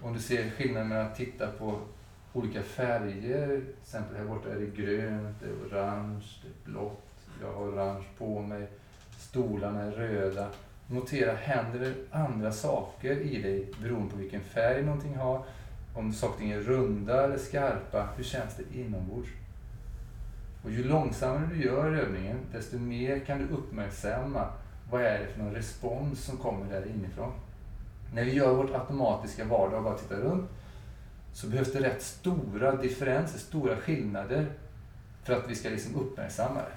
Om 0.00 0.14
du 0.14 0.20
ser 0.20 0.50
skillnaden 0.50 0.88
mellan 0.88 1.06
att 1.06 1.16
titta 1.16 1.46
på 1.46 1.80
olika 2.32 2.62
färger, 2.62 3.46
till 3.46 3.74
exempel 3.82 4.16
här 4.16 4.24
borta 4.24 4.48
är 4.48 4.58
det 4.58 4.82
grönt, 4.82 5.36
det 5.40 5.46
är 5.46 5.52
orange, 5.52 6.24
det 6.42 6.48
är 6.48 6.72
blått, 6.72 7.04
jag 7.40 7.52
har 7.52 7.62
orange 7.62 8.04
på 8.18 8.42
mig, 8.42 8.66
stolarna 9.18 9.82
är 9.82 9.90
röda. 9.90 10.48
Notera, 10.86 11.34
händer 11.34 11.80
det 11.80 11.94
andra 12.10 12.52
saker 12.52 13.18
i 13.18 13.42
dig 13.42 13.66
beroende 13.82 14.10
på 14.10 14.16
vilken 14.16 14.40
färg 14.40 14.82
någonting 14.82 15.16
har? 15.16 15.44
Om 15.98 16.12
saker 16.12 16.44
är 16.44 16.60
runda 16.60 17.24
eller 17.24 17.38
skarpa, 17.38 18.08
hur 18.16 18.24
känns 18.24 18.54
det 18.56 18.78
inombords? 18.78 19.28
Och 20.64 20.70
ju 20.70 20.84
långsammare 20.84 21.48
du 21.52 21.64
gör 21.64 21.92
övningen, 21.94 22.36
desto 22.52 22.78
mer 22.78 23.18
kan 23.18 23.38
du 23.38 23.54
uppmärksamma 23.54 24.48
vad 24.90 25.02
är 25.02 25.18
det 25.18 25.26
för 25.26 25.42
någon 25.42 25.54
respons 25.54 26.24
som 26.24 26.36
kommer 26.36 26.72
där 26.72 26.86
inifrån. 26.86 27.32
När 28.14 28.24
vi 28.24 28.34
gör 28.34 28.54
vårt 28.54 28.74
automatiska 28.74 29.44
vardag 29.44 29.78
och 29.78 29.84
bara 29.84 29.98
tittar 29.98 30.16
runt, 30.16 30.50
så 31.32 31.46
behövs 31.46 31.72
det 31.72 31.80
rätt 31.80 32.02
stora 32.02 32.76
differenser, 32.76 33.38
stora 33.38 33.76
skillnader 33.76 34.46
för 35.22 35.32
att 35.32 35.50
vi 35.50 35.54
ska 35.54 35.68
liksom 35.68 35.94
uppmärksamma 35.94 36.60
det. 36.60 36.76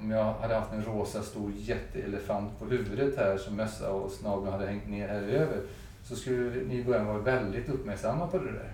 Om 0.00 0.10
jag 0.10 0.32
hade 0.32 0.54
haft 0.54 0.72
en 0.72 0.84
rosa 0.84 1.22
stor 1.22 1.52
jätteelefant 1.56 2.58
på 2.58 2.64
huvudet 2.64 3.16
här 3.16 3.38
som 3.38 3.56
mössa 3.56 3.92
och 3.92 4.10
snabeln 4.10 4.52
hade 4.52 4.66
hängt 4.66 4.88
ner 4.88 5.08
här 5.08 5.22
över 5.22 5.62
så 6.08 6.16
skulle 6.16 6.64
ni 6.64 6.74
i 6.74 6.84
början 6.84 7.06
vara 7.06 7.18
väldigt 7.18 7.68
uppmärksamma 7.68 8.26
på 8.26 8.38
det 8.38 8.52
där. 8.52 8.72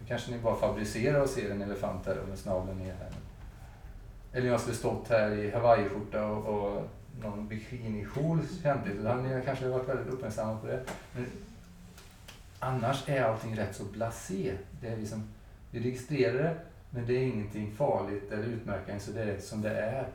Då 0.00 0.06
kanske 0.08 0.30
ni 0.30 0.38
bara 0.38 0.56
fabricerar 0.56 1.20
och 1.20 1.28
ser 1.28 1.50
en 1.50 1.62
elefant 1.62 2.06
här 2.06 2.18
med 2.28 2.38
snabeln 2.38 2.78
ner 2.78 2.94
här. 2.94 3.10
Eller 4.32 4.48
jag 4.48 4.60
skulle 4.60 4.76
stått 4.76 5.08
här 5.08 5.30
i 5.30 5.50
hawaiiskjorta 5.50 6.26
och, 6.26 6.74
och 6.74 6.82
någon 7.20 7.48
bikinikjol 7.48 8.40
samtidigt, 8.62 9.02
då 9.02 9.08
hade 9.08 9.22
ni 9.22 9.44
kanske 9.44 9.68
varit 9.68 9.88
väldigt 9.88 10.14
uppmärksamma 10.14 10.58
på 10.58 10.66
det. 10.66 10.80
Men 11.14 11.26
annars 12.58 13.08
är 13.08 13.22
allting 13.22 13.56
rätt 13.56 13.76
så 13.76 13.84
blasé. 13.84 14.52
Det 14.80 14.88
är 14.88 14.96
liksom, 14.96 15.28
vi 15.70 15.80
registrerar 15.80 16.42
det, 16.42 16.56
men 16.90 17.06
det 17.06 17.12
är 17.12 17.22
ingenting 17.22 17.72
farligt 17.72 18.32
eller 18.32 18.44
utmärkande, 18.44 19.00
så 19.00 19.12
det 19.12 19.22
är 19.22 19.40
som 19.40 19.62
det 19.62 19.80
är. 19.80 20.08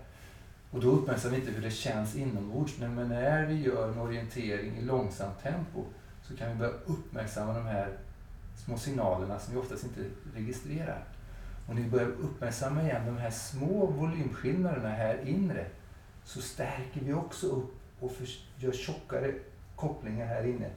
Och 0.72 0.80
då 0.80 0.88
uppmärksammar 0.88 1.36
vi 1.36 1.42
inte 1.42 1.54
hur 1.54 1.62
det 1.62 1.72
känns 1.72 2.16
inombords. 2.16 2.78
Men 2.78 3.10
när 3.10 3.46
vi 3.46 3.62
gör 3.62 3.92
en 3.92 4.00
orientering 4.00 4.78
i 4.78 4.82
långsamt 4.82 5.44
tempo 5.44 5.84
så 6.32 6.38
kan 6.38 6.52
vi 6.52 6.56
börja 6.56 6.74
uppmärksamma 6.86 7.54
de 7.54 7.65
här 7.65 7.98
små 8.56 8.78
signalerna 8.78 9.39
som 9.39 9.54
vi 9.54 9.60
oftast 9.60 9.84
inte 9.84 10.06
registrerar. 10.36 11.04
Och 11.67 11.76
när 11.76 11.82
vi 11.82 11.89
börjar 11.89 12.08
uppmärksamma 12.08 12.84
igen 12.84 13.06
de 13.06 13.17
här 13.17 13.32
små 13.32 13.86
volymskillnaderna 13.86 14.89
här 14.89 15.28
inre 15.28 15.65
så 16.24 16.41
stärker 16.41 17.02
vi 17.02 17.13
också 17.13 17.48
upp 17.48 17.74
och 18.00 18.12
gör 18.58 18.72
tjockare 18.72 19.34
kopplingar 19.76 20.26
här 20.26 20.48
inne 20.48 20.70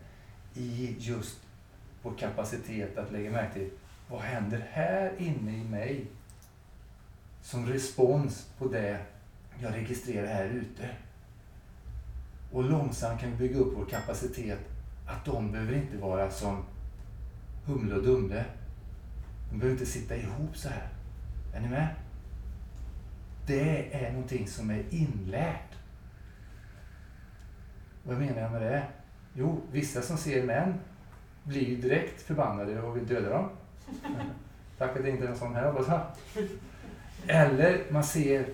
i 0.54 0.96
just 0.98 1.40
vår 2.02 2.14
kapacitet 2.18 2.98
att 2.98 3.12
lägga 3.12 3.30
märke 3.30 3.52
till 3.54 3.70
vad 4.08 4.20
händer 4.20 4.68
här 4.70 5.12
inne 5.18 5.56
i 5.56 5.64
mig 5.64 6.06
som 7.42 7.66
respons 7.66 8.48
på 8.58 8.68
det 8.68 9.00
jag 9.58 9.74
registrerar 9.74 10.26
här 10.26 10.44
ute. 10.44 10.90
Och 12.52 12.64
långsamt 12.64 13.20
kan 13.20 13.30
vi 13.30 13.36
bygga 13.36 13.58
upp 13.58 13.72
vår 13.76 13.84
kapacitet 13.84 14.73
att 15.06 15.24
de 15.24 15.52
behöver 15.52 15.74
inte 15.74 15.96
vara 15.96 16.30
som 16.30 16.64
Humle 17.64 17.94
och 17.94 18.02
Dumle. 18.02 18.44
De 19.50 19.58
behöver 19.58 19.80
inte 19.80 19.92
sitta 19.92 20.16
ihop 20.16 20.56
så 20.56 20.68
här. 20.68 20.88
Är 21.54 21.60
ni 21.60 21.68
med? 21.68 21.88
Det 23.46 23.94
är 23.94 24.12
någonting 24.12 24.48
som 24.48 24.70
är 24.70 24.84
inlärt. 24.90 25.74
Vad 28.02 28.18
menar 28.18 28.40
jag 28.40 28.52
med 28.52 28.62
det? 28.62 28.86
Jo, 29.34 29.60
vissa 29.72 30.02
som 30.02 30.16
ser 30.16 30.46
män 30.46 30.74
blir 31.44 31.68
ju 31.68 31.76
direkt 31.76 32.22
förbannade 32.22 32.82
och 32.82 32.96
vill 32.96 33.06
döda 33.06 33.30
dem. 33.30 33.48
Tack 34.78 34.96
att 34.96 35.02
det 35.02 35.10
inte 35.10 35.24
är 35.24 35.28
en 35.28 35.36
sån 35.36 35.54
här 35.54 35.72
hoppas 35.72 36.16
Eller 37.26 37.82
man 37.90 38.04
ser 38.04 38.46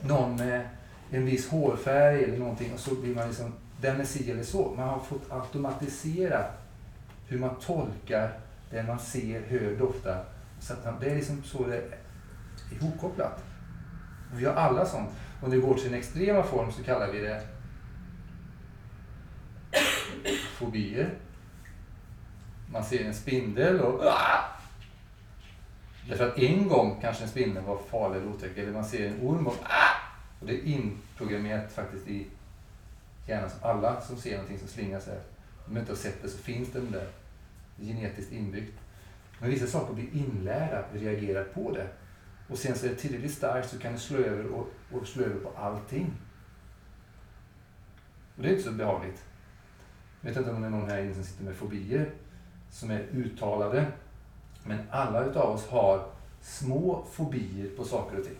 någon 0.00 0.36
med 0.36 0.68
en 1.10 1.26
viss 1.26 1.48
hårfärg 1.48 2.24
eller 2.24 2.38
någonting 2.38 2.72
och 2.72 2.78
så 2.78 2.94
blir 2.94 3.14
man 3.14 3.28
liksom, 3.28 3.52
den 3.82 4.00
är 4.00 4.04
si 4.04 4.30
eller 4.30 4.42
så. 4.42 4.74
Man 4.76 4.88
har 4.88 4.98
fått 4.98 5.32
automatisera 5.32 6.44
hur 7.26 7.38
man 7.38 7.54
tolkar 7.60 8.38
det 8.70 8.82
man 8.82 8.98
ser, 8.98 9.42
hör, 9.48 9.76
doftar. 9.76 10.24
Så 10.60 10.74
det 11.00 11.10
är 11.10 11.14
liksom 11.14 11.42
så 11.42 11.66
det 11.66 11.76
är 11.76 11.98
ihopkopplat. 12.70 13.44
Vi 14.34 14.44
har 14.44 14.54
alla 14.54 14.86
sånt. 14.86 15.10
Om 15.42 15.50
det 15.50 15.56
går 15.56 15.74
till 15.74 15.88
en 15.88 15.94
extrema 15.94 16.42
form 16.42 16.72
så 16.72 16.82
kallar 16.82 17.12
vi 17.12 17.20
det 17.20 17.42
fobier. 20.58 21.10
Man 22.72 22.84
ser 22.84 23.04
en 23.04 23.14
spindel 23.14 23.80
och 23.80 24.04
ah! 24.04 24.44
Därför 26.08 26.28
att 26.28 26.38
en 26.38 26.68
gång 26.68 26.98
kanske 27.00 27.22
en 27.22 27.30
spindel 27.30 27.64
var 27.64 27.78
farlig 27.90 28.16
eller 28.16 28.30
otäck. 28.30 28.58
Eller 28.58 28.72
man 28.72 28.84
ser 28.84 29.06
en 29.06 29.20
orm 29.20 29.46
och 29.46 29.56
ah! 29.62 29.96
Och 30.40 30.46
det 30.46 30.52
är 30.52 30.64
inprogrammerat 30.64 31.72
faktiskt 31.72 32.08
i 32.08 32.26
hjärnan. 33.26 33.50
Som 33.50 33.58
alla 33.62 34.00
som 34.00 34.16
ser 34.16 34.32
någonting 34.32 34.58
som 34.58 34.68
slingrar 34.68 35.00
sig. 35.00 35.20
Om 35.66 35.74
de 35.74 35.80
inte 35.80 35.92
har 35.92 35.96
sett 35.96 36.22
det 36.22 36.28
så 36.28 36.38
finns 36.38 36.72
det 36.72 36.80
där. 36.80 37.08
Genetiskt 37.78 38.32
inbyggt. 38.32 38.78
Men 39.40 39.50
vissa 39.50 39.66
saker 39.66 39.94
blir 39.94 40.14
inlärda, 40.14 40.84
vi 40.92 40.98
reagerar 40.98 41.44
på 41.44 41.72
det. 41.72 41.88
Och 42.48 42.58
sen 42.58 42.74
så 42.74 42.86
är 42.86 42.90
det 42.90 42.96
tillräckligt 42.96 43.34
starkt 43.34 43.70
så 43.70 43.78
kan 43.78 43.92
det 43.92 43.98
slå 43.98 44.18
över 44.18 44.46
och, 44.46 44.68
och 44.92 45.06
slå 45.06 45.24
över 45.24 45.40
på 45.40 45.50
allting. 45.56 46.12
Och 48.36 48.42
det 48.42 48.48
är 48.48 48.52
inte 48.52 48.64
så 48.64 48.72
behagligt. 48.72 49.24
Jag 50.20 50.28
vet 50.28 50.38
inte 50.38 50.50
om 50.50 50.60
det 50.60 50.66
är 50.66 50.70
någon 50.70 50.90
här 50.90 51.02
inne 51.02 51.14
som 51.14 51.24
sitter 51.24 51.44
med 51.44 51.54
fobier 51.54 52.10
som 52.70 52.90
är 52.90 53.00
uttalade. 53.00 53.86
Men 54.64 54.78
alla 54.90 55.24
utav 55.24 55.50
oss 55.50 55.66
har 55.66 56.06
små 56.40 57.06
fobier 57.12 57.76
på 57.76 57.84
saker 57.84 58.18
och 58.18 58.24
ting. 58.24 58.38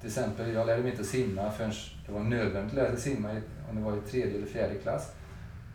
Till 0.00 0.08
exempel, 0.08 0.54
jag 0.54 0.66
lärde 0.66 0.82
mig 0.82 0.90
inte 0.90 1.04
simma 1.04 1.50
förrän 1.50 1.72
det 2.10 2.14
var 2.18 2.24
nödvändigt 2.24 2.72
att 2.72 2.76
lära 2.76 2.96
sig 2.96 3.00
simma 3.00 3.40
om 3.70 3.76
det 3.76 3.82
var 3.82 3.96
i 3.96 4.00
tredje 4.00 4.36
eller 4.36 4.46
fjärde 4.46 4.74
klass. 4.74 5.12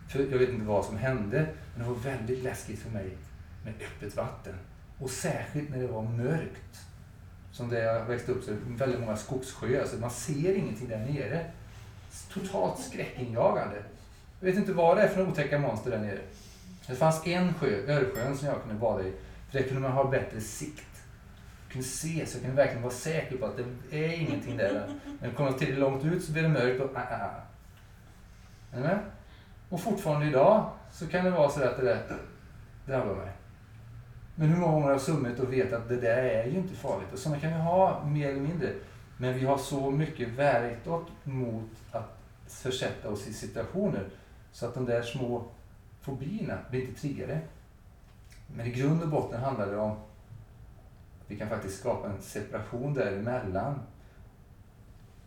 För 0.08 0.18
jag 0.18 0.38
vet 0.38 0.48
inte 0.48 0.66
vad 0.66 0.84
som 0.84 0.96
hände, 0.96 1.46
men 1.74 1.86
det 1.86 1.92
var 1.92 2.00
väldigt 2.00 2.44
läskigt 2.44 2.78
för 2.78 2.90
mig 2.90 3.16
med 3.64 3.74
öppet 3.74 4.16
vatten. 4.16 4.54
Och 4.98 5.10
särskilt 5.10 5.70
när 5.70 5.78
det 5.78 5.86
var 5.86 6.02
mörkt. 6.02 6.80
Som 7.52 7.68
där 7.68 7.84
jag 7.84 8.04
växte 8.04 8.32
upp 8.32 8.44
så 8.44 8.50
är 8.50 8.54
det 8.54 8.76
väldigt 8.76 9.00
många 9.00 9.16
skogssjöar, 9.16 9.84
så 9.86 9.96
man 9.96 10.10
ser 10.10 10.54
ingenting 10.54 10.88
där 10.88 10.98
nere. 10.98 11.46
Totalt 12.32 12.80
skräckinjagande. 12.80 13.76
Jag 14.40 14.46
vet 14.46 14.56
inte 14.56 14.72
vad 14.72 14.96
det 14.96 15.02
är 15.02 15.08
för 15.08 15.28
otäcka 15.28 15.58
monster 15.58 15.90
där 15.90 15.98
nere. 15.98 16.18
Det 16.86 16.94
fanns 16.94 17.26
en 17.26 17.54
sjö, 17.54 17.98
Örsjön, 17.98 18.36
som 18.36 18.48
jag 18.48 18.62
kunde 18.62 18.74
bada 18.74 19.04
i. 19.04 19.12
För 19.50 19.58
där 19.58 19.68
kunde 19.68 19.82
man 19.82 19.92
ha 19.92 20.10
bättre 20.10 20.40
sikt. 20.40 20.95
Jag 21.66 21.72
kunde 21.72 21.88
se, 21.88 22.26
så 22.26 22.36
jag 22.36 22.42
kunde 22.42 22.56
verkligen 22.56 22.82
vara 22.82 22.92
säker 22.92 23.36
på 23.36 23.46
att 23.46 23.56
det 23.90 24.04
är 24.04 24.20
ingenting 24.20 24.56
där. 24.56 24.88
Men 25.20 25.34
kommer 25.34 25.50
jag 25.50 25.58
tillräckligt 25.58 25.80
långt 25.80 26.04
ut 26.04 26.24
så 26.24 26.32
blir 26.32 26.42
det 26.42 26.48
mörkt 26.48 26.80
och... 26.80 26.90
Ah, 26.94 27.00
ah. 27.00 27.42
Är 28.72 28.76
ni 28.76 28.82
med? 28.82 28.98
Och 29.68 29.80
fortfarande 29.80 30.26
idag 30.26 30.70
så 30.92 31.06
kan 31.06 31.24
det 31.24 31.30
vara 31.30 31.48
så 31.48 31.64
att 31.64 31.76
det 31.76 31.84
där 31.84 32.18
drabbar 32.86 33.14
mig. 33.14 33.32
Men 34.34 34.48
hur 34.48 34.56
många 34.56 34.72
gånger 34.72 34.84
har 34.84 34.92
jag 34.92 35.00
summit 35.00 35.40
och 35.40 35.52
vet 35.52 35.72
att 35.72 35.88
det 35.88 35.96
där 35.96 36.16
är 36.16 36.44
ju 36.44 36.58
inte 36.58 36.74
farligt. 36.74 37.12
Och 37.12 37.18
sådana 37.18 37.40
kan 37.40 37.52
vi 37.52 37.58
ha 37.58 38.04
mer 38.04 38.28
eller 38.28 38.40
mindre. 38.40 38.72
Men 39.18 39.34
vi 39.34 39.46
har 39.46 39.58
så 39.58 39.90
mycket 39.90 40.28
verktyg 40.28 41.14
mot 41.24 41.70
att 41.90 42.18
försätta 42.46 43.08
oss 43.08 43.26
i 43.26 43.32
situationer 43.32 44.08
så 44.52 44.66
att 44.66 44.74
de 44.74 44.86
där 44.86 45.02
små 45.02 45.44
fobierna 46.00 46.58
blir 46.70 46.80
inte 46.80 47.00
triggade. 47.00 47.40
Men 48.46 48.66
i 48.66 48.70
grund 48.70 49.02
och 49.02 49.08
botten 49.08 49.40
handlar 49.40 49.66
det 49.66 49.76
om 49.76 49.96
vi 51.26 51.36
kan 51.36 51.48
faktiskt 51.48 51.80
skapa 51.80 52.08
en 52.08 52.22
separation 52.22 52.94
däremellan. 52.94 53.80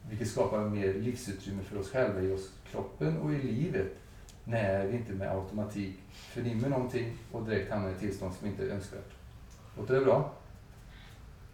Vilket 0.09 0.27
skapar 0.27 0.59
mer 0.59 0.93
livsutrymme 0.93 1.63
för 1.63 1.79
oss 1.79 1.91
själva 1.91 2.21
i 2.21 2.31
oss, 2.31 2.51
kroppen 2.71 3.17
och 3.17 3.33
i 3.33 3.41
livet. 3.41 3.87
När 4.43 4.87
vi 4.87 4.97
inte 4.97 5.13
med 5.13 5.31
automatik 5.31 5.99
förnimmer 6.11 6.69
någonting 6.69 7.17
och 7.31 7.45
direkt 7.45 7.71
hamnar 7.71 7.89
i 7.89 7.91
ett 7.91 7.99
tillstånd 7.99 8.33
som 8.33 8.47
inte 8.47 8.63
är 8.63 8.69
önskvärt. 8.69 9.11
Låter 9.77 9.93
det 9.93 10.01
bra? 10.01 10.33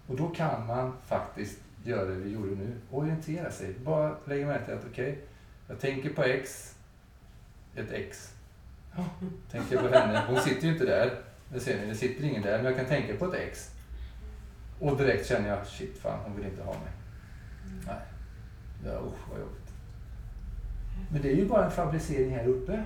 Och 0.07 0.15
då 0.15 0.29
kan 0.29 0.67
man 0.67 0.93
faktiskt 1.05 1.59
göra 1.83 2.05
det 2.05 2.15
vi 2.15 2.29
gjorde 2.29 2.55
nu. 2.55 2.73
Orientera 2.91 3.51
sig. 3.51 3.73
Bara 3.73 4.15
lägga 4.25 4.47
märke 4.47 4.65
till 4.65 4.73
att 4.73 4.85
okej, 4.91 5.19
jag 5.67 5.79
tänker 5.79 6.09
på 6.09 6.23
X, 6.23 6.75
ett 7.75 7.91
X. 7.91 8.33
Tänker 9.51 9.77
på 9.77 9.87
henne, 9.87 10.23
hon 10.27 10.39
sitter 10.39 10.67
ju 10.67 10.73
inte 10.73 10.85
där. 10.85 11.21
Det 11.53 11.59
ser 11.59 11.81
ni, 11.81 11.87
det 11.87 11.95
sitter 11.95 12.23
ingen 12.23 12.41
där, 12.41 12.57
men 12.57 12.65
jag 12.65 12.75
kan 12.75 12.85
tänka 12.85 13.15
på 13.15 13.25
ett 13.25 13.33
X. 13.33 13.74
Och 14.79 14.97
direkt 14.97 15.27
känner 15.27 15.49
jag, 15.49 15.67
shit 15.67 15.97
fan, 15.97 16.19
hon 16.23 16.35
vill 16.35 16.45
inte 16.45 16.63
ha 16.63 16.73
mig. 16.73 16.91
Nej. 17.85 17.95
Ja, 18.85 18.91
usch 18.91 19.29
vad 19.31 19.39
jobbigt. 19.39 19.73
Men 21.11 21.21
det 21.21 21.31
är 21.31 21.35
ju 21.35 21.47
bara 21.47 21.65
en 21.65 21.71
fabricering 21.71 22.35
här 22.35 22.47
uppe. 22.47 22.83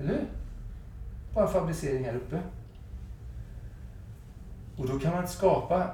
Eller 0.00 0.08
hur? 0.08 0.26
Bara 1.34 1.46
en 1.46 1.52
fabricering 1.52 2.04
här 2.04 2.14
uppe. 2.14 2.40
Och 4.76 4.88
då 4.88 4.98
kan 4.98 5.12
man 5.12 5.28
skapa 5.28 5.90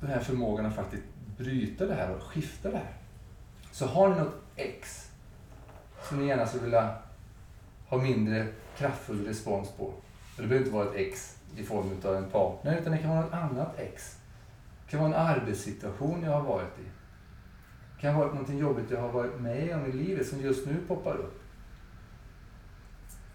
den 0.00 0.10
här 0.10 0.20
förmågan 0.20 0.66
att 0.66 0.74
faktiskt 0.74 1.02
bryta 1.38 1.86
det 1.86 1.94
här 1.94 2.14
och 2.14 2.22
skifta 2.22 2.70
det 2.70 2.76
här. 2.76 2.92
Så 3.72 3.86
har 3.86 4.08
ni 4.08 4.16
något 4.16 4.34
X 4.56 5.10
som 6.08 6.18
ni 6.18 6.26
gärna 6.26 6.46
skulle 6.46 6.62
vilja 6.62 6.94
ha 7.86 7.98
mindre 7.98 8.46
kraftfull 8.76 9.26
respons 9.26 9.68
på. 9.68 9.92
Det 10.36 10.42
behöver 10.42 10.58
inte 10.58 10.76
vara 10.76 10.88
ett 10.88 10.94
X 10.94 11.35
i 11.56 11.64
form 11.64 11.90
av 12.04 12.16
en 12.16 12.30
partner, 12.30 12.78
utan 12.80 12.92
det 12.92 12.98
kan 12.98 13.10
vara 13.10 13.20
något 13.20 13.32
annat 13.32 13.78
ex. 13.78 14.18
Det 14.84 14.90
kan 14.90 15.00
vara 15.00 15.14
en 15.14 15.36
arbetssituation 15.36 16.22
jag 16.22 16.32
har 16.32 16.42
varit 16.42 16.78
i. 16.78 16.82
Det 17.94 18.00
kan 18.00 18.14
vara 18.14 18.32
något 18.32 18.48
jobbigt 18.48 18.90
jag 18.90 19.00
har 19.00 19.12
varit 19.12 19.40
med 19.40 19.76
om 19.76 19.86
i 19.86 19.92
livet 19.92 20.26
som 20.26 20.40
just 20.40 20.66
nu 20.66 20.76
poppar 20.88 21.16
upp. 21.16 21.42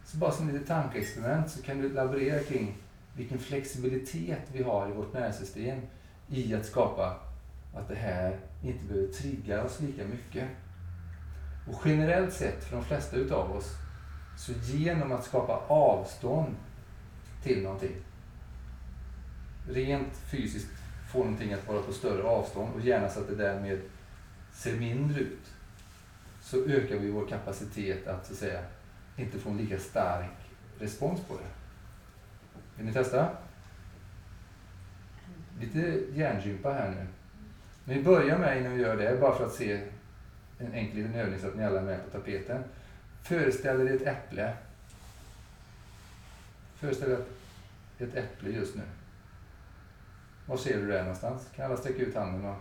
Så 0.06 0.18
bara 0.18 0.32
som 0.32 0.48
ett 0.48 0.54
litet 0.54 0.68
tankeexperiment 0.68 1.52
så 1.52 1.62
kan 1.62 1.82
du 1.82 1.90
laborera 1.90 2.40
kring 2.40 2.78
vilken 3.16 3.40
flexibilitet 3.40 4.42
vi 4.54 4.64
har 4.64 4.90
i 4.90 4.92
vårt 4.92 5.14
nervsystem 5.14 5.82
i 6.28 6.56
att 6.56 6.66
skapa 6.66 7.16
att 7.76 7.88
det 7.88 7.96
här 7.96 8.40
inte 8.64 8.86
behöver 8.86 9.14
trigga 9.14 9.64
oss 9.64 9.80
lika 9.80 10.04
mycket. 10.06 10.50
Och 11.68 11.82
generellt 11.86 12.34
sett 12.34 12.64
för 12.64 12.76
de 12.76 12.86
flesta 12.86 13.16
utav 13.16 13.52
oss 13.52 13.76
så 14.38 14.52
genom 14.52 15.12
att 15.12 15.24
skapa 15.24 15.54
avstånd 15.68 16.56
till 17.44 17.64
någonting, 17.64 17.96
rent 19.68 20.18
fysiskt 20.32 20.72
få 21.12 21.18
någonting 21.18 21.54
att 21.54 21.68
vara 21.68 21.82
på 21.82 21.94
större 21.94 22.24
avstånd 22.24 22.76
och 22.76 22.82
gärna 22.82 23.10
så 23.10 23.20
att 23.20 23.28
det 23.28 23.36
därmed 23.36 23.82
ser 24.54 24.76
mindre 24.76 25.20
ut, 25.20 25.52
så 26.42 26.66
ökar 26.66 26.96
vi 26.96 27.12
vår 27.12 27.28
kapacitet 27.28 28.08
att, 28.08 28.26
så 28.26 28.34
att 28.34 28.40
säga, 28.40 28.64
inte 29.18 29.40
få 29.40 29.50
en 29.50 29.58
lika 29.58 29.80
stark 29.80 30.32
respons 30.80 31.22
på 31.22 31.34
det. 31.34 31.50
Vill 32.76 32.86
ni 32.86 32.94
testa? 32.94 33.30
Lite 35.60 36.04
hjärngympa 36.14 36.74
här 36.74 36.90
nu. 36.90 37.08
Men 37.86 37.98
vi 37.98 38.04
börjar 38.04 38.38
med, 38.38 38.58
innan 38.58 38.74
vi 38.74 38.82
gör 38.82 38.98
det, 38.98 39.18
bara 39.22 39.36
för 39.36 39.46
att 39.46 39.54
se 39.54 39.82
en 40.60 40.74
enkel 40.74 40.98
liten 40.98 41.16
övning 41.16 41.40
så 41.40 41.48
att 41.48 41.56
ni 41.56 41.64
alla 41.64 41.80
är 41.80 41.86
med 41.86 42.04
på 42.04 42.10
tapeten. 42.10 42.64
Föreställ 43.24 43.88
er 43.88 43.96
ett 43.96 44.08
äpple. 44.08 44.54
Föreställ 46.76 47.12
er 47.12 47.20
ett 47.98 48.16
äpple 48.16 48.50
just 48.50 48.76
nu. 48.76 48.82
Var 50.52 50.58
ser 50.58 50.78
du 50.78 50.88
det 50.88 51.02
någonstans? 51.02 51.48
Kan 51.56 51.66
alla 51.66 51.78
sträcka 51.78 52.02
ut 52.02 52.16
handen 52.16 52.46
och 52.46 52.56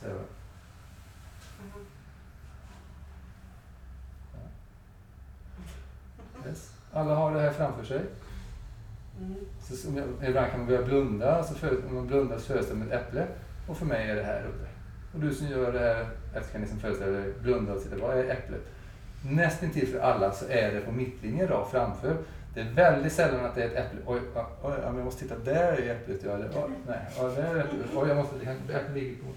säga 0.00 0.14
vad? 0.14 0.24
Yes. 6.46 6.72
Alla 6.92 7.14
har 7.14 7.34
det 7.34 7.40
här 7.40 7.52
framför 7.52 7.84
sig. 7.84 8.00
Mm. 9.20 9.34
Så, 9.62 9.76
som 9.76 9.96
jag, 9.96 10.06
ibland 10.28 10.50
kan 10.50 10.58
man 10.58 10.68
börja 10.68 10.82
blunda, 10.82 11.44
så 11.44 11.54
för, 11.54 11.86
om 11.88 11.94
man 11.94 12.06
blundar 12.06 12.38
så 12.38 12.44
föreställer 12.44 12.78
man 12.78 12.88
ett 12.92 13.02
äpple. 13.02 13.26
Och 13.68 13.76
för 13.76 13.86
mig 13.86 14.10
är 14.10 14.14
det 14.14 14.22
här 14.22 14.46
uppe. 14.46 14.66
Och 15.14 15.20
du 15.20 15.34
som 15.34 15.48
gör 15.48 15.72
det 15.72 15.78
här, 15.78 16.08
efter 16.34 16.52
kan 16.52 16.60
ni 16.60 16.66
som 16.66 16.78
föreställer 16.78 17.20
dig, 17.20 17.32
blunda 17.42 17.72
och 17.72 17.82
titta, 17.82 17.96
vad 17.96 18.18
är 18.18 18.24
äpplet? 18.24 18.62
Nästintill 19.22 19.88
för 19.88 19.98
alla 19.98 20.32
så 20.32 20.46
är 20.48 20.74
det 20.74 20.80
på 20.80 20.92
mittlinjen 20.92 21.48
rakt 21.48 21.70
framför. 21.70 22.16
Det 22.56 22.62
är 22.62 22.70
väldigt 22.70 23.12
sällan 23.12 23.44
att 23.44 23.54
det 23.54 23.62
är 23.62 23.68
ett 23.68 23.76
äpple. 23.76 24.00
Oj, 24.06 24.20
oj, 24.34 24.42
oj 24.62 24.74
jag 24.84 25.04
måste 25.04 25.22
titta, 25.22 25.38
där 25.38 25.72
är 25.72 25.94
äpplet. 25.94 26.20
Ja, 26.24 26.30
eller, 26.30 26.48
oj, 26.54 26.70
nej, 26.86 26.98
ja, 27.16 27.22
där 27.22 27.54
är 27.54 27.60
äpplet. 27.60 27.86
Oj, 27.94 28.08
jag 28.08 28.16
måste, 28.16 28.36
äpplet 28.50 28.94
ligger 28.94 29.16
på. 29.16 29.28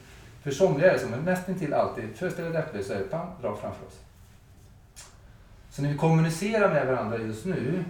För 0.44 0.52
somliga 0.52 0.90
är 0.90 0.94
det 0.94 1.00
så, 1.00 1.08
men 1.08 1.26
nästintill 1.26 1.74
alltid, 1.74 2.16
föreställer 2.16 2.50
ett 2.50 2.56
äpple 2.56 2.84
så 2.84 2.94
är 2.94 2.98
det 2.98 3.04
pam, 3.04 3.28
rakt 3.42 3.62
framför 3.62 3.86
oss. 3.86 4.00
Så 5.70 5.82
när 5.82 5.90
vi 5.90 5.98
kommunicerar 5.98 6.74
med 6.74 6.88
varandra 6.88 7.18
just 7.18 7.46
nu 7.46 7.84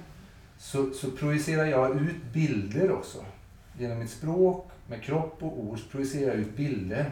så, 0.57 0.91
så 0.91 1.11
projicerar 1.11 1.65
jag 1.65 2.01
ut 2.01 2.23
bilder 2.33 2.91
också. 2.91 3.17
Genom 3.77 3.99
mitt 3.99 4.11
språk, 4.11 4.69
med 4.87 5.03
kropp 5.03 5.43
och 5.43 5.59
ord, 5.59 5.79
projicerar 5.91 6.27
jag 6.27 6.35
ut 6.35 6.55
bilder. 6.55 7.11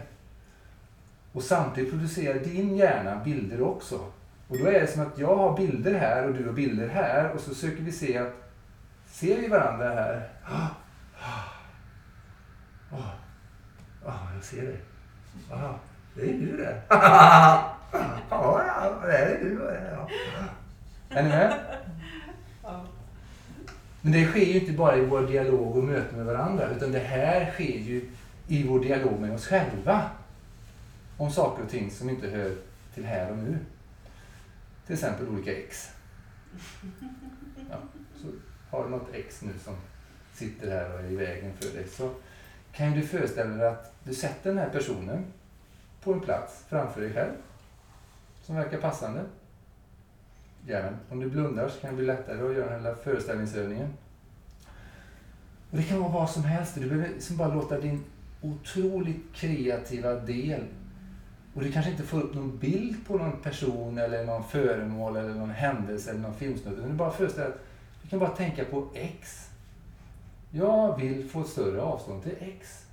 Och 1.32 1.44
samtidigt 1.44 1.92
producerar 1.92 2.40
din 2.40 2.78
hjärna 2.78 3.24
bilder 3.24 3.62
också. 3.62 4.12
Och 4.48 4.58
då 4.58 4.66
är 4.66 4.80
det 4.82 4.88
som 4.88 5.02
att 5.02 5.18
jag 5.18 5.36
har 5.36 5.58
bilder 5.58 5.94
här 5.94 6.28
och 6.28 6.34
du 6.34 6.46
har 6.46 6.54
bilder 6.54 6.88
här 6.88 7.32
och 7.32 7.40
så 7.40 7.56
söker 7.56 7.84
vi 7.84 7.92
se 7.92 8.18
att, 8.18 8.34
ser 9.06 9.42
vi 9.42 9.48
varandra 9.48 9.90
här? 9.90 10.30
Åh, 12.92 13.00
oh, 13.00 13.10
oh, 14.06 14.36
jag 14.36 14.44
ser 14.44 14.62
dig. 14.62 14.80
Ah, 15.52 15.74
det 16.16 16.22
är 16.22 16.34
du 16.34 16.58
det. 16.58 16.82
Ja, 16.90 17.76
ja, 18.30 18.94
det 19.06 19.18
är 19.18 19.40
du. 19.40 19.80
Ja. 19.92 20.10
Är 21.10 21.24
ni 21.24 21.30
med? 21.30 21.54
Men 24.02 24.12
det 24.12 24.26
sker 24.26 24.46
ju 24.46 24.60
inte 24.60 24.72
bara 24.72 24.96
i 24.96 25.06
vår 25.06 25.22
dialog 25.22 25.78
och 25.78 25.84
möte 25.84 26.16
med 26.16 26.26
varandra, 26.26 26.70
utan 26.70 26.92
det 26.92 27.00
här 27.00 27.52
sker 27.52 27.78
ju 27.78 28.10
i 28.48 28.68
vår 28.68 28.80
dialog 28.80 29.20
med 29.20 29.34
oss 29.34 29.48
själva. 29.48 30.02
Om 31.18 31.32
saker 31.32 31.64
och 31.64 31.70
ting 31.70 31.92
som 31.92 32.10
inte 32.10 32.28
hör 32.28 32.56
till 32.94 33.06
här 33.06 33.32
och 33.32 33.38
nu. 33.38 33.58
Till 34.88 34.94
exempel 34.94 35.28
olika 35.28 35.58
ex. 35.58 35.92
Ja, 37.70 37.78
så 38.16 38.28
har 38.70 38.84
du 38.84 38.90
något 38.90 39.14
ex 39.14 39.42
nu 39.42 39.54
som 39.64 39.76
sitter 40.34 40.72
här 40.72 40.94
och 40.94 41.00
är 41.00 41.12
i 41.12 41.16
vägen 41.16 41.54
för 41.60 41.78
dig 41.78 41.88
så 41.88 42.14
kan 42.72 42.92
du 42.92 43.02
föreställa 43.02 43.56
dig 43.56 43.68
att 43.68 43.94
du 44.04 44.14
sätter 44.14 44.50
den 44.50 44.60
här 44.60 44.70
personen 44.70 45.26
på 46.04 46.14
en 46.14 46.20
plats 46.20 46.66
framför 46.70 47.02
dig 47.02 47.14
själv 47.14 47.32
som 48.42 48.56
verkar 48.56 48.78
passande. 48.78 49.26
Gärna. 50.68 50.98
Om 51.10 51.20
du 51.20 51.30
blundar 51.30 51.70
så 51.70 51.80
kan 51.80 51.90
det 51.90 51.96
bli 51.96 52.06
lättare 52.06 52.50
att 52.50 52.56
göra 52.56 52.74
den 52.76 52.86
här 52.86 52.96
föreställningsövningen. 52.96 53.94
Och 55.72 55.78
det 55.78 55.84
kan 55.84 56.00
vara 56.00 56.12
vad 56.12 56.30
som 56.30 56.44
helst. 56.44 56.76
Du 56.76 56.90
behöver 56.90 57.10
liksom 57.10 57.38
bara 57.38 57.54
låta 57.54 57.80
din 57.80 58.04
otroligt 58.42 59.34
kreativa 59.34 60.14
del 60.14 60.64
och 61.58 61.64
du 61.64 61.72
kanske 61.72 61.92
inte 61.92 62.04
får 62.04 62.22
upp 62.22 62.36
någon 62.36 62.58
bild 62.58 63.08
på 63.08 63.18
någon 63.18 63.42
person 63.42 63.98
eller 63.98 64.26
någon 64.26 64.44
föremål 64.44 65.16
eller 65.16 65.34
någon 65.34 65.50
händelse 65.50 66.10
eller 66.10 66.20
någon 66.20 66.34
filmsnutt. 66.34 66.78
Utan 66.78 66.90
du 66.90 66.96
bara 66.96 67.12
föreställer 67.12 67.48
att 67.48 67.62
du 68.02 68.10
kan 68.10 68.20
bara 68.20 68.30
tänka 68.30 68.66
på 68.66 68.88
X. 68.94 69.50
Jag 70.52 70.98
vill 71.00 71.30
få 71.30 71.42
ett 71.42 71.48
större 71.48 71.82
avstånd 71.82 72.24
till 72.24 72.36
X. 72.40 72.86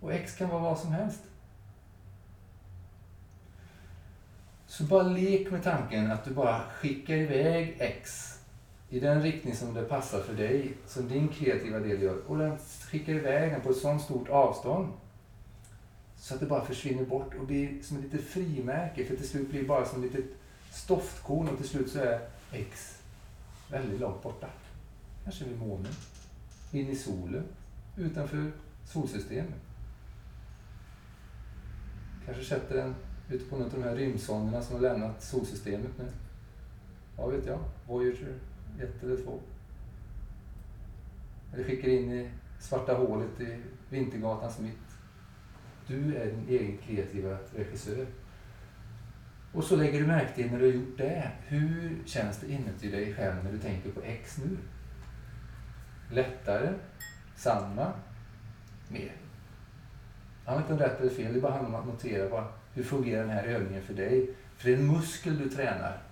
Och 0.00 0.12
X 0.12 0.36
kan 0.36 0.48
vara 0.48 0.62
vad 0.62 0.78
som 0.78 0.92
helst. 0.92 1.20
Så 4.66 4.84
bara 4.84 5.02
lek 5.02 5.50
med 5.50 5.62
tanken 5.62 6.10
att 6.10 6.24
du 6.24 6.30
bara 6.30 6.60
skickar 6.60 7.14
iväg 7.14 7.76
X 7.78 8.32
i 8.88 9.00
den 9.00 9.22
riktning 9.22 9.54
som 9.54 9.74
det 9.74 9.82
passar 9.82 10.20
för 10.20 10.34
dig, 10.34 10.74
som 10.86 11.08
din 11.08 11.28
kreativa 11.28 11.78
del 11.78 12.02
gör. 12.02 12.18
Och 12.26 12.38
den 12.38 12.58
skickar 12.90 13.12
iväg 13.12 13.52
den 13.52 13.60
på 13.60 13.70
ett 13.70 13.76
sådant 13.76 14.02
stort 14.02 14.28
avstånd. 14.28 14.92
Så 16.26 16.34
att 16.34 16.40
det 16.40 16.46
bara 16.46 16.64
försvinner 16.64 17.04
bort 17.04 17.34
och 17.34 17.46
blir 17.46 17.82
som 17.82 17.96
ett 17.96 18.02
litet 18.02 18.20
frimärke. 18.20 19.04
För 19.04 19.16
till 19.16 19.28
slut 19.28 19.50
blir 19.50 19.60
det 19.60 19.66
bara 19.66 19.86
som 19.86 20.04
ett 20.04 20.12
litet 20.14 20.30
stoftkorn 20.70 21.48
och 21.48 21.58
till 21.58 21.68
slut 21.68 21.90
så 21.90 21.98
är 21.98 22.28
X 22.52 23.02
väldigt 23.70 24.00
långt 24.00 24.22
borta. 24.22 24.46
Kanske 25.24 25.44
vid 25.44 25.58
månen. 25.58 25.92
In 26.72 26.88
i 26.88 26.96
solen. 26.96 27.44
Utanför 27.96 28.52
solsystemet. 28.84 29.60
Kanske 32.24 32.44
sätter 32.44 32.76
den 32.76 32.94
ute 33.30 33.44
på 33.44 33.56
något 33.56 33.74
av 33.74 33.80
de 33.80 33.88
här 33.88 33.96
rymdsonderna 33.96 34.62
som 34.62 34.74
har 34.74 34.82
lämnat 34.82 35.22
solsystemet 35.22 35.98
nu. 35.98 36.06
Vad 37.16 37.32
vet 37.32 37.46
jag? 37.46 37.58
Voyager 37.86 38.34
1 38.80 39.02
eller 39.02 39.16
2. 39.16 39.40
Eller 41.54 41.64
skickar 41.64 41.88
in 41.88 42.12
i 42.12 42.30
svarta 42.60 42.94
hålet 42.94 43.40
i 43.40 43.62
Vintergatans 43.90 44.58
mitt. 44.58 44.85
Du 45.86 46.16
är 46.16 46.26
din 46.26 46.46
egen 46.48 46.78
kreativa 46.78 47.36
regissör. 47.56 48.06
Och 49.52 49.64
så 49.64 49.76
lägger 49.76 50.00
du 50.00 50.06
märke 50.06 50.34
till 50.34 50.50
när 50.50 50.58
du 50.58 50.64
har 50.64 50.72
gjort 50.72 50.98
det. 50.98 51.30
Hur 51.46 51.98
känns 52.06 52.40
det 52.40 52.52
inuti 52.52 52.90
dig 52.90 53.14
själv 53.14 53.44
när 53.44 53.52
du 53.52 53.58
tänker 53.58 53.90
på 53.90 54.00
X 54.00 54.38
nu? 54.38 54.56
Lättare? 56.14 56.72
Samma? 57.36 57.92
Mer? 58.88 59.12
Det 60.44 60.50
handlar 60.50 60.62
inte 60.62 60.72
om 60.72 60.90
rätt 60.90 61.00
eller 61.00 61.10
fel, 61.10 61.34
det 61.34 61.40
bara 61.40 61.52
handlar 61.52 61.78
om 61.78 61.80
att 61.80 61.86
notera 61.86 62.28
bara, 62.28 62.48
hur 62.74 62.82
fungerar 62.82 63.20
den 63.20 63.30
här 63.30 63.44
övningen 63.44 63.82
för 63.82 63.94
dig. 63.94 64.30
För 64.56 64.68
det 64.68 64.74
är 64.74 64.78
en 64.78 64.92
muskel 64.92 65.38
du 65.38 65.48
tränar. 65.48 66.02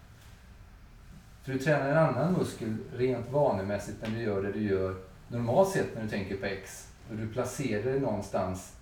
För 1.43 1.53
du 1.53 1.59
tränar 1.59 1.89
en 1.89 1.97
annan 1.97 2.33
muskel 2.33 2.77
rent 2.97 3.31
vanemässigt 3.31 4.03
när 4.03 4.11
du 4.11 4.23
gör 4.23 4.43
det 4.43 4.53
du 4.53 4.63
gör 4.63 4.97
normalt 5.29 5.69
sett 5.69 5.95
när 5.95 6.03
du 6.03 6.09
tänker 6.09 6.37
på 6.37 6.47
X. 6.47 6.89
Och 7.11 7.17
du 7.17 7.29
placerar 7.29 7.83
dig 7.83 8.01
någonstans 8.01 8.77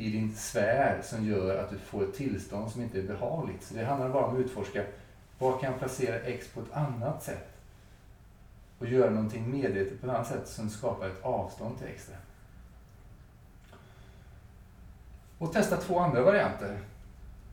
i 0.00 0.10
din 0.10 0.34
sfär 0.36 1.00
som 1.02 1.26
gör 1.26 1.56
att 1.56 1.70
du 1.70 1.78
får 1.78 2.02
ett 2.04 2.14
tillstånd 2.14 2.70
som 2.70 2.82
inte 2.82 2.98
är 2.98 3.02
behagligt. 3.02 3.62
Så 3.62 3.74
det 3.74 3.84
handlar 3.84 4.08
bara 4.08 4.24
om 4.24 4.34
att 4.34 4.40
utforska, 4.40 4.84
var 5.38 5.58
kan 5.58 5.70
jag 5.70 5.78
placera 5.78 6.20
X 6.20 6.48
på 6.54 6.60
ett 6.60 6.72
annat 6.72 7.22
sätt? 7.22 7.48
Och 8.78 8.86
göra 8.86 9.10
någonting 9.10 9.50
medvetet 9.50 10.00
på 10.00 10.06
ett 10.06 10.12
annat 10.12 10.28
sätt 10.28 10.48
som 10.48 10.70
skapar 10.70 11.08
ett 11.08 11.22
avstånd 11.22 11.78
till 11.78 11.86
X. 11.86 12.10
Och 15.38 15.52
testa 15.52 15.76
två 15.76 15.98
andra 15.98 16.22
varianter. 16.22 16.78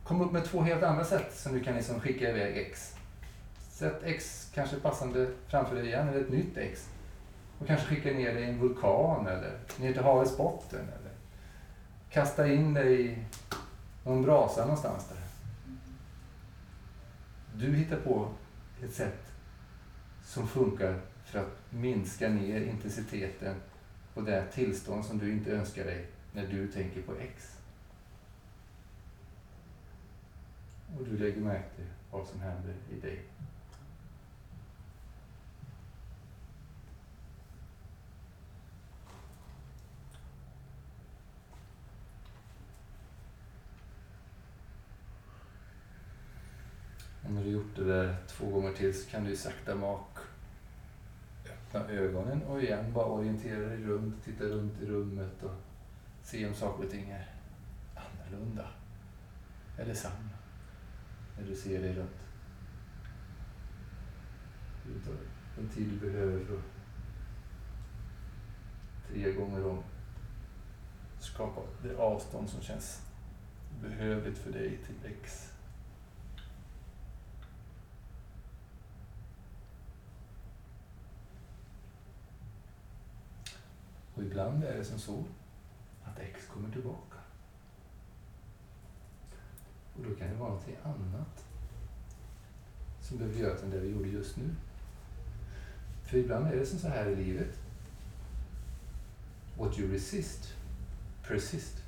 Kom 0.04 0.20
upp 0.20 0.32
med 0.32 0.44
två 0.44 0.60
helt 0.60 0.82
andra 0.82 1.04
sätt 1.04 1.36
som 1.36 1.52
du 1.52 1.60
kan 1.60 1.76
liksom 1.76 2.00
skicka 2.00 2.30
iväg 2.30 2.56
X. 2.56 2.94
Sätt 3.70 4.00
X 4.04 4.50
kanske 4.54 4.76
passande 4.76 5.28
framför 5.48 5.74
dig 5.74 5.86
igen, 5.86 6.08
eller 6.08 6.20
ett 6.20 6.30
nytt 6.30 6.56
X. 6.56 6.88
Och 7.60 7.66
kanske 7.66 7.86
skicka 7.86 8.10
ner 8.10 8.34
det 8.34 8.40
i 8.40 8.44
en 8.44 8.60
vulkan 8.60 9.26
eller 9.26 9.58
ner 9.76 9.92
till 9.92 10.02
havets 10.02 10.36
botten. 10.36 10.80
Eller 10.80 11.07
kasta 12.10 12.48
in 12.48 12.74
dig 12.74 13.06
i 13.06 13.18
någon 14.04 14.22
brasa 14.22 14.60
någonstans 14.60 15.08
där. 15.08 15.18
Du 17.54 17.74
hittar 17.74 17.96
på 17.96 18.28
ett 18.82 18.94
sätt 18.94 19.32
som 20.24 20.48
funkar 20.48 21.00
för 21.24 21.38
att 21.38 21.58
minska 21.70 22.28
ner 22.28 22.60
intensiteten 22.60 23.54
på 24.14 24.20
det 24.20 24.46
tillstånd 24.52 25.04
som 25.04 25.18
du 25.18 25.32
inte 25.32 25.52
önskar 25.52 25.84
dig 25.84 26.06
när 26.32 26.46
du 26.46 26.68
tänker 26.68 27.02
på 27.02 27.12
X. 27.16 27.58
Och 30.98 31.04
du 31.04 31.18
lägger 31.18 31.40
märke 31.40 31.68
till 31.76 31.86
vad 32.10 32.26
som 32.26 32.40
händer 32.40 32.74
i 32.90 33.00
dig. 33.00 33.22
När 47.30 47.44
du 47.44 47.50
gjort 47.50 47.76
det 47.76 47.84
där 47.84 48.16
två 48.26 48.46
gånger 48.46 48.72
till 48.72 49.02
så 49.02 49.10
kan 49.10 49.24
du 49.24 49.36
sakta 49.36 49.74
mak 49.74 50.18
öppna 51.46 51.88
ögonen 51.88 52.42
och 52.42 52.62
igen 52.62 52.92
bara 52.92 53.06
orientera 53.06 53.68
dig 53.68 53.82
runt, 53.82 54.24
titta 54.24 54.44
runt 54.44 54.80
i 54.82 54.86
rummet 54.86 55.42
och 55.42 55.54
se 56.22 56.48
om 56.48 56.54
saker 56.54 56.84
och 56.84 56.90
ting 56.90 57.10
är 57.10 57.28
annorlunda 57.94 58.68
eller 59.78 59.94
samma 59.94 60.30
när 61.38 61.46
du 61.46 61.54
ser 61.54 61.82
dig 61.82 61.94
runt. 61.94 62.18
Du 64.86 65.00
tar 65.00 65.14
den 65.56 65.68
tid 65.68 65.88
du 65.88 66.10
behöver 66.10 66.44
för 66.44 66.62
tre 69.08 69.32
gånger 69.32 69.66
om 69.66 69.82
skapa 71.20 71.60
det 71.82 71.96
avstånd 71.96 72.50
som 72.50 72.62
känns 72.62 73.02
behövligt 73.82 74.38
för 74.38 74.52
dig 74.52 74.78
till 74.86 75.12
X. 75.22 75.52
ibland 84.28 84.64
är 84.64 84.78
det 84.78 84.84
som 84.84 84.98
så 84.98 85.24
att 86.04 86.18
X 86.18 86.46
kommer 86.52 86.70
tillbaka. 86.70 87.18
Och 89.96 90.04
då 90.08 90.14
kan 90.14 90.28
det 90.28 90.34
vara 90.34 90.48
någonting 90.48 90.76
annat 90.84 91.44
som 93.00 93.18
behöver 93.18 93.38
göras 93.38 93.62
än 93.62 93.70
det 93.70 93.78
vi 93.78 93.88
gjorde 93.88 94.08
just 94.08 94.36
nu. 94.36 94.54
För 96.04 96.18
ibland 96.18 96.46
är 96.46 96.56
det 96.56 96.66
som 96.66 96.78
så 96.78 96.88
här 96.88 97.06
i 97.06 97.16
livet. 97.16 97.58
What 99.58 99.78
you 99.78 99.92
resist, 99.92 100.54
persist. 101.28 101.82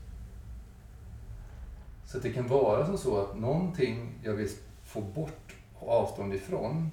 Så 2.06 2.16
att 2.16 2.22
det 2.22 2.32
kan 2.32 2.48
vara 2.48 2.86
som 2.86 2.98
så 2.98 3.20
att 3.20 3.38
någonting 3.38 4.18
jag 4.22 4.34
vill 4.34 4.50
få 4.84 5.00
bort 5.00 5.56
och 5.74 5.88
avstånd 5.88 6.34
ifrån 6.34 6.90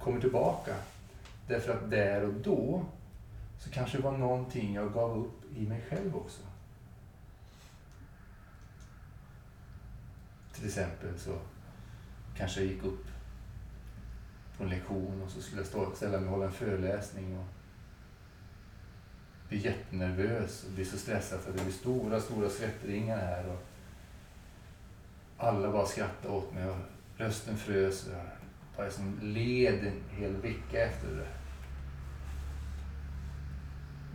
kommer 0.00 0.20
tillbaka. 0.20 0.74
Därför 1.48 1.72
att 1.72 1.90
där 1.90 2.24
och 2.24 2.34
då 2.34 2.84
så 3.58 3.70
kanske 3.70 3.96
det 3.98 4.02
var 4.02 4.18
någonting 4.18 4.74
jag 4.74 4.92
gav 4.92 5.18
upp 5.18 5.56
i 5.56 5.66
mig 5.66 5.82
själv 5.90 6.16
också. 6.16 6.42
Till 10.52 10.66
exempel 10.66 11.18
så 11.18 11.38
kanske 12.36 12.60
jag 12.60 12.72
gick 12.72 12.84
upp 12.84 13.06
på 14.56 14.64
en 14.64 14.70
lektion 14.70 15.22
och 15.22 15.30
så 15.30 15.42
skulle 15.42 15.60
jag 15.60 15.66
stå, 15.66 15.94
ställa 15.94 16.20
mig 16.20 16.26
och 16.26 16.32
hålla 16.32 16.46
en 16.46 16.52
föreläsning 16.52 17.38
och 17.38 17.46
bli 19.48 19.58
jättenervös 19.58 20.64
och 20.64 20.70
bli 20.70 20.84
så 20.84 20.98
stressad 20.98 21.38
att 21.38 21.56
det 21.56 21.62
blir 21.62 21.72
stora, 21.72 22.20
stora 22.20 22.50
svettringar 22.50 23.18
här 23.18 23.46
och 23.48 23.62
alla 25.36 25.72
bara 25.72 25.86
skrattade 25.86 26.34
åt 26.34 26.52
mig 26.52 26.68
och 26.68 26.76
rösten 27.16 27.56
frös 27.56 28.06
och 28.06 28.12
jag 28.12 28.26
bara 28.76 28.90
som 28.90 29.18
led 29.22 29.86
en 29.86 30.18
hel 30.18 30.36
vecka 30.36 30.84
efter 30.84 31.08
det. 31.08 31.43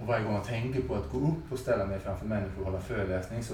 Och 0.02 0.08
varje 0.08 0.24
gång 0.24 0.34
jag 0.34 0.46
tänker 0.46 0.82
på 0.82 0.96
att 0.96 1.12
gå 1.12 1.18
upp 1.18 1.52
och 1.52 1.60
ställa 1.60 1.86
mig 1.86 2.00
framför 2.00 2.26
människor 2.26 2.60
och 2.60 2.66
hålla 2.66 2.80
föreläsning 2.80 3.44
så 3.44 3.54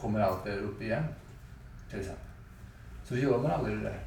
kommer 0.00 0.20
allt 0.20 0.44
det 0.44 0.50
där 0.50 0.58
upp 0.58 0.82
igen. 0.82 1.04
Till 1.90 1.98
exempel. 1.98 2.24
Så 3.04 3.16
gör 3.16 3.38
man 3.38 3.50
aldrig 3.50 3.76
det 3.76 3.82
där. 3.82 4.00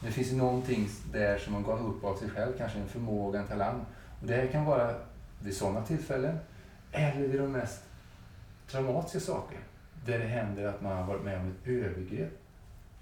Men 0.00 0.06
det 0.06 0.12
finns 0.12 0.32
ju 0.32 0.36
någonting 0.36 0.88
där 1.12 1.38
som 1.38 1.52
man 1.52 1.62
gav 1.62 1.86
upp 1.86 2.04
av 2.04 2.16
sig 2.16 2.30
själv, 2.30 2.52
kanske 2.58 2.78
en 2.78 2.88
förmåga, 2.88 3.40
en 3.40 3.46
talang. 3.46 3.84
Och 4.20 4.26
det 4.26 4.34
här 4.34 4.46
kan 4.46 4.64
vara 4.64 4.94
vid 5.42 5.56
sådana 5.56 5.86
tillfällen 5.86 6.38
eller 6.92 7.28
vid 7.28 7.40
de 7.40 7.52
mest 7.52 7.82
traumatiska 8.70 9.20
saker. 9.20 9.58
Där 10.06 10.18
det 10.18 10.26
händer 10.26 10.66
att 10.66 10.82
man 10.82 10.96
har 10.96 11.04
varit 11.04 11.24
med 11.24 11.40
om 11.40 11.48
ett 11.48 11.68
övergrepp. 11.68 12.32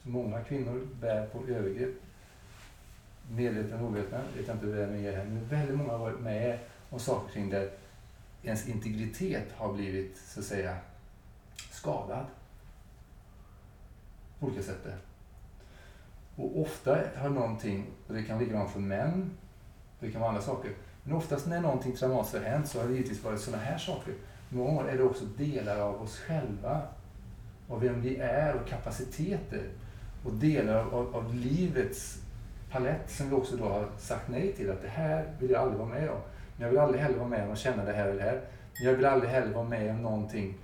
Så 0.02 0.08
många 0.08 0.44
kvinnor 0.44 0.88
bär 1.00 1.26
på 1.26 1.38
övergrepp. 1.48 1.94
Medvetna 3.30 3.76
och 3.76 3.86
omedvetna, 3.86 4.18
vet 4.36 4.46
jag 4.46 4.56
inte 4.56 4.66
hur 4.66 4.76
det 4.76 4.82
är 4.82 4.86
med 4.86 5.02
er 5.02 5.16
här, 5.16 5.24
men 5.24 5.48
väldigt 5.48 5.76
många 5.76 5.92
har 5.92 5.98
varit 5.98 6.20
med 6.20 6.58
om 6.90 6.98
saker 6.98 7.32
kring 7.32 7.50
där 7.50 7.70
ens 8.42 8.68
integritet 8.68 9.52
har 9.56 9.72
blivit, 9.72 10.16
så 10.16 10.40
att 10.40 10.46
säga, 10.46 10.76
skadad. 11.70 12.26
På 14.38 14.46
olika 14.46 14.62
sätt. 14.62 14.86
Och 16.36 16.60
ofta 16.60 16.98
har 17.16 17.28
någonting, 17.28 17.86
och 18.08 18.14
det 18.14 18.22
kan 18.22 18.36
vara 18.36 18.46
likadant 18.46 18.70
för 18.70 18.80
män, 18.80 19.30
det 20.00 20.10
kan 20.10 20.20
vara 20.20 20.30
andra 20.30 20.42
saker, 20.42 20.72
men 21.02 21.16
oftast 21.16 21.46
när 21.46 21.60
någonting 21.60 21.96
traumatiskt 21.96 22.36
har 22.36 22.44
hänt 22.44 22.68
så 22.68 22.80
har 22.80 22.88
det 22.88 22.94
givetvis 22.94 23.24
varit 23.24 23.40
sådana 23.40 23.62
här 23.62 23.78
saker. 23.78 24.14
Många 24.48 24.70
gånger 24.70 24.92
är 24.92 24.96
det 24.96 25.02
också 25.02 25.24
delar 25.24 25.80
av 25.80 26.02
oss 26.02 26.18
själva, 26.18 26.82
av 27.68 27.80
vem 27.80 28.00
vi 28.00 28.16
är 28.16 28.54
och 28.54 28.68
kapaciteter 28.68 29.68
och 30.24 30.32
delar 30.32 30.74
av, 30.74 31.16
av 31.16 31.34
livets 31.34 32.18
palett 32.70 33.10
som 33.10 33.28
vi 33.30 33.36
också 33.36 33.56
då 33.56 33.64
har 33.64 33.88
sagt 33.98 34.28
nej 34.28 34.52
till. 34.52 34.70
Att 34.70 34.82
det 34.82 34.88
här 34.88 35.32
vill 35.40 35.50
jag 35.50 35.62
aldrig 35.62 35.78
vara 35.78 35.88
med 35.88 36.10
om. 36.10 36.20
Men 36.58 36.64
jag 36.64 36.70
vill 36.70 36.80
aldrig 36.80 37.02
heller 37.02 37.18
vara 37.18 37.28
med 37.28 37.46
om 37.46 37.52
att 37.52 37.58
känna 37.58 37.84
det 37.84 37.92
här 37.92 38.08
eller 38.08 38.24
det 38.24 38.30
här. 38.30 38.40
Men 38.78 38.86
jag 38.86 38.94
vill 38.94 39.06
aldrig 39.06 39.30
heller 39.30 39.54
vara 39.54 39.68
med 39.68 39.90
om 39.90 40.02
någonting 40.02 40.54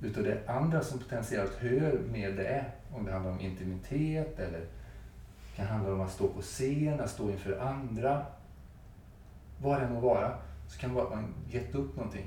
utav 0.00 0.24
det 0.24 0.38
andra 0.46 0.82
som 0.82 0.98
potentiellt 0.98 1.54
hör 1.54 2.00
med 2.12 2.36
det. 2.36 2.64
Om 2.92 3.04
det 3.04 3.12
handlar 3.12 3.32
om 3.32 3.40
intimitet 3.40 4.38
eller 4.38 4.60
det 4.60 5.56
kan 5.56 5.66
handla 5.66 5.92
om 5.92 6.00
att 6.00 6.12
stå 6.12 6.28
på 6.28 6.42
scen, 6.42 7.00
att 7.00 7.10
stå 7.10 7.30
inför 7.30 7.58
andra. 7.58 8.26
Vad 9.62 9.80
det 9.80 9.86
än 9.86 9.92
må 9.92 10.00
vara, 10.00 10.32
så 10.68 10.78
kan 10.78 10.90
det 10.90 10.96
vara 10.96 11.06
att 11.06 11.14
man 11.14 11.34
gett 11.50 11.74
upp 11.74 11.96
någonting. 11.96 12.26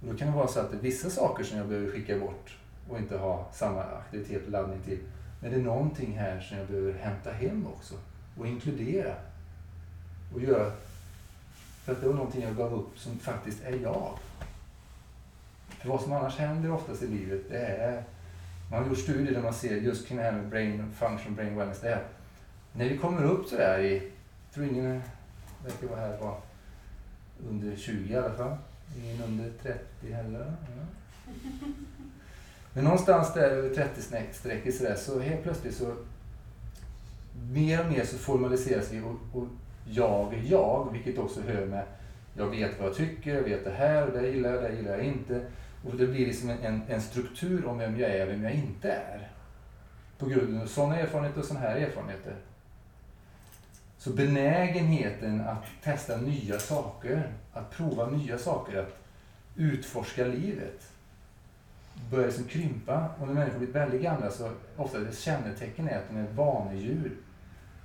Och 0.00 0.06
då 0.06 0.16
kan 0.16 0.28
det 0.30 0.36
vara 0.36 0.48
så 0.48 0.60
att 0.60 0.70
det 0.70 0.76
är 0.76 0.80
vissa 0.80 1.10
saker 1.10 1.44
som 1.44 1.58
jag 1.58 1.68
behöver 1.68 1.90
skicka 1.90 2.18
bort 2.18 2.58
och 2.90 2.98
inte 2.98 3.16
ha 3.16 3.48
samma 3.52 3.82
aktivitet 3.82 4.44
och 4.44 4.50
laddning 4.50 4.80
till. 4.84 4.98
Men 5.40 5.50
det 5.50 5.56
är 5.56 5.62
någonting 5.62 6.18
här 6.18 6.40
som 6.40 6.58
jag 6.58 6.66
behöver 6.66 6.92
hämta 6.92 7.30
hem 7.30 7.66
också 7.66 7.94
och 8.38 8.46
inkludera 8.46 9.14
och 10.34 10.40
göra. 10.40 10.72
För 11.84 11.92
att 11.92 12.00
det 12.00 12.06
var 12.06 12.14
någonting 12.14 12.42
jag 12.42 12.56
gav 12.56 12.74
upp 12.74 12.98
som 12.98 13.18
faktiskt 13.18 13.64
är 13.64 13.78
jag. 13.82 14.18
För 15.68 15.88
vad 15.88 16.00
som 16.00 16.12
annars 16.12 16.36
händer 16.36 16.72
oftast 16.72 17.02
i 17.02 17.06
livet, 17.06 17.40
det 17.50 17.58
är... 17.58 18.04
Man 18.70 18.82
har 18.82 18.88
gjort 18.88 18.98
studier 18.98 19.34
där 19.34 19.42
man 19.42 19.54
ser 19.54 19.76
just 19.76 20.08
kring 20.08 20.18
det 20.18 20.24
här 20.24 20.32
med 20.32 20.48
brain 20.48 20.92
function, 20.98 21.34
brain 21.34 21.56
wellness. 21.56 21.80
Det 21.80 21.88
är 21.88 22.04
när 22.72 22.88
vi 22.88 22.98
kommer 22.98 23.22
upp 23.22 23.46
sådär 23.46 23.78
i... 23.78 23.94
Jag 23.94 24.54
tror 24.54 24.66
ingen 24.66 25.02
verkar 25.64 25.86
vara 25.86 26.00
här 26.00 26.18
var 26.18 26.40
under 27.48 27.76
20 27.76 28.12
i 28.12 28.16
alla 28.16 28.34
fall. 28.34 28.56
Ingen 28.98 29.22
under 29.22 29.52
30 29.62 30.12
heller. 30.12 30.54
Ja. 30.76 30.86
Men 32.72 32.84
någonstans 32.84 33.34
där 33.34 33.50
över 33.50 33.68
30-strecket 33.68 34.72
sådär, 34.72 34.96
så 34.96 35.20
helt 35.20 35.42
plötsligt 35.42 35.76
så 35.76 35.94
mer 37.52 37.84
och 37.84 37.92
mer 37.92 38.04
så 38.04 38.18
formaliseras 38.18 38.92
vi 38.92 39.00
och, 39.00 39.40
och 39.40 39.46
jag 39.84 40.34
är 40.34 40.42
jag, 40.44 40.88
vilket 40.92 41.18
också 41.18 41.40
hör 41.40 41.66
med 41.66 41.84
jag 42.34 42.46
vet 42.46 42.78
vad 42.78 42.88
jag 42.88 42.96
tycker, 42.96 43.34
jag 43.34 43.42
vet 43.42 43.64
det 43.64 43.70
här, 43.70 44.06
det 44.06 44.28
gillar 44.28 44.50
jag, 44.50 44.62
det 44.62 44.76
gillar 44.76 44.90
jag 44.90 45.04
inte. 45.04 45.46
Och 45.84 45.96
det 45.96 46.06
blir 46.06 46.26
liksom 46.26 46.50
en, 46.50 46.82
en 46.88 47.00
struktur 47.00 47.66
om 47.66 47.78
vem 47.78 48.00
jag 48.00 48.10
är 48.10 48.26
och 48.26 48.32
vem 48.32 48.44
jag 48.44 48.52
inte 48.52 48.92
är. 48.92 49.28
På 50.18 50.26
grund 50.26 50.62
av 50.62 50.66
sådana 50.66 50.96
erfarenheter 50.96 51.40
och 51.40 51.46
sådana 51.46 51.66
här 51.66 51.76
erfarenheter. 51.76 52.34
Så 53.98 54.10
benägenheten 54.10 55.40
att 55.40 55.64
testa 55.82 56.16
nya 56.16 56.58
saker, 56.58 57.32
att 57.52 57.70
prova 57.70 58.06
nya 58.06 58.38
saker, 58.38 58.78
att 58.78 59.00
utforska 59.56 60.24
livet 60.24 60.92
börjar 62.10 62.26
liksom 62.26 62.44
krympa. 62.44 63.08
Och 63.20 63.26
när 63.26 63.34
människor 63.34 63.58
blir 63.58 63.68
väldigt 63.68 64.02
gamla 64.02 64.30
så 64.30 64.50
ofta 64.76 64.98
det 64.98 65.16
kännetecken 65.16 65.88
är 65.88 65.98
att 65.98 66.08
de 66.10 66.16
är 66.16 66.26
vanedjur. 66.34 67.16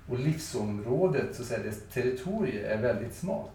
Och 0.10 0.20
livsområdet, 0.20 1.36
så 1.36 1.42
att 1.42 1.48
säga, 1.48 1.64
dess 1.64 1.82
territorium 1.94 2.66
är 2.66 2.78
väldigt 2.78 3.16
smalt. 3.16 3.52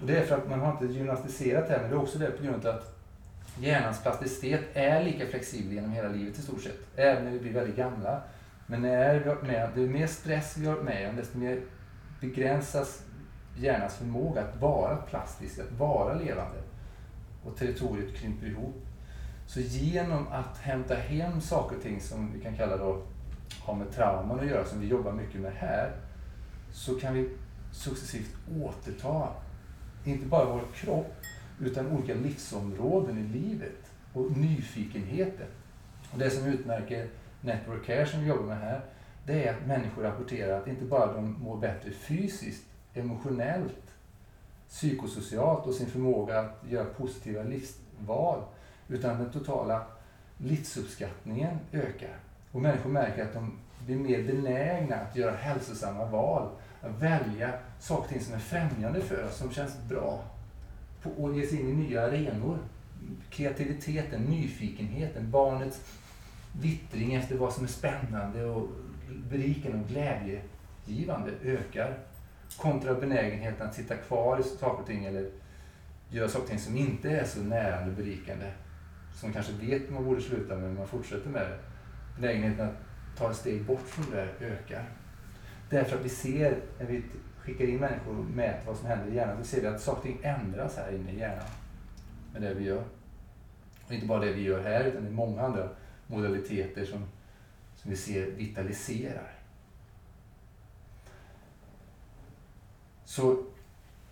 Och 0.00 0.06
det 0.06 0.18
är 0.18 0.26
för 0.26 0.36
att 0.36 0.48
man 0.48 0.60
har 0.60 0.72
inte 0.72 0.86
gymnastiserat 0.86 1.68
det 1.68 1.74
här, 1.74 1.80
men 1.80 1.90
det 1.90 1.96
är 1.96 2.00
också 2.00 2.18
det 2.18 2.30
på 2.30 2.42
grund 2.42 2.66
av 2.66 2.74
att 2.74 2.98
hjärnans 3.58 4.02
plasticitet 4.02 4.64
är 4.74 5.04
lika 5.04 5.26
flexibel 5.26 5.72
genom 5.72 5.92
hela 5.92 6.08
livet 6.08 6.38
i 6.38 6.42
stort 6.42 6.62
sett. 6.62 6.78
Även 6.96 7.24
när 7.24 7.30
vi 7.30 7.38
blir 7.38 7.52
väldigt 7.52 7.76
gamla. 7.76 8.22
Men 8.66 8.82
när 8.82 9.20
vi 9.20 9.28
har 9.28 9.36
med, 9.36 9.70
ju 9.76 9.88
mer 9.88 10.06
stress 10.06 10.56
vi 10.56 10.66
har 10.66 10.76
med 10.76 11.10
om, 11.10 11.16
desto 11.16 11.38
mer 11.38 11.60
begränsas 12.20 13.02
hjärnans 13.56 13.94
förmåga 13.96 14.40
att 14.40 14.60
vara 14.60 14.96
plastisk, 14.96 15.58
att 15.58 15.72
vara 15.78 16.14
levande. 16.14 16.58
Och 17.44 17.56
territoriet 17.56 18.14
krymper 18.14 18.46
ihop. 18.46 18.87
Så 19.48 19.60
genom 19.60 20.28
att 20.28 20.58
hämta 20.58 20.94
hem 20.94 21.40
saker 21.40 21.76
och 21.76 21.82
ting 21.82 22.00
som 22.00 22.32
vi 22.32 22.40
kan 22.40 22.56
kalla 22.56 22.76
då 22.76 23.02
har 23.60 23.74
med 23.74 23.92
trauman 23.92 24.40
att 24.40 24.46
göra, 24.46 24.64
som 24.64 24.80
vi 24.80 24.86
jobbar 24.86 25.12
mycket 25.12 25.40
med 25.40 25.52
här, 25.52 25.92
så 26.72 26.94
kan 26.94 27.14
vi 27.14 27.30
successivt 27.72 28.34
återta, 28.62 29.28
inte 30.04 30.26
bara 30.26 30.44
vår 30.44 30.62
kropp, 30.74 31.14
utan 31.60 31.86
olika 31.86 32.14
livsområden 32.14 33.18
i 33.18 33.22
livet 33.22 33.92
och 34.12 34.36
nyfikenheten. 34.36 35.46
Och 36.12 36.18
det 36.18 36.30
som 36.30 36.46
utmärker 36.46 37.08
Network 37.40 37.86
Care 37.86 38.06
som 38.06 38.20
vi 38.20 38.28
jobbar 38.28 38.46
med 38.46 38.58
här, 38.58 38.80
det 39.26 39.48
är 39.48 39.54
att 39.54 39.66
människor 39.66 40.02
rapporterar 40.02 40.60
att 40.60 40.68
inte 40.68 40.84
bara 40.84 41.12
de 41.12 41.42
mår 41.42 41.56
bättre 41.56 41.90
fysiskt, 41.90 42.64
emotionellt, 42.94 43.94
psykosocialt 44.68 45.66
och 45.66 45.74
sin 45.74 45.86
förmåga 45.86 46.38
att 46.38 46.64
göra 46.68 46.84
positiva 46.84 47.42
livsval, 47.42 48.42
utan 48.88 49.18
den 49.18 49.30
totala 49.30 49.86
livsuppskattningen 50.38 51.58
ökar. 51.72 52.16
Och 52.52 52.62
människor 52.62 52.90
märker 52.90 53.22
att 53.22 53.34
de 53.34 53.58
blir 53.86 53.96
mer 53.96 54.22
benägna 54.22 54.96
att 54.96 55.16
göra 55.16 55.36
hälsosamma 55.36 56.04
val, 56.04 56.48
att 56.82 57.02
välja 57.02 57.52
saker 57.80 58.02
och 58.02 58.08
ting 58.08 58.20
som 58.20 58.34
är 58.34 58.38
främjande 58.38 59.00
för 59.00 59.26
oss, 59.26 59.36
som 59.36 59.50
känns 59.50 59.76
bra. 59.88 60.22
Och 61.16 61.36
ge 61.36 61.46
sig 61.46 61.60
in 61.60 61.68
i 61.68 61.72
nya 61.72 62.02
arenor. 62.02 62.58
Kreativiteten, 63.30 64.22
nyfikenheten, 64.22 65.30
barnets 65.30 65.80
vittring 66.60 67.14
efter 67.14 67.36
vad 67.36 67.52
som 67.52 67.64
är 67.64 67.68
spännande 67.68 68.44
och 68.44 68.68
berikande 69.30 69.78
och 69.78 69.88
glädjegivande 69.88 71.32
ökar. 71.42 71.98
Kontra 72.56 72.94
benägenheten 72.94 73.68
att 73.68 73.74
sitta 73.74 73.96
kvar 73.96 74.40
i 74.40 74.42
saker 74.42 74.80
och 74.80 74.86
ting 74.86 75.04
eller 75.04 75.30
göra 76.10 76.28
saker 76.28 76.44
och 76.44 76.50
ting 76.50 76.58
som 76.58 76.76
inte 76.76 77.10
är 77.10 77.24
så 77.24 77.40
närande 77.40 77.90
och 77.90 77.96
berikande. 77.96 78.46
Som 79.20 79.32
kanske 79.32 79.52
vet 79.52 79.90
man 79.90 80.04
borde 80.04 80.20
sluta 80.20 80.54
med, 80.54 80.64
men 80.64 80.74
man 80.74 80.86
fortsätter 80.86 81.30
med 81.30 81.42
det. 81.42 81.58
Benägenheten 82.20 82.68
att 82.68 82.74
ta 83.16 83.30
ett 83.30 83.36
steg 83.36 83.64
bort 83.64 83.86
från 83.86 84.10
det 84.10 84.16
där 84.16 84.34
ökar. 84.40 84.84
Därför 85.70 85.98
att 85.98 86.04
vi 86.04 86.08
ser, 86.08 86.60
när 86.78 86.86
vi 86.86 87.02
skickar 87.38 87.64
in 87.64 87.78
människor 87.78 88.18
och 88.18 88.24
mäter 88.24 88.66
vad 88.66 88.76
som 88.76 88.86
händer 88.86 89.12
i 89.12 89.14
hjärnan, 89.14 89.44
så 89.44 89.44
ser 89.44 89.60
vi 89.60 89.66
att 89.66 89.80
saker 89.80 89.98
och 89.98 90.04
ting 90.04 90.18
ändras 90.22 90.76
här 90.76 90.94
inne 90.94 91.12
i 91.12 91.18
hjärnan. 91.18 91.46
Med 92.32 92.42
det 92.42 92.54
vi 92.54 92.64
gör. 92.64 92.84
Och 93.86 93.92
inte 93.92 94.06
bara 94.06 94.20
det 94.20 94.32
vi 94.32 94.42
gör 94.42 94.62
här, 94.62 94.84
utan 94.84 95.02
det 95.02 95.08
är 95.08 95.12
många 95.12 95.42
andra 95.42 95.68
modaliteter 96.06 96.84
som, 96.84 97.04
som 97.76 97.90
vi 97.90 97.96
ser 97.96 98.26
vitaliserar. 98.26 99.32
Så 103.04 103.44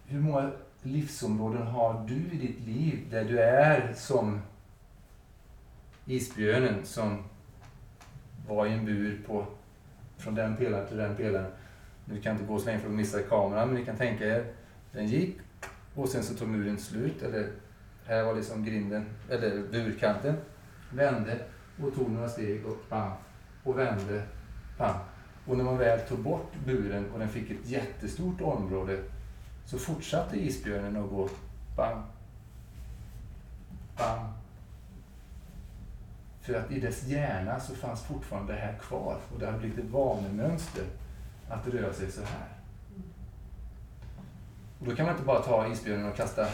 hur 0.07 0.21
många 0.21 0.51
livsområden 0.83 1.67
har 1.67 2.07
du 2.09 2.15
i 2.15 2.39
ditt 2.39 2.61
liv 2.61 3.07
där 3.11 3.25
du 3.25 3.41
är 3.41 3.93
som 3.95 4.41
isbjörnen 6.07 6.85
som 6.85 7.23
var 8.49 8.67
i 8.67 8.73
en 8.73 8.85
bur 8.85 9.23
på, 9.27 9.47
från 10.17 10.35
den 10.35 10.57
pelaren 10.57 10.89
till 10.89 10.97
den 10.97 11.17
pelaren. 11.17 11.51
Nu 12.05 12.21
kan 12.21 12.33
inte 12.33 12.45
gå 12.45 12.59
så 12.59 12.67
länge 12.67 12.79
för 12.79 12.89
att 12.89 12.95
missa 12.95 13.23
kameran, 13.23 13.69
men 13.69 13.77
ni 13.77 13.85
kan 13.85 13.97
tänka 13.97 14.27
er, 14.27 14.45
den 14.93 15.07
gick 15.07 15.39
och 15.95 16.09
sen 16.09 16.23
så 16.23 16.35
tog 16.35 16.49
muren 16.49 16.79
slut, 16.79 17.23
eller 17.23 17.51
här 18.07 18.25
var 18.25 18.35
liksom 18.35 18.65
grinden, 18.65 19.07
eller 19.31 19.63
burkanten, 19.73 20.37
vände 20.93 21.39
och 21.83 21.95
tog 21.95 22.11
några 22.11 22.29
steg 22.29 22.67
och 22.67 22.77
bam, 22.89 23.13
och 23.65 23.79
vände, 23.79 24.23
bam. 24.79 24.97
Och 25.47 25.57
när 25.57 25.65
man 25.65 25.79
väl 25.79 26.01
tog 26.01 26.19
bort 26.19 26.53
buren 26.67 27.11
och 27.13 27.19
den 27.19 27.29
fick 27.29 27.51
ett 27.51 27.67
jättestort 27.69 28.41
område 28.41 29.03
så 29.65 29.79
fortsatte 29.79 30.37
isbjörnen 30.37 30.97
att 30.97 31.11
gå 31.11 31.29
bam, 31.77 32.03
bam. 33.99 34.36
För 36.47 36.55
att 36.55 36.71
i 36.71 36.81
dess 36.81 37.03
hjärna 37.03 37.61
så 37.61 37.75
fanns 37.75 38.03
fortfarande 38.03 38.53
det 38.53 38.59
här 38.59 38.79
kvar 38.79 39.19
och 39.33 39.41
det 39.41 39.47
hade 39.47 39.59
blivit 39.59 39.79
ett 39.79 39.91
vanemönster 39.91 40.85
att 41.49 41.69
röra 41.69 41.93
sig 41.93 42.13
så 42.13 42.21
här. 42.21 42.49
Och 44.81 44.87
då 44.87 44.97
kan 44.97 45.07
man 45.07 45.15
inte 45.15 45.27
bara 45.27 45.43
ta 45.43 45.73
isbjörnen 45.73 46.11
och 46.11 46.17
kasta 46.17 46.49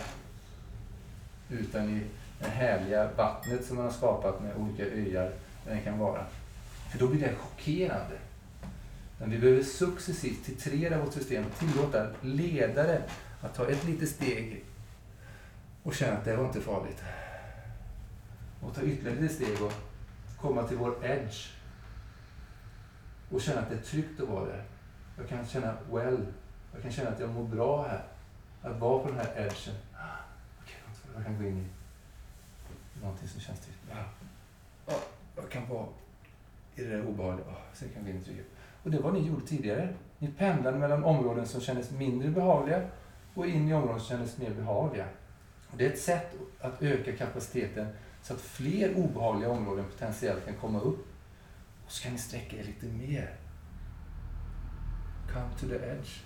ut 1.49 1.73
den 1.73 1.91
i 1.91 2.03
det 2.39 2.49
härliga 2.49 3.11
vattnet 3.17 3.65
som 3.65 3.77
man 3.77 3.85
har 3.85 3.93
skapat 3.93 4.43
med 4.43 4.57
olika 4.57 4.85
öar 4.85 5.33
där 5.65 5.75
den 5.75 5.83
kan 5.83 5.99
vara. 5.99 6.27
För 6.91 6.99
då 6.99 7.09
blir 7.09 7.21
det 7.21 7.35
chockerande. 7.35 8.19
Men 9.19 9.31
vi 9.31 9.39
behöver 9.39 9.63
successivt 9.63 10.45
titrera 10.45 10.99
vårt 10.99 11.13
system 11.13 11.45
och 11.45 11.59
tillåta 11.59 12.07
ledare 12.21 13.03
att 13.41 13.55
ta 13.55 13.69
ett 13.69 13.85
litet 13.85 14.09
steg 14.09 14.65
och 15.83 15.95
känna 15.95 16.17
att 16.17 16.25
det 16.25 16.37
var 16.37 16.45
inte 16.45 16.61
farligt. 16.61 17.03
Och 18.63 18.75
ta 18.75 18.83
ytterligare 18.83 19.27
ett 19.27 19.33
steg 19.33 19.63
och 19.63 19.73
komma 20.41 20.63
till 20.63 20.77
vår 20.77 21.05
edge. 21.05 21.51
Och 23.31 23.41
känna 23.41 23.61
att 23.61 23.71
det 23.71 23.77
är 23.77 23.83
tryggt 23.83 24.21
att 24.21 24.29
vara 24.29 24.45
där. 24.45 24.65
Jag 25.19 25.29
kan 25.29 25.47
känna 25.47 25.77
well. 25.93 26.27
Jag 26.73 26.83
kan 26.83 26.93
känna 26.93 27.11
att 27.11 27.21
jag 27.21 27.31
mår 27.31 27.45
bra 27.45 27.83
här. 27.83 28.05
Att 28.63 28.81
vara 28.81 29.03
på 29.03 29.09
den 29.09 29.17
här 29.17 29.33
edgen. 29.37 29.75
Ah, 29.95 30.23
jag 31.15 31.25
kan 31.25 31.39
gå 31.39 31.45
in 31.45 31.59
i 31.59 33.01
någonting 33.01 33.29
som 33.29 33.41
känns 33.41 33.61
tryggt. 33.61 33.79
Ja. 33.91 34.95
Jag 35.37 35.51
kan 35.51 35.69
vara 35.69 35.87
i 36.75 36.83
det 36.83 36.89
där 36.89 37.07
obehagliga. 37.07 37.47
Sen 37.73 37.89
kan 37.89 37.97
jag 37.97 38.05
gå 38.05 38.11
in 38.11 38.23
i 38.23 38.25
trygghet. 38.25 38.47
Och 38.83 38.91
det 38.91 38.99
var 38.99 39.13
ni 39.13 39.27
gjorde 39.29 39.47
tidigare. 39.47 39.95
Ni 40.19 40.29
pendlade 40.29 40.79
mellan 40.79 41.05
områden 41.05 41.47
som 41.47 41.61
kändes 41.61 41.91
mindre 41.91 42.29
behagliga 42.29 42.89
och 43.35 43.47
in 43.47 43.69
i 43.69 43.75
områden 43.75 44.01
som 44.01 44.09
kändes 44.09 44.39
mer 44.39 44.51
behagliga. 44.51 45.07
Och 45.71 45.79
det 45.79 45.87
är 45.87 45.91
ett 45.91 46.01
sätt 46.01 46.35
att 46.61 46.83
öka 46.83 47.17
kapaciteten 47.17 47.87
så 48.23 48.35
att 48.35 48.41
fler 48.41 48.97
obehagliga 48.97 49.51
områden 49.51 49.85
potentiellt 49.85 50.45
kan 50.45 50.55
komma 50.55 50.81
upp. 50.81 51.07
Och 51.87 51.93
så 51.93 52.03
kan 52.03 52.13
ni 52.13 52.19
sträcka 52.19 52.57
er 52.57 52.65
lite 52.65 52.87
mer. 52.87 53.37
Come 55.33 55.49
to 55.61 55.67
the 55.69 55.75
edge. 55.75 56.23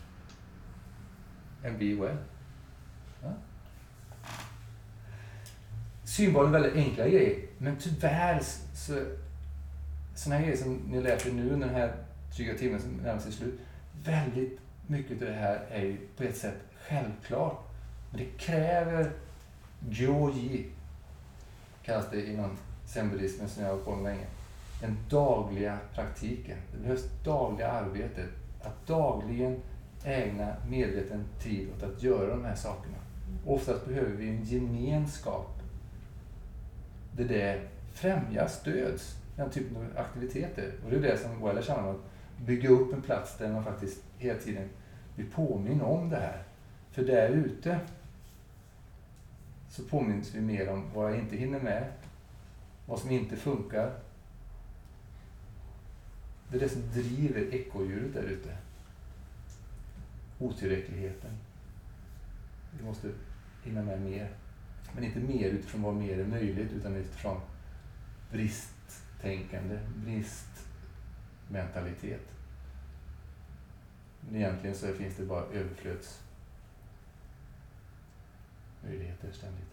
And 1.65 1.79
be 1.79 1.95
well. 1.95 2.17
Ja? 3.23 3.33
Synbarn 6.05 6.47
är 6.47 6.51
väldigt 6.51 6.75
enkla 6.75 7.09
grejer, 7.09 7.47
men 7.59 7.77
tyvärr 7.77 8.41
så 8.75 9.05
sådana 10.15 10.39
här 10.39 10.47
grejer 10.47 10.63
som 10.63 10.75
ni 10.75 11.03
läser 11.03 11.33
nu 11.33 11.51
under 11.51 11.67
den 11.67 11.77
här 11.77 11.97
trygga 12.37 12.55
timmen 12.55 12.81
som 12.81 12.91
närmar 12.91 13.21
sig 13.21 13.33
slut. 13.33 13.61
Väldigt 14.05 14.59
mycket 14.87 15.23
av 15.23 15.29
det 15.29 15.35
här 15.35 15.67
är 15.71 15.83
ju 15.83 15.97
på 16.17 16.23
ett 16.23 16.37
sätt 16.37 16.57
självklart. 16.89 17.69
Men 18.11 18.21
det 18.21 18.39
kräver 18.39 19.13
gyoji, 19.91 20.67
kallas 21.87 22.11
det 22.11 22.27
inom 22.27 22.51
zenbuddismen 22.85 23.49
som 23.49 23.63
jag 23.63 23.71
har 23.71 23.75
hållit 23.75 23.87
på 23.87 23.97
med 23.97 24.05
länge. 24.05 24.27
Den 24.81 24.97
dagliga 25.11 25.79
praktiken. 25.95 26.59
Det 26.73 26.79
behövs 26.79 27.05
dagliga 27.25 27.71
arbetet. 27.71 28.29
Att 28.63 28.87
dagligen 28.87 29.61
ägna 30.05 30.57
medveten 30.69 31.25
tid 31.43 31.69
åt 31.77 31.83
att 31.83 32.03
göra 32.03 32.31
de 32.31 32.45
här 32.45 32.55
sakerna. 32.55 32.97
Oftast 33.47 33.87
behöver 33.87 34.11
vi 34.11 34.29
en 34.29 34.45
gemenskap 34.45 35.63
där 37.17 37.25
det 37.25 37.61
främjas, 37.93 38.61
stöds, 38.61 39.17
den 39.37 39.51
typen 39.51 39.77
av 39.77 39.85
aktiviteter. 39.97 40.73
Och 40.85 40.91
det 40.91 40.97
är 40.97 41.01
det 41.01 41.19
som 41.19 41.45
Wellers 41.45 41.69
handlar 41.69 41.91
om 41.91 42.01
bygga 42.45 42.69
upp 42.69 42.93
en 42.93 43.03
plats 43.03 43.39
där 43.39 43.53
man 43.53 43.65
faktiskt 43.65 44.03
hela 44.19 44.39
tiden 44.39 44.69
blir 45.15 45.27
påminn 45.27 45.81
om 45.81 46.09
det 46.09 46.17
här. 46.17 46.43
För 46.91 47.03
där 47.03 47.29
ute 47.29 47.81
så 49.77 49.83
påminns 49.83 50.35
vi 50.35 50.41
mer 50.41 50.69
om 50.69 50.85
vad 50.95 51.13
jag 51.13 51.19
inte 51.19 51.37
hinner 51.37 51.61
med, 51.61 51.93
vad 52.87 52.99
som 52.99 53.11
inte 53.11 53.37
funkar. 53.37 53.99
Det 56.49 56.57
är 56.57 56.61
det 56.61 56.69
som 56.69 56.83
driver 56.93 57.55
ekorrhjulet 57.55 58.15
där 58.15 58.23
ute. 58.23 58.57
Otillräckligheten. 60.39 61.31
Vi 62.79 62.85
måste 62.85 63.11
hinna 63.65 63.83
med 63.83 64.01
mer. 64.01 64.31
Men 64.95 65.05
inte 65.05 65.21
mer 65.21 65.49
utifrån 65.49 65.83
vad 65.83 65.95
mer 65.95 66.19
är 66.19 66.27
möjligt, 66.27 66.73
utan 66.73 66.97
utifrån 66.97 67.41
bristtänkande, 68.33 69.79
bristmentalitet. 69.95 72.29
Men 74.21 74.37
egentligen 74.37 74.77
så 74.77 74.87
finns 74.87 75.17
det 75.17 75.25
bara 75.25 75.45
överflöds 75.45 76.26
möjligheter 78.91 79.33
ständigt. 79.33 79.71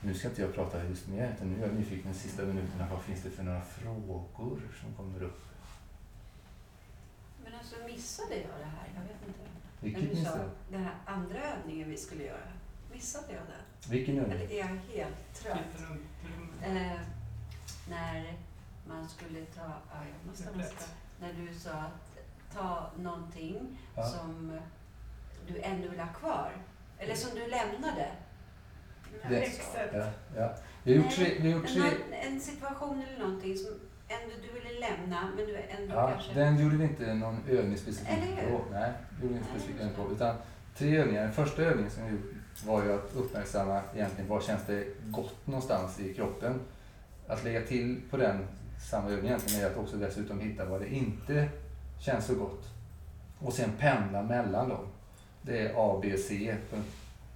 Nu 0.00 0.14
ska 0.14 0.28
inte 0.28 0.42
jag 0.42 0.54
prata 0.54 0.84
just 0.84 1.08
mer, 1.08 1.32
utan 1.36 1.48
nu 1.52 1.62
är 1.62 1.66
jag 1.66 1.74
nyfiken 1.76 2.12
de 2.12 2.18
sista 2.18 2.42
minuterna. 2.42 2.88
Vad 2.90 3.02
finns 3.02 3.22
det 3.22 3.30
för 3.30 3.42
några 3.42 3.60
frågor 3.60 4.60
som 4.80 4.94
kommer 4.94 5.22
upp? 5.22 5.40
Men 7.44 7.54
alltså 7.54 7.76
missade 7.86 8.34
jag 8.34 8.58
det 8.58 8.64
här? 8.64 8.88
Jag 8.94 9.02
vet 9.02 9.26
inte. 9.28 9.40
Vilket 9.80 10.02
När 10.02 10.08
du 10.10 10.14
sa 10.14 10.20
missade 10.20 10.50
den 10.70 10.82
här 10.84 10.94
andra 11.06 11.38
övningen 11.42 11.90
vi 11.90 11.96
skulle 11.96 12.24
göra. 12.24 12.52
Missade 12.92 13.32
jag 13.32 13.42
den? 13.42 13.90
Vilken 13.90 14.18
Eller 14.18 14.34
övning? 14.34 14.50
är 14.50 14.58
jag 14.58 14.66
helt 14.66 15.34
trött? 15.34 15.82
Eh, 16.62 17.00
när 17.88 18.34
man 18.88 19.08
skulle 19.08 19.44
ta... 19.44 19.62
Ja, 19.64 19.96
jag 19.96 20.30
måste 20.30 20.56
nästa. 20.56 20.84
När 21.20 21.32
du 21.32 21.54
sa 21.58 21.70
att 21.70 22.18
ta 22.54 22.90
någonting 22.98 23.78
Ja. 23.96 24.02
som 24.02 24.60
du 25.48 25.60
ändå 25.60 25.88
vill 25.88 26.00
ha 26.00 26.12
kvar. 26.12 26.52
Eller 26.98 27.14
som 27.14 27.30
du 27.34 27.46
lämnade. 27.46 28.06
Det-. 29.28 29.50
Ja, 29.92 30.04
ja. 30.36 30.54
Vi 30.82 30.96
har 30.96 31.04
gjort 31.04 31.14
tre... 31.14 31.38
Vi 31.40 31.52
har 31.52 31.58
gjort 31.58 31.68
tre 31.68 31.90
en 32.22 32.40
situation 32.40 33.02
eller 33.02 33.24
någonting 33.24 33.56
som 33.56 33.74
ändå 34.08 34.34
du 34.42 34.60
ville 34.60 34.80
lämna, 34.80 35.32
men 35.36 35.46
du 35.46 35.56
ändå 35.56 35.94
ja, 35.94 36.10
kanske... 36.10 36.34
den 36.34 36.58
gjorde 36.58 36.76
vi 36.76 36.84
inte 36.84 37.14
någon 37.14 37.40
övning 37.48 37.78
specifikt 37.78 38.36
på. 38.50 38.64
Nej, 38.72 38.92
det 39.10 39.22
gjorde 39.22 39.34
vi 39.34 39.38
inte 39.38 39.50
Nej, 39.52 39.60
specifikt 39.60 39.80
just 39.80 39.96
det. 39.96 40.02
på. 40.02 40.12
Utan 40.12 40.36
tre 40.76 40.96
övningar. 40.96 41.22
Den 41.22 41.32
första 41.32 41.62
övningen 41.62 41.90
som 41.90 42.04
vi 42.04 42.10
gjorde 42.10 42.22
var 42.66 42.84
ju 42.84 42.92
att 42.92 43.14
uppmärksamma 43.14 43.82
egentligen 43.94 44.30
var 44.30 44.40
känns 44.40 44.62
det 44.66 44.86
gott 45.04 45.46
någonstans 45.46 46.00
i 46.00 46.14
kroppen. 46.14 46.60
Att 47.28 47.44
lägga 47.44 47.62
till 47.62 48.00
på 48.10 48.16
den 48.16 48.46
samma 48.90 49.10
övning 49.10 49.26
egentligen 49.26 49.64
är 49.64 49.70
att 49.70 49.76
också 49.76 49.96
dessutom 49.96 50.40
hitta 50.40 50.64
vad 50.64 50.80
det 50.80 50.94
inte 50.94 51.48
känns 52.00 52.26
så 52.26 52.34
gott. 52.34 52.64
Och 53.38 53.52
sen 53.52 53.70
pendla 53.78 54.22
mellan 54.22 54.68
dem. 54.68 54.86
Det 55.48 55.58
är 55.58 55.72
A, 55.76 55.98
B, 56.02 56.16
C 56.16 56.56
på 56.70 56.76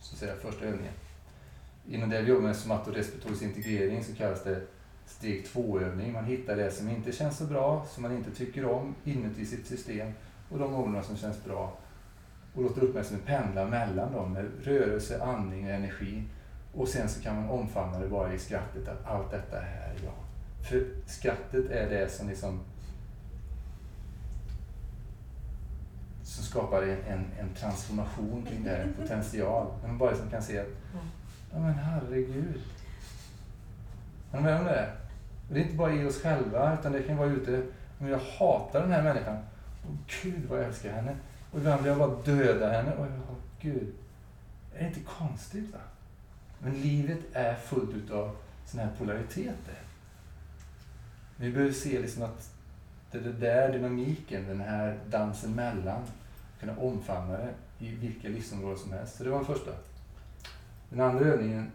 så 0.00 0.14
att 0.14 0.18
säga, 0.18 0.34
första 0.36 0.64
övningen. 0.64 0.92
Inom 1.88 2.10
det 2.10 2.22
vi 2.22 2.28
jobbar 2.28 2.42
med 2.42 2.56
somatorespektorisk 2.56 3.42
integrering 3.42 4.04
så 4.04 4.14
kallas 4.14 4.44
det 4.44 4.60
steg 5.06 5.44
2-övning. 5.44 6.12
Man 6.12 6.24
hittar 6.24 6.56
det 6.56 6.70
som 6.70 6.88
inte 6.88 7.12
känns 7.12 7.38
så 7.38 7.44
bra, 7.44 7.86
som 7.90 8.02
man 8.02 8.12
inte 8.12 8.30
tycker 8.30 8.64
om 8.64 8.94
inuti 9.04 9.46
sitt 9.46 9.66
system 9.66 10.12
och 10.50 10.58
de 10.58 10.74
områden 10.74 11.04
som 11.04 11.16
känns 11.16 11.44
bra. 11.44 11.78
Och 12.54 12.62
låter 12.62 12.82
uppmärksamheten 12.82 13.26
pendla 13.26 13.66
mellan 13.66 14.12
dem 14.12 14.32
med 14.32 14.50
rörelse, 14.62 15.22
andning 15.22 15.64
och 15.66 15.72
energi. 15.72 16.22
Och 16.74 16.88
sen 16.88 17.08
så 17.08 17.22
kan 17.22 17.36
man 17.36 17.50
omfamna 17.50 17.98
det 17.98 18.08
bara 18.08 18.34
i 18.34 18.38
skrattet 18.38 18.88
att 18.88 19.06
allt 19.06 19.30
detta 19.30 19.60
är 19.60 19.94
jag. 20.04 20.14
För 20.68 20.84
skrattet 21.06 21.70
är 21.70 21.90
det 21.90 22.08
som 22.08 22.28
liksom 22.28 22.60
som 26.33 26.45
skapar 26.45 26.83
en, 26.83 26.99
en, 27.09 27.24
en 27.41 27.55
transformation 27.55 28.47
kring 28.49 28.64
det 28.64 28.70
här, 28.70 28.78
en 28.78 28.93
potential. 28.93 29.66
Man 29.83 29.99
bara 29.99 30.11
liksom 30.11 30.30
kan 30.30 30.43
se 30.43 30.59
att, 30.59 30.66
ja 31.53 31.59
men 31.59 31.74
herregud. 31.74 32.62
Är 34.33 34.37
ni 34.37 34.43
med 34.43 34.59
om 34.59 34.64
det? 34.64 34.91
Det 35.51 35.61
är 35.61 35.64
inte 35.64 35.76
bara 35.76 35.93
i 35.93 36.07
oss 36.07 36.22
själva, 36.22 36.78
utan 36.80 36.93
det 36.93 37.03
kan 37.03 37.16
vara 37.16 37.28
ute, 37.28 37.62
men 37.99 38.11
jag 38.11 38.18
hatar 38.18 38.80
den 38.80 38.93
här 38.93 39.03
människan. 39.03 39.37
Åh 39.87 39.97
gud 40.22 40.45
vad 40.49 40.59
jag 40.59 40.66
älskar 40.66 40.93
henne. 40.93 41.16
Och 41.51 41.59
ibland 41.59 41.83
vill 41.83 41.89
jag 41.89 41.99
bara 41.99 42.22
döda 42.24 42.72
henne. 42.72 42.93
Och 42.93 43.07
jag, 43.07 43.12
åh 43.30 43.37
gud. 43.61 43.95
Är 44.74 44.80
det 44.80 44.89
inte 44.89 45.01
konstigt 45.01 45.72
va? 45.72 45.78
Men 46.59 46.72
livet 46.72 47.18
är 47.33 47.55
fullt 47.55 47.95
utav 47.95 48.37
sådana 48.66 48.89
här 48.89 48.97
polariteter. 48.99 49.78
Vi 51.37 51.53
behöver 51.53 51.72
se 51.72 52.01
liksom 52.01 52.22
att 52.22 52.51
det 53.11 53.18
är 53.18 53.33
där 53.33 53.72
dynamiken, 53.72 54.47
den 54.49 54.61
här 54.61 54.99
dansen 55.11 55.55
mellan, 55.55 56.03
kunna 56.62 56.78
omfamna 56.80 57.36
det 57.36 57.54
i 57.78 57.94
vilka 57.94 58.28
livsområden 58.28 58.78
som 58.78 58.92
helst. 58.92 59.16
Så 59.16 59.24
det 59.24 59.30
var 59.30 59.36
den 59.36 59.46
första. 59.46 59.70
Den 60.88 61.00
andra 61.00 61.24
övningen 61.24 61.70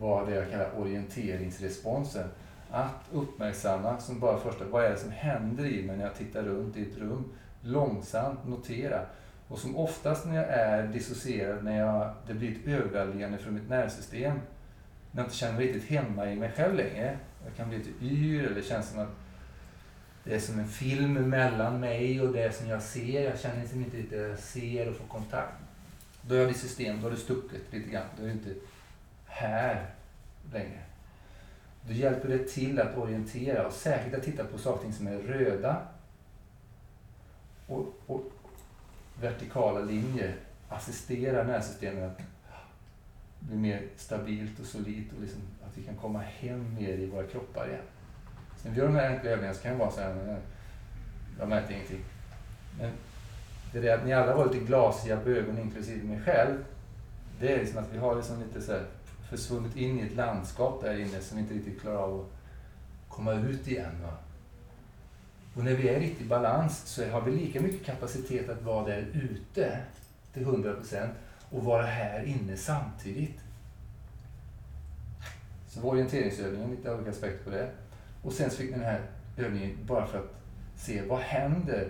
var 0.00 0.26
det 0.26 0.34
jag 0.34 0.50
kallar 0.50 0.78
orienteringsresponsen. 0.78 2.28
Att 2.70 3.08
uppmärksamma, 3.12 3.98
som 3.98 4.20
bara 4.20 4.38
första, 4.38 4.64
vad 4.64 4.84
är 4.84 4.90
det 4.90 4.96
som 4.96 5.10
händer 5.10 5.66
i 5.66 5.86
mig 5.86 5.96
när 5.96 6.04
jag 6.04 6.14
tittar 6.14 6.42
runt 6.42 6.76
i 6.76 6.82
ett 6.82 6.98
rum? 6.98 7.24
Långsamt 7.60 8.46
notera. 8.46 9.00
Och 9.48 9.58
som 9.58 9.76
oftast 9.76 10.26
när 10.26 10.36
jag 10.36 10.48
är 10.48 10.86
dissocierad, 10.86 11.64
när 11.64 11.78
jag, 11.78 12.14
det 12.26 12.34
blir 12.34 12.52
ett 12.52 12.66
överväldigande 12.66 13.38
från 13.38 13.54
mitt 13.54 13.68
nervsystem, 13.68 14.40
när 15.10 15.22
jag 15.22 15.26
inte 15.26 15.36
känner 15.36 15.54
mig 15.54 15.66
riktigt 15.66 15.90
hemma 15.90 16.30
i 16.30 16.36
mig 16.36 16.52
själv 16.56 16.74
längre. 16.74 17.18
Jag 17.44 17.56
kan 17.56 17.68
bli 17.68 17.78
lite 17.78 18.04
yr 18.04 18.46
eller 18.46 18.62
känns 18.62 18.90
som 18.90 19.00
att 19.00 19.21
det 20.24 20.34
är 20.34 20.40
som 20.40 20.58
en 20.58 20.68
film 20.68 21.12
mellan 21.12 21.80
mig 21.80 22.20
och 22.20 22.32
det 22.32 22.56
som 22.56 22.68
jag 22.68 22.82
ser. 22.82 23.24
Jag 23.24 23.40
känner 23.40 23.60
liksom 23.60 23.84
inte 23.84 23.96
riktigt 23.96 24.20
att 24.20 24.28
jag 24.28 24.38
ser 24.38 24.88
och 24.88 24.96
får 24.96 25.06
kontakt. 25.06 25.54
Då 26.22 26.34
är 26.34 26.38
jag 26.38 26.56
system, 26.56 27.00
då 27.00 27.06
har 27.06 27.10
det 27.10 27.16
stuckit 27.16 27.72
lite 27.72 27.90
grann. 27.90 28.06
Då 28.16 28.22
är 28.22 28.26
det 28.26 28.32
inte 28.32 28.54
här 29.26 29.90
längre. 30.52 30.82
Då 31.86 31.92
hjälper 31.92 32.28
det 32.28 32.48
till 32.48 32.80
att 32.80 32.96
orientera 32.96 33.66
och 33.66 33.72
särskilt 33.72 34.14
att 34.14 34.22
titta 34.22 34.44
på 34.44 34.58
saker 34.58 34.92
som 34.92 35.06
är 35.06 35.18
röda 35.18 35.82
och, 37.66 37.94
och 38.06 38.32
vertikala 39.20 39.80
linjer 39.80 40.36
assisterar 40.68 41.44
nervsystemet 41.44 42.04
att 42.04 42.22
bli 43.40 43.56
mer 43.56 43.82
stabilt 43.96 44.60
och 44.60 44.66
solidt 44.66 45.12
och 45.12 45.20
liksom 45.20 45.40
att 45.66 45.78
vi 45.78 45.82
kan 45.82 45.96
komma 45.96 46.18
hem 46.18 46.74
mer 46.74 46.98
i 46.98 47.06
våra 47.06 47.26
kroppar 47.26 47.68
igen. 47.68 47.84
När 48.62 48.70
vi 48.70 48.78
gör 48.78 48.86
de 48.86 48.96
här 48.96 49.10
enkla 49.10 49.30
övningarna 49.30 49.54
så 49.54 49.62
kan 49.62 49.72
det 49.72 49.78
vara 49.78 49.90
så 49.90 50.00
här, 50.00 50.38
jag 51.38 51.48
märkte 51.48 51.74
ingenting. 51.74 52.04
Men 52.78 52.90
det 53.72 53.78
är 53.78 53.82
det 53.82 53.94
att 53.94 54.04
ni 54.04 54.12
alla 54.12 54.36
var 54.36 54.52
lite 54.52 54.64
glasiga 54.64 55.20
på 55.20 55.28
ögonen, 55.28 55.62
inklusive 55.62 56.04
mig 56.04 56.20
själv. 56.20 56.64
Det 57.40 57.52
är 57.52 57.58
liksom 57.58 57.78
att 57.78 57.92
vi 57.92 57.98
har 57.98 58.16
liksom 58.16 58.42
lite 58.42 58.62
så 58.62 58.72
här 58.72 58.84
försvunnit 59.30 59.76
in 59.76 60.00
i 60.00 60.02
ett 60.02 60.16
landskap 60.16 60.82
där 60.82 60.98
inne 60.98 61.20
som 61.20 61.36
vi 61.36 61.42
inte 61.42 61.54
riktigt 61.54 61.80
klarar 61.80 61.96
av 61.96 62.20
att 62.20 62.26
komma 63.08 63.32
ut 63.32 63.68
igen. 63.68 64.02
Va? 64.02 64.16
Och 65.54 65.64
när 65.64 65.74
vi 65.74 65.88
är 65.88 66.00
riktigt 66.00 66.26
i 66.26 66.28
balans 66.28 66.82
så 66.86 67.08
har 67.08 67.20
vi 67.20 67.32
lika 67.32 67.60
mycket 67.60 67.86
kapacitet 67.86 68.48
att 68.48 68.62
vara 68.62 68.86
där 68.86 69.06
ute 69.12 69.80
till 70.32 70.46
100% 70.46 71.08
och 71.50 71.64
vara 71.64 71.82
här 71.82 72.24
inne 72.24 72.56
samtidigt. 72.56 73.40
Så 75.68 75.82
orienteringsövningen, 75.82 76.70
lite 76.70 76.94
olika 76.94 77.10
aspekter 77.10 77.44
på 77.44 77.50
det. 77.50 77.70
Och 78.22 78.32
sen 78.32 78.50
så 78.50 78.56
fick 78.56 78.70
ni 78.70 78.76
den 78.76 78.86
här 78.86 79.00
övningen 79.36 79.78
bara 79.86 80.06
för 80.06 80.18
att 80.18 80.34
se 80.76 81.02
vad 81.02 81.18
händer 81.18 81.88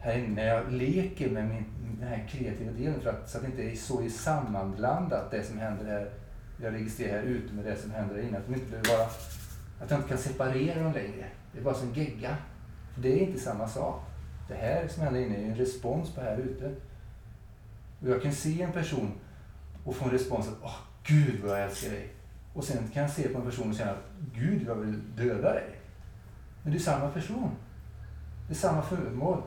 här 0.00 0.18
inne 0.18 0.34
när 0.34 0.46
jag 0.46 0.72
leker 0.72 1.30
med 1.30 1.48
min, 1.48 1.64
den 2.00 2.08
här 2.08 2.28
kreativa 2.28 2.72
delen 2.72 3.00
för 3.00 3.10
att, 3.10 3.30
så 3.30 3.38
att 3.38 3.44
det 3.44 3.50
inte 3.50 3.62
är 3.62 3.76
så 3.76 4.08
sammanblandat 4.08 5.30
det 5.30 5.42
som 5.42 5.58
händer 5.58 5.84
här, 5.84 6.10
jag 6.62 6.74
registrerar 6.74 7.18
här 7.18 7.22
ute 7.22 7.54
med 7.54 7.64
det 7.64 7.76
som 7.76 7.90
händer 7.90 8.14
här 8.14 8.22
inne. 8.22 8.38
Att, 8.38 8.48
inte 8.48 8.88
bara, 8.88 9.06
att 9.80 9.90
jag 9.90 9.98
inte 9.98 10.08
kan 10.08 10.18
separera 10.18 10.82
dem 10.82 10.92
längre. 10.92 11.26
Det 11.52 11.58
är 11.58 11.62
bara 11.62 11.74
som 11.74 11.92
gegga. 11.94 12.36
För 12.94 13.02
det 13.02 13.12
är 13.12 13.26
inte 13.26 13.40
samma 13.40 13.68
sak. 13.68 14.02
Det 14.48 14.54
här 14.54 14.88
som 14.88 15.02
händer 15.02 15.20
inne 15.20 15.36
är 15.36 15.44
en 15.44 15.54
respons 15.54 16.10
på 16.14 16.20
här 16.20 16.36
ute. 16.36 16.74
Och 18.00 18.08
jag 18.08 18.22
kan 18.22 18.32
se 18.32 18.62
en 18.62 18.72
person 18.72 19.12
och 19.84 19.96
få 19.96 20.04
en 20.04 20.10
respons 20.10 20.48
att 20.48 20.58
åh 20.62 20.76
gud 21.02 21.40
vad 21.40 21.50
jag 21.50 21.64
älskar 21.64 21.90
dig. 21.90 22.08
Och 22.54 22.64
sen 22.64 22.88
kan 22.88 23.02
jag 23.02 23.10
se 23.10 23.28
på 23.28 23.38
en 23.38 23.44
person 23.44 23.70
och 23.70 23.76
känna 23.76 23.90
att 23.90 24.04
gud 24.34 24.64
jag 24.66 24.74
vill 24.74 25.00
döda 25.16 25.52
dig. 25.52 25.80
Men 26.62 26.72
det 26.72 26.78
är 26.78 26.80
samma 26.80 27.08
person. 27.08 27.50
Det 28.48 28.52
är 28.52 28.58
samma 28.58 28.82
föremål. 28.82 29.42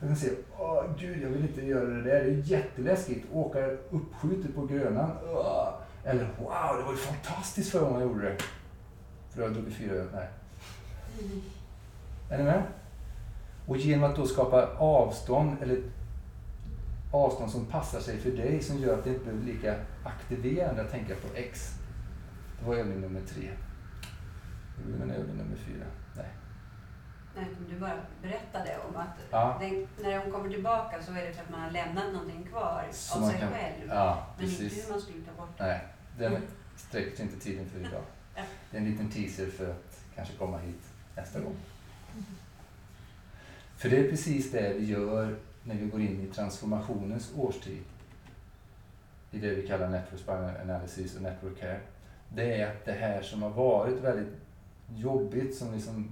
Jag 0.00 0.08
kan 0.08 0.16
se, 0.16 0.30
åh 0.58 0.84
gud 0.98 1.22
jag 1.22 1.28
vill 1.28 1.42
inte 1.42 1.66
göra 1.66 1.84
det 1.84 2.02
där, 2.02 2.24
det 2.24 2.30
är 2.30 2.42
jätteläskigt. 2.44 3.26
Åka 3.32 3.66
uppskjutet 3.90 4.54
på 4.54 4.66
Grönan. 4.66 5.10
Åh. 5.34 5.68
Eller 6.04 6.24
wow, 6.38 6.76
det 6.78 6.84
var 6.84 6.92
ju 6.92 6.98
fantastiskt 6.98 7.70
förra 7.70 7.82
gången 7.82 8.00
jag 8.00 8.08
gjorde 8.08 8.28
det. 8.28 8.36
För 9.30 9.42
jag 9.42 9.48
har 9.48 9.54
druckit 9.54 9.74
fyra 9.74 9.94
öl. 9.94 10.06
Nej. 10.14 10.28
Är 12.30 12.38
ni 12.38 12.44
med? 12.44 12.62
Och 13.66 13.76
genom 13.76 14.10
att 14.10 14.16
då 14.16 14.26
skapa 14.26 14.68
avstånd, 14.78 15.56
eller 15.62 15.82
avstånd 17.10 17.50
som 17.50 17.64
passar 17.64 18.00
sig 18.00 18.18
för 18.18 18.30
dig, 18.30 18.62
som 18.62 18.78
gör 18.78 18.98
att 18.98 19.04
det 19.04 19.10
inte 19.10 19.32
blir 19.32 19.54
lika 19.54 19.74
aktiverande 20.04 20.82
att 20.82 20.90
tänka 20.90 21.14
på 21.14 21.36
X. 21.36 21.78
Det 22.64 22.68
var 22.70 22.76
övning 22.76 23.00
nummer 23.00 23.20
tre. 23.20 23.50
Men 24.98 25.10
övning 25.10 25.36
nummer 25.36 25.56
fyra. 25.56 25.84
Nej. 26.16 26.26
Nej, 27.36 27.46
du 27.70 27.78
bara 27.78 27.96
berättade 28.22 28.78
om 28.88 28.96
att 28.96 29.08
Ja. 29.30 29.58
den, 29.60 29.86
när 30.02 30.18
hon 30.18 30.32
kommer 30.32 30.50
tillbaka 30.50 31.02
så 31.02 31.12
är 31.12 31.26
det 31.26 31.32
för 31.32 31.42
att 31.42 31.50
man 31.50 31.60
har 31.60 31.70
lämnat 31.70 32.12
någonting 32.12 32.42
kvar 32.50 32.84
Så 32.92 33.18
av 33.24 33.30
sig 33.30 33.40
kan- 33.40 33.52
själv. 33.52 33.88
Ja, 33.88 34.26
men 34.36 34.46
inte 34.46 34.62
precis. 34.62 34.84
hur 34.86 34.90
man 34.92 35.00
skulle 35.00 35.24
ta 35.24 35.32
bort 35.32 35.58
det. 35.58 35.64
Nej, 35.64 35.80
den 36.18 36.42
sträcker 36.76 37.16
sig 37.16 37.24
inte 37.26 37.38
tiden 37.40 37.66
för 37.68 37.80
idag. 37.80 38.02
Ja. 38.36 38.42
Det 38.70 38.76
är 38.76 38.80
en 38.80 38.90
liten 38.90 39.10
teaser 39.10 39.46
för 39.50 39.70
att 39.70 40.04
kanske 40.14 40.34
komma 40.36 40.58
hit 40.58 40.82
nästa 41.16 41.40
gång. 41.40 41.56
För 43.76 43.88
det 43.88 43.96
är 43.98 44.10
precis 44.10 44.50
det 44.52 44.72
vi 44.78 44.84
gör 44.84 45.36
när 45.64 45.74
vi 45.74 45.86
går 45.86 46.00
in 46.00 46.20
i 46.20 46.26
transformationens 46.34 47.32
årstid. 47.36 47.82
I 49.30 49.38
det 49.38 49.54
vi 49.54 49.66
kallar 49.68 49.88
Network 49.88 50.20
Spinal 50.20 50.56
Analysis 50.62 51.16
och 51.16 51.22
Network 51.22 51.60
Care. 51.60 51.80
Det 52.34 52.60
är 52.60 52.66
att 52.66 52.84
det 52.84 52.92
här 52.92 53.22
som 53.22 53.42
har 53.42 53.50
varit 53.50 54.00
väldigt 54.00 54.34
jobbigt, 54.96 55.54
som 55.54 55.72
liksom 55.72 56.10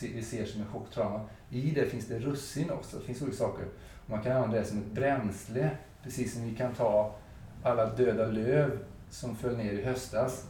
vi 0.00 0.22
ser 0.22 0.44
som 0.44 0.60
en 0.60 0.66
chocktrauma. 0.66 1.20
I 1.50 1.70
det 1.70 1.86
finns 1.86 2.06
det 2.06 2.18
russin 2.18 2.70
också. 2.70 2.98
Det 2.98 3.04
finns 3.04 3.22
olika 3.22 3.36
saker. 3.36 3.64
Man 4.06 4.22
kan 4.22 4.32
använda 4.32 4.58
det 4.58 4.64
som 4.64 4.78
ett 4.78 4.92
bränsle. 4.92 5.70
Precis 6.02 6.34
som 6.34 6.44
vi 6.44 6.56
kan 6.56 6.74
ta 6.74 7.14
alla 7.62 7.94
döda 7.94 8.26
löv 8.26 8.78
som 9.10 9.36
föll 9.36 9.56
ner 9.56 9.72
i 9.72 9.82
höstas 9.82 10.46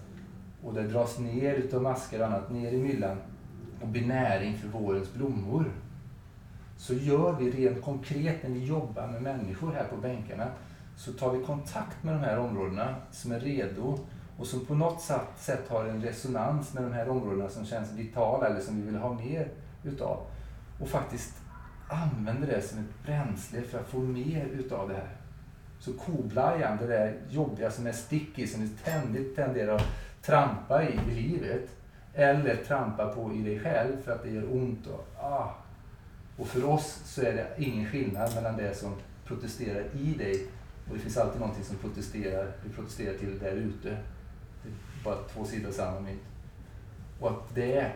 och 0.64 0.74
det 0.74 0.82
dras 0.82 1.18
ner 1.18 1.54
utav 1.54 1.82
maskar 1.82 2.20
och 2.20 2.26
annat 2.26 2.50
ner 2.50 2.72
i 2.72 2.76
myllan 2.76 3.16
och 3.80 3.88
blir 3.88 4.06
näring 4.06 4.56
för 4.58 4.68
vårens 4.68 5.14
blommor. 5.14 5.72
Så 6.76 6.94
gör 6.94 7.32
vi 7.32 7.50
rent 7.50 7.82
konkret 7.82 8.42
när 8.42 8.50
vi 8.50 8.64
jobbar 8.64 9.06
med 9.06 9.22
människor 9.22 9.72
här 9.72 9.84
på 9.84 9.96
bänkarna 9.96 10.46
så 10.96 11.12
tar 11.12 11.32
vi 11.32 11.44
kontakt 11.44 12.04
med 12.04 12.14
de 12.14 12.20
här 12.20 12.38
områdena 12.38 12.94
som 13.10 13.32
är 13.32 13.40
redo 13.40 13.98
och 14.38 14.46
som 14.46 14.66
på 14.66 14.74
något 14.74 15.00
sätt- 15.00 15.38
sätt 15.38 15.68
har 15.68 15.84
en 15.84 16.02
resonans 16.02 16.74
med 16.74 16.82
de 16.82 16.92
här 16.92 17.08
områdena 17.08 17.48
som 17.48 17.66
känns 17.66 17.92
vitala 17.92 18.46
eller 18.46 18.60
som 18.60 18.76
vi 18.76 18.82
vill 18.82 18.96
ha 18.96 19.14
mer 19.14 19.48
utav. 19.84 20.20
Och 20.80 20.88
faktiskt 20.88 21.34
använder 21.88 22.46
det 22.46 22.62
som 22.62 22.78
ett 22.78 23.06
bränsle 23.06 23.62
för 23.62 23.78
att 23.78 23.88
få 23.88 23.98
mer 23.98 24.44
utav 24.44 24.88
det 24.88 24.94
här. 24.94 25.16
Så 25.80 25.92
koblajan, 25.92 26.76
det 26.76 26.86
där 26.86 27.16
jobbiga 27.28 27.70
som 27.70 27.86
är 27.86 27.92
sticky, 27.92 28.46
som 28.46 28.60
vi 28.60 28.68
ständigt 28.68 29.36
tenderar 29.36 29.74
att 29.74 29.86
trampa 30.22 30.82
i 30.82 31.00
i 31.10 31.14
livet. 31.14 31.68
Eller 32.14 32.56
trampa 32.56 33.06
på 33.06 33.32
i 33.32 33.42
dig 33.42 33.60
själv 33.60 34.02
för 34.04 34.12
att 34.12 34.22
det 34.22 34.30
gör 34.30 34.52
ont. 34.52 34.86
Och, 34.86 35.06
ah. 35.20 35.54
och 36.36 36.46
för 36.46 36.64
oss 36.64 37.00
så 37.04 37.22
är 37.22 37.32
det 37.32 37.64
ingen 37.64 37.90
skillnad 37.90 38.34
mellan 38.34 38.56
det 38.56 38.74
som 38.74 38.94
protesterar 39.24 39.84
i 39.94 40.14
dig 40.14 40.46
och 40.88 40.94
det 40.94 41.00
finns 41.00 41.16
alltid 41.16 41.40
någonting 41.40 41.64
som 41.64 41.76
protesterar, 41.76 42.52
du 42.64 42.70
protesterar 42.70 43.18
till 43.18 43.38
där 43.38 43.52
ute. 43.52 43.96
Bara 45.04 45.16
två 45.34 45.44
sidor 45.44 45.70
samma 45.70 46.00
mynt. 46.00 46.22
Och 47.20 47.30
att 47.30 47.54
det 47.54 47.92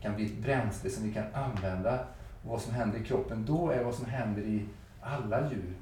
kan 0.00 0.14
bli 0.14 0.26
ett 0.26 0.38
bränsle 0.38 0.90
som 0.90 1.04
vi 1.04 1.14
kan 1.14 1.34
använda. 1.34 1.98
Och 2.44 2.50
vad 2.50 2.60
som 2.60 2.74
händer 2.74 2.98
i 2.98 3.04
kroppen 3.04 3.44
då 3.46 3.70
är 3.70 3.84
vad 3.84 3.94
som 3.94 4.06
händer 4.06 4.42
i 4.42 4.64
alla 5.00 5.50
djur. 5.50 5.74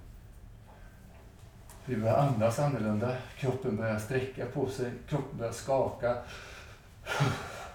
Vi 1.87 1.97
börjar 1.97 2.17
andas 2.17 2.59
annorlunda, 2.59 3.17
kroppen 3.39 3.77
börjar 3.77 3.99
sträcka 3.99 4.47
på 4.47 4.69
sig, 4.69 4.91
kroppen 5.09 5.39
börjar 5.39 5.53
skaka. 5.53 6.17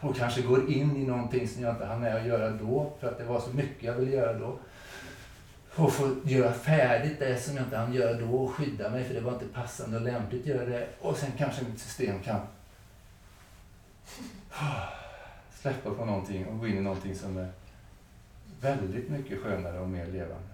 Och 0.01 0.15
kanske 0.15 0.41
går 0.41 0.71
in 0.71 0.97
i 0.97 1.07
någonting 1.07 1.47
som 1.47 1.63
jag 1.63 1.73
inte 1.73 1.85
hann 1.85 1.99
med 1.99 2.15
att 2.15 2.25
göra 2.25 2.49
då, 2.49 2.93
för 2.99 3.07
att 3.07 3.17
det 3.17 3.23
var 3.23 3.39
så 3.39 3.49
mycket 3.49 3.83
jag 3.83 3.93
ville 3.93 4.11
göra 4.11 4.33
då. 4.33 4.59
Och 5.75 5.93
få 5.93 6.15
göra 6.23 6.53
färdigt 6.53 7.19
det 7.19 7.37
som 7.37 7.55
jag 7.55 7.65
inte 7.65 7.77
hann 7.77 7.93
göra 7.93 8.13
då 8.13 8.35
och 8.35 8.51
skydda 8.51 8.89
mig 8.89 9.03
för 9.03 9.13
det 9.13 9.21
var 9.21 9.33
inte 9.33 9.45
passande 9.45 9.97
och 9.97 10.03
lämpligt 10.03 10.41
att 10.41 10.47
göra 10.47 10.65
det. 10.65 10.87
Och 11.01 11.17
sen 11.17 11.31
kanske 11.37 11.65
mitt 11.65 11.79
system 11.79 12.19
kan 12.23 12.39
släppa 15.53 15.93
på 15.93 16.05
någonting 16.05 16.45
och 16.45 16.59
gå 16.59 16.67
in 16.67 16.77
i 16.77 16.81
någonting 16.81 17.15
som 17.15 17.37
är 17.37 17.51
väldigt 18.61 19.09
mycket 19.09 19.41
skönare 19.41 19.79
och 19.79 19.89
mer 19.89 20.07
levande. 20.07 20.49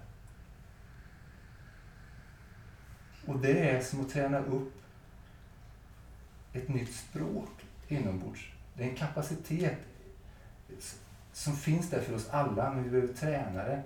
Och 3.26 3.38
det 3.38 3.70
är 3.70 3.82
som 3.82 4.00
att 4.00 4.10
träna 4.10 4.38
upp 4.38 4.72
ett 6.52 6.68
nytt 6.68 6.94
språk 6.94 7.50
inombords. 7.88 8.48
Det 8.74 8.84
är 8.84 8.88
en 8.88 8.96
kapacitet 8.96 9.78
som 11.32 11.56
finns 11.56 11.90
där 11.90 12.00
för 12.00 12.14
oss 12.14 12.28
alla, 12.30 12.70
men 12.70 12.84
vi 12.84 12.90
behöver 12.90 13.14
träna 13.14 13.64
det. 13.64 13.82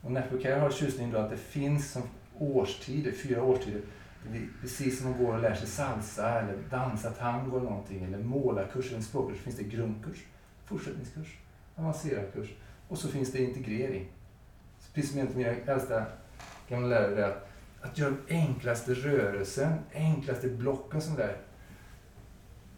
Och 0.00 0.12
Nepocare 0.12 0.60
har 0.60 0.70
tjusningen 0.70 1.12
då 1.12 1.18
att 1.18 1.30
det 1.30 1.36
finns 1.36 1.92
som 1.92 2.02
årstider, 2.38 3.12
fyra 3.12 3.42
årstider. 3.42 3.82
Det 4.30 4.38
är 4.38 4.48
Precis 4.60 4.98
som 4.98 5.10
man 5.10 5.24
går 5.24 5.34
och 5.34 5.42
lär 5.42 5.54
sig 5.54 5.68
salsa 5.68 6.40
eller 6.40 6.58
dansa 6.70 7.10
tango 7.10 7.56
eller 7.56 7.70
någonting, 7.70 8.04
eller 8.04 8.18
målarkurs 8.18 8.86
eller 8.86 8.96
en 8.96 9.02
språkkurs, 9.02 9.38
finns 9.38 9.56
det 9.56 9.62
grundkurs, 9.62 10.24
fortsättningskurs, 10.64 11.38
avancerad 11.76 12.32
kurs 12.32 12.48
och 12.88 12.98
så 12.98 13.08
finns 13.08 13.32
det 13.32 13.38
integrering. 13.38 14.08
Så 14.78 14.92
precis 14.92 15.10
som 15.10 15.18
egentligen 15.18 15.50
av 15.50 15.56
mina 15.58 15.72
äldsta 15.72 16.06
gamla 16.68 16.88
lärare 16.88 17.24
är 17.24 17.28
att, 17.28 17.48
att 17.80 17.98
göra 17.98 18.10
den 18.10 18.20
enklaste 18.28 18.94
rörelsen, 18.94 19.72
enklaste 19.94 20.48
blocken 20.48 21.00
som 21.00 21.14
där. 21.14 21.36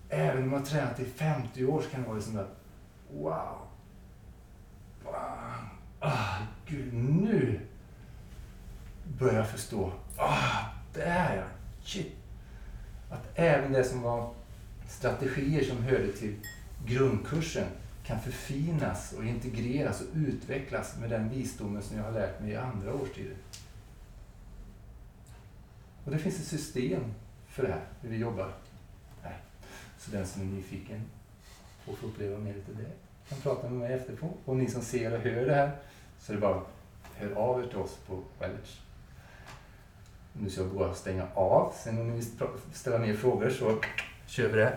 Även 0.08 0.42
om 0.42 0.50
man 0.50 0.58
har 0.58 0.66
tränat 0.66 1.00
i 1.00 1.04
50 1.04 1.64
år 1.64 1.82
så 1.82 1.90
kan 1.90 2.00
det 2.00 2.06
vara 2.06 2.16
liksom 2.16 2.34
där, 2.34 2.46
wow, 3.12 3.58
wow, 5.04 5.14
ah, 6.00 6.36
gud 6.66 6.94
nu 6.94 7.60
börjar 9.18 9.34
jag 9.34 9.48
förstå. 9.48 9.92
Ah, 10.16 10.73
där 10.94 11.36
ja, 11.36 11.42
shit. 11.84 12.12
Att 13.10 13.28
även 13.34 13.72
det 13.72 13.84
som 13.84 14.02
var 14.02 14.34
strategier 14.88 15.64
som 15.64 15.82
hörde 15.82 16.12
till 16.12 16.34
grundkursen 16.86 17.66
kan 18.04 18.20
förfinas 18.20 19.12
och 19.12 19.24
integreras 19.24 20.00
och 20.00 20.06
utvecklas 20.14 20.96
med 21.00 21.10
den 21.10 21.28
visdomen 21.28 21.82
som 21.82 21.96
jag 21.96 22.04
har 22.04 22.12
lärt 22.12 22.40
mig 22.40 22.50
i 22.50 22.56
andra 22.56 22.94
årstider. 22.94 23.36
Och 26.04 26.10
det 26.10 26.18
finns 26.18 26.38
ett 26.38 26.46
system 26.46 27.14
för 27.48 27.62
det 27.62 27.72
här, 27.72 27.84
hur 28.00 28.10
vi 28.10 28.16
jobbar 28.16 28.52
här. 29.22 29.38
Så 29.98 30.10
den 30.10 30.26
som 30.26 30.42
är 30.42 30.46
nyfiken 30.46 31.02
och 31.86 31.98
får 31.98 32.08
uppleva 32.08 32.38
mer 32.38 32.54
utav 32.54 32.76
det 32.76 32.90
kan 33.28 33.38
prata 33.38 33.68
med 33.68 33.78
mig 33.78 33.92
efterpå. 33.92 34.28
Och 34.44 34.56
ni 34.56 34.70
som 34.70 34.82
ser 34.82 35.14
och 35.14 35.20
hör 35.20 35.46
det 35.46 35.54
här 35.54 35.76
så 36.18 36.32
är 36.32 36.34
det 36.34 36.40
bara 36.40 36.62
hör 37.14 37.32
av 37.32 37.64
er 37.64 37.66
till 37.66 37.78
oss 37.78 37.96
på 38.06 38.22
Wellage. 38.38 38.83
Nu 40.40 40.50
ska 40.50 40.60
jag 40.60 40.70
bara 40.70 40.94
stänga 40.94 41.26
av. 41.34 41.72
Sen 41.84 42.00
om 42.00 42.08
ni 42.08 42.14
vill 42.14 42.24
ställa 42.72 42.98
mer 42.98 43.14
frågor 43.14 43.50
så 43.50 43.78
kör 44.26 44.48
vi 44.48 44.56
det. 44.58 44.76